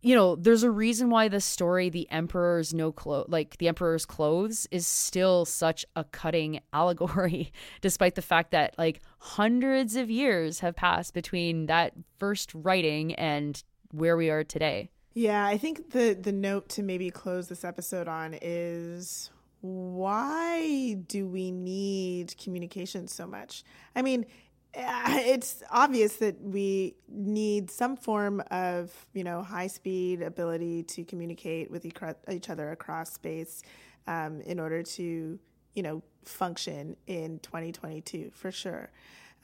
you 0.04 0.14
know 0.14 0.36
there's 0.36 0.62
a 0.62 0.70
reason 0.70 1.08
why 1.08 1.28
the 1.28 1.40
story 1.40 1.88
the 1.88 2.08
emperor's 2.10 2.74
no 2.74 2.92
clothes 2.92 3.26
like 3.28 3.56
the 3.56 3.68
emperor's 3.68 4.04
clothes 4.04 4.68
is 4.70 4.86
still 4.86 5.44
such 5.46 5.84
a 5.96 6.04
cutting 6.04 6.60
allegory 6.72 7.52
despite 7.80 8.14
the 8.14 8.22
fact 8.22 8.50
that 8.50 8.74
like 8.78 9.00
hundreds 9.18 9.96
of 9.96 10.10
years 10.10 10.60
have 10.60 10.76
passed 10.76 11.14
between 11.14 11.66
that 11.66 11.94
first 12.18 12.52
writing 12.54 13.14
and 13.14 13.64
where 13.92 14.16
we 14.16 14.28
are 14.28 14.44
today. 14.44 14.90
Yeah 15.14 15.46
i 15.46 15.56
think 15.56 15.90
the 15.92 16.12
the 16.20 16.32
note 16.32 16.68
to 16.70 16.82
maybe 16.82 17.10
close 17.10 17.48
this 17.48 17.64
episode 17.64 18.08
on 18.08 18.36
is 18.42 19.30
why 19.64 20.92
do 21.08 21.26
we 21.26 21.50
need 21.50 22.36
communication 22.36 23.08
so 23.08 23.26
much? 23.26 23.64
I 23.96 24.02
mean, 24.02 24.26
it's 24.74 25.62
obvious 25.70 26.16
that 26.16 26.38
we 26.38 26.96
need 27.08 27.70
some 27.70 27.96
form 27.96 28.42
of, 28.50 28.92
you 29.14 29.24
know, 29.24 29.42
high 29.42 29.68
speed 29.68 30.20
ability 30.20 30.82
to 30.82 31.04
communicate 31.04 31.70
with 31.70 31.86
each 31.86 32.50
other 32.50 32.72
across 32.72 33.14
space 33.14 33.62
um, 34.06 34.42
in 34.42 34.60
order 34.60 34.82
to, 34.82 35.38
you 35.72 35.82
know, 35.82 36.02
function 36.26 36.94
in 37.06 37.38
2022 37.38 38.32
for 38.34 38.52
sure. 38.52 38.90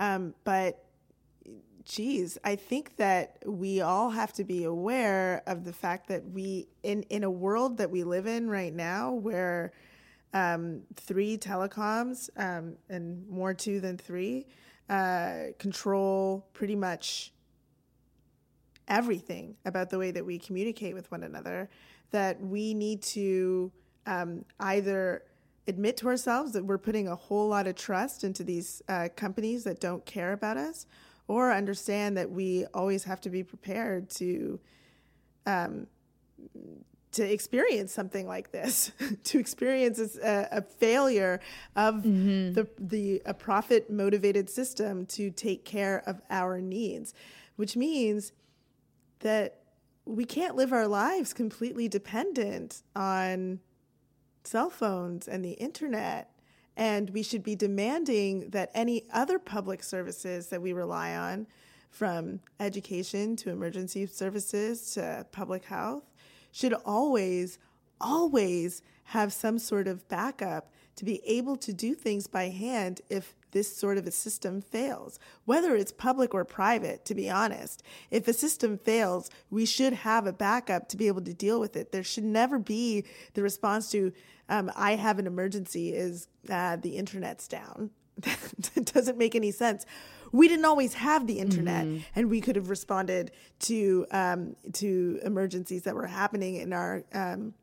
Um, 0.00 0.34
but 0.44 0.84
geez, 1.86 2.36
I 2.44 2.56
think 2.56 2.96
that 2.96 3.38
we 3.46 3.80
all 3.80 4.10
have 4.10 4.34
to 4.34 4.44
be 4.44 4.64
aware 4.64 5.42
of 5.46 5.64
the 5.64 5.72
fact 5.72 6.08
that 6.08 6.28
we, 6.28 6.68
in, 6.82 7.04
in 7.04 7.24
a 7.24 7.30
world 7.30 7.78
that 7.78 7.90
we 7.90 8.04
live 8.04 8.26
in 8.26 8.50
right 8.50 8.74
now, 8.74 9.12
where 9.12 9.72
um, 10.32 10.82
three 10.94 11.36
telecoms 11.36 12.30
um, 12.36 12.76
and 12.88 13.28
more 13.28 13.54
two 13.54 13.80
than 13.80 13.96
three 13.98 14.46
uh, 14.88 15.52
control 15.58 16.46
pretty 16.52 16.76
much 16.76 17.32
everything 18.88 19.56
about 19.64 19.90
the 19.90 19.98
way 19.98 20.10
that 20.10 20.24
we 20.24 20.38
communicate 20.38 20.94
with 20.94 21.10
one 21.10 21.22
another, 21.22 21.70
that 22.10 22.40
we 22.40 22.74
need 22.74 23.00
to 23.02 23.70
um, 24.06 24.44
either 24.58 25.22
admit 25.68 25.96
to 25.96 26.08
ourselves 26.08 26.52
that 26.52 26.64
we're 26.64 26.78
putting 26.78 27.06
a 27.06 27.14
whole 27.14 27.48
lot 27.48 27.66
of 27.68 27.76
trust 27.76 28.24
into 28.24 28.42
these 28.42 28.82
uh, 28.88 29.08
companies 29.14 29.62
that 29.62 29.80
don't 29.80 30.04
care 30.04 30.32
about 30.32 30.56
us, 30.56 30.86
or 31.28 31.52
understand 31.52 32.16
that 32.16 32.28
we 32.28 32.66
always 32.74 33.04
have 33.04 33.20
to 33.20 33.30
be 33.30 33.44
prepared 33.44 34.10
to 34.10 34.58
um, 35.46 35.86
to 37.12 37.30
experience 37.30 37.92
something 37.92 38.26
like 38.26 38.52
this, 38.52 38.92
to 39.24 39.38
experience 39.38 39.98
a, 40.16 40.48
a 40.52 40.62
failure 40.62 41.40
of 41.76 41.96
mm-hmm. 41.96 42.52
the 42.52 42.68
the 42.78 43.22
a 43.26 43.34
profit 43.34 43.90
motivated 43.90 44.48
system 44.48 45.06
to 45.06 45.30
take 45.30 45.64
care 45.64 46.02
of 46.06 46.20
our 46.30 46.60
needs, 46.60 47.14
which 47.56 47.76
means 47.76 48.32
that 49.20 49.60
we 50.04 50.24
can't 50.24 50.56
live 50.56 50.72
our 50.72 50.88
lives 50.88 51.32
completely 51.32 51.88
dependent 51.88 52.82
on 52.96 53.60
cell 54.44 54.70
phones 54.70 55.28
and 55.28 55.44
the 55.44 55.52
internet. 55.52 56.30
And 56.76 57.10
we 57.10 57.22
should 57.22 57.42
be 57.42 57.54
demanding 57.54 58.50
that 58.50 58.70
any 58.74 59.04
other 59.12 59.38
public 59.38 59.82
services 59.82 60.46
that 60.46 60.62
we 60.62 60.72
rely 60.72 61.14
on, 61.14 61.46
from 61.90 62.40
education 62.58 63.36
to 63.36 63.50
emergency 63.50 64.06
services 64.06 64.92
to 64.92 65.26
public 65.32 65.64
health, 65.64 66.04
should 66.52 66.74
always, 66.84 67.58
always 68.00 68.82
have 69.04 69.32
some 69.32 69.58
sort 69.58 69.88
of 69.88 70.08
backup 70.08 70.70
to 70.96 71.04
be 71.04 71.20
able 71.26 71.56
to 71.56 71.72
do 71.72 71.94
things 71.94 72.26
by 72.26 72.48
hand 72.48 73.00
if 73.08 73.34
this 73.52 73.74
sort 73.74 73.98
of 73.98 74.06
a 74.06 74.10
system 74.10 74.60
fails, 74.60 75.18
whether 75.44 75.74
it's 75.74 75.92
public 75.92 76.34
or 76.34 76.44
private, 76.44 77.04
to 77.04 77.14
be 77.14 77.28
honest. 77.28 77.82
If 78.10 78.28
a 78.28 78.32
system 78.32 78.78
fails, 78.78 79.30
we 79.50 79.66
should 79.66 79.92
have 79.92 80.26
a 80.26 80.32
backup 80.32 80.88
to 80.88 80.96
be 80.96 81.08
able 81.08 81.22
to 81.22 81.34
deal 81.34 81.58
with 81.58 81.76
it. 81.76 81.92
There 81.92 82.04
should 82.04 82.24
never 82.24 82.58
be 82.58 83.04
the 83.34 83.42
response 83.42 83.90
to, 83.92 84.12
um, 84.48 84.70
I 84.76 84.96
have 84.96 85.18
an 85.18 85.26
emergency, 85.26 85.92
is 85.92 86.28
uh, 86.48 86.76
the 86.76 86.96
internet's 86.96 87.48
down. 87.48 87.90
that 88.16 88.92
doesn't 88.92 89.18
make 89.18 89.34
any 89.34 89.50
sense. 89.50 89.86
We 90.32 90.48
didn't 90.48 90.64
always 90.64 90.94
have 90.94 91.26
the 91.26 91.38
internet, 91.38 91.86
mm-hmm. 91.86 91.98
and 92.14 92.30
we 92.30 92.40
could 92.40 92.56
have 92.56 92.70
responded 92.70 93.32
to 93.60 94.06
um, 94.10 94.56
to 94.74 95.20
emergencies 95.24 95.82
that 95.82 95.94
were 95.94 96.06
happening 96.06 96.56
in 96.56 96.72
our 96.72 97.04
um, 97.12 97.54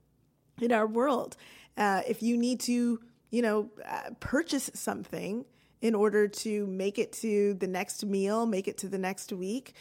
in 0.61 0.71
our 0.71 0.87
world. 0.87 1.37
Uh, 1.77 2.01
if 2.07 2.23
you 2.23 2.37
need 2.37 2.59
to, 2.61 2.99
you 3.29 3.41
know, 3.41 3.69
uh, 3.87 4.09
purchase 4.19 4.71
something, 4.73 5.45
in 5.81 5.93
order 5.93 6.27
to 6.27 6.65
make 6.67 6.97
it 6.97 7.11
to 7.11 7.53
the 7.55 7.67
next 7.67 8.05
meal, 8.05 8.45
make 8.45 8.67
it 8.67 8.77
to 8.79 8.89
the 8.89 8.97
next 8.97 9.31
week. 9.31 9.73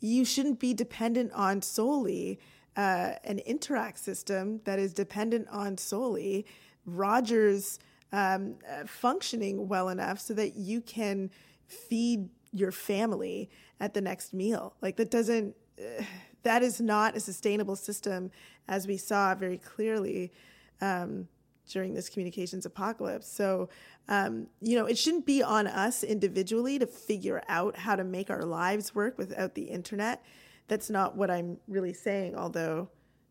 You 0.00 0.24
shouldn't 0.24 0.58
be 0.58 0.74
dependent 0.74 1.32
on 1.32 1.62
solely 1.62 2.38
uh, 2.76 3.12
an 3.24 3.40
Interac 3.46 3.98
system 3.98 4.60
that 4.64 4.78
is 4.78 4.92
dependent 4.92 5.48
on 5.50 5.78
solely 5.78 6.46
Rogers 6.86 7.78
um, 8.12 8.56
uh, 8.68 8.84
functioning 8.86 9.68
well 9.68 9.88
enough 9.88 10.20
so 10.20 10.34
that 10.34 10.56
you 10.56 10.80
can 10.80 11.30
feed 11.72 12.28
your 12.52 12.72
family 12.72 13.50
at 13.80 13.94
the 13.94 14.00
next 14.00 14.32
meal. 14.32 14.74
Like 14.80 14.96
that 14.96 15.10
doesn't, 15.10 15.56
that 16.42 16.62
is 16.62 16.80
not 16.80 17.16
a 17.16 17.20
sustainable 17.20 17.76
system, 17.76 18.30
as 18.68 18.86
we 18.86 18.96
saw 18.96 19.34
very 19.34 19.58
clearly 19.58 20.32
um, 20.80 21.28
during 21.68 21.94
this 21.94 22.08
communications 22.08 22.66
apocalypse. 22.66 23.28
So, 23.28 23.68
um, 24.08 24.48
you 24.60 24.76
know, 24.76 24.86
it 24.86 24.98
shouldn't 24.98 25.26
be 25.26 25.42
on 25.42 25.66
us 25.66 26.02
individually 26.02 26.78
to 26.78 26.86
figure 26.86 27.42
out 27.48 27.76
how 27.76 27.96
to 27.96 28.04
make 28.04 28.30
our 28.30 28.44
lives 28.44 28.94
work 28.94 29.16
without 29.16 29.54
the 29.54 29.64
internet. 29.64 30.24
That's 30.68 30.90
not 30.90 31.16
what 31.16 31.30
I'm 31.30 31.58
really 31.68 31.92
saying, 31.92 32.34
although 32.34 32.88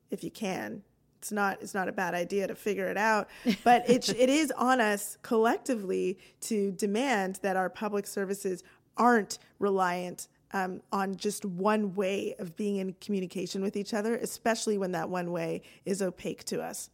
if 0.09 0.23
you 0.23 0.31
can, 0.31 0.83
it's 1.21 1.31
not 1.31 1.61
it's 1.61 1.75
not 1.75 1.87
a 1.87 1.91
bad 1.91 2.15
idea 2.15 2.47
to 2.47 2.55
figure 2.55 2.87
it 2.87 2.97
out 2.97 3.29
but 3.63 3.87
it 3.87 4.09
it 4.09 4.27
is 4.27 4.51
on 4.57 4.81
us 4.81 5.17
collectively 5.21 6.17
to 6.39 6.71
demand 6.71 7.39
that 7.43 7.55
our 7.55 7.69
public 7.69 8.07
services 8.07 8.63
aren't 8.97 9.37
reliant 9.59 10.27
um, 10.53 10.81
on 10.91 11.15
just 11.15 11.45
one 11.45 11.93
way 11.93 12.35
of 12.39 12.57
being 12.57 12.77
in 12.77 12.93
communication 12.99 13.61
with 13.61 13.77
each 13.77 13.93
other 13.93 14.15
especially 14.17 14.79
when 14.79 14.91
that 14.93 15.09
one 15.09 15.31
way 15.31 15.61
is 15.85 16.01
opaque 16.01 16.43
to 16.43 16.59
us 16.59 16.89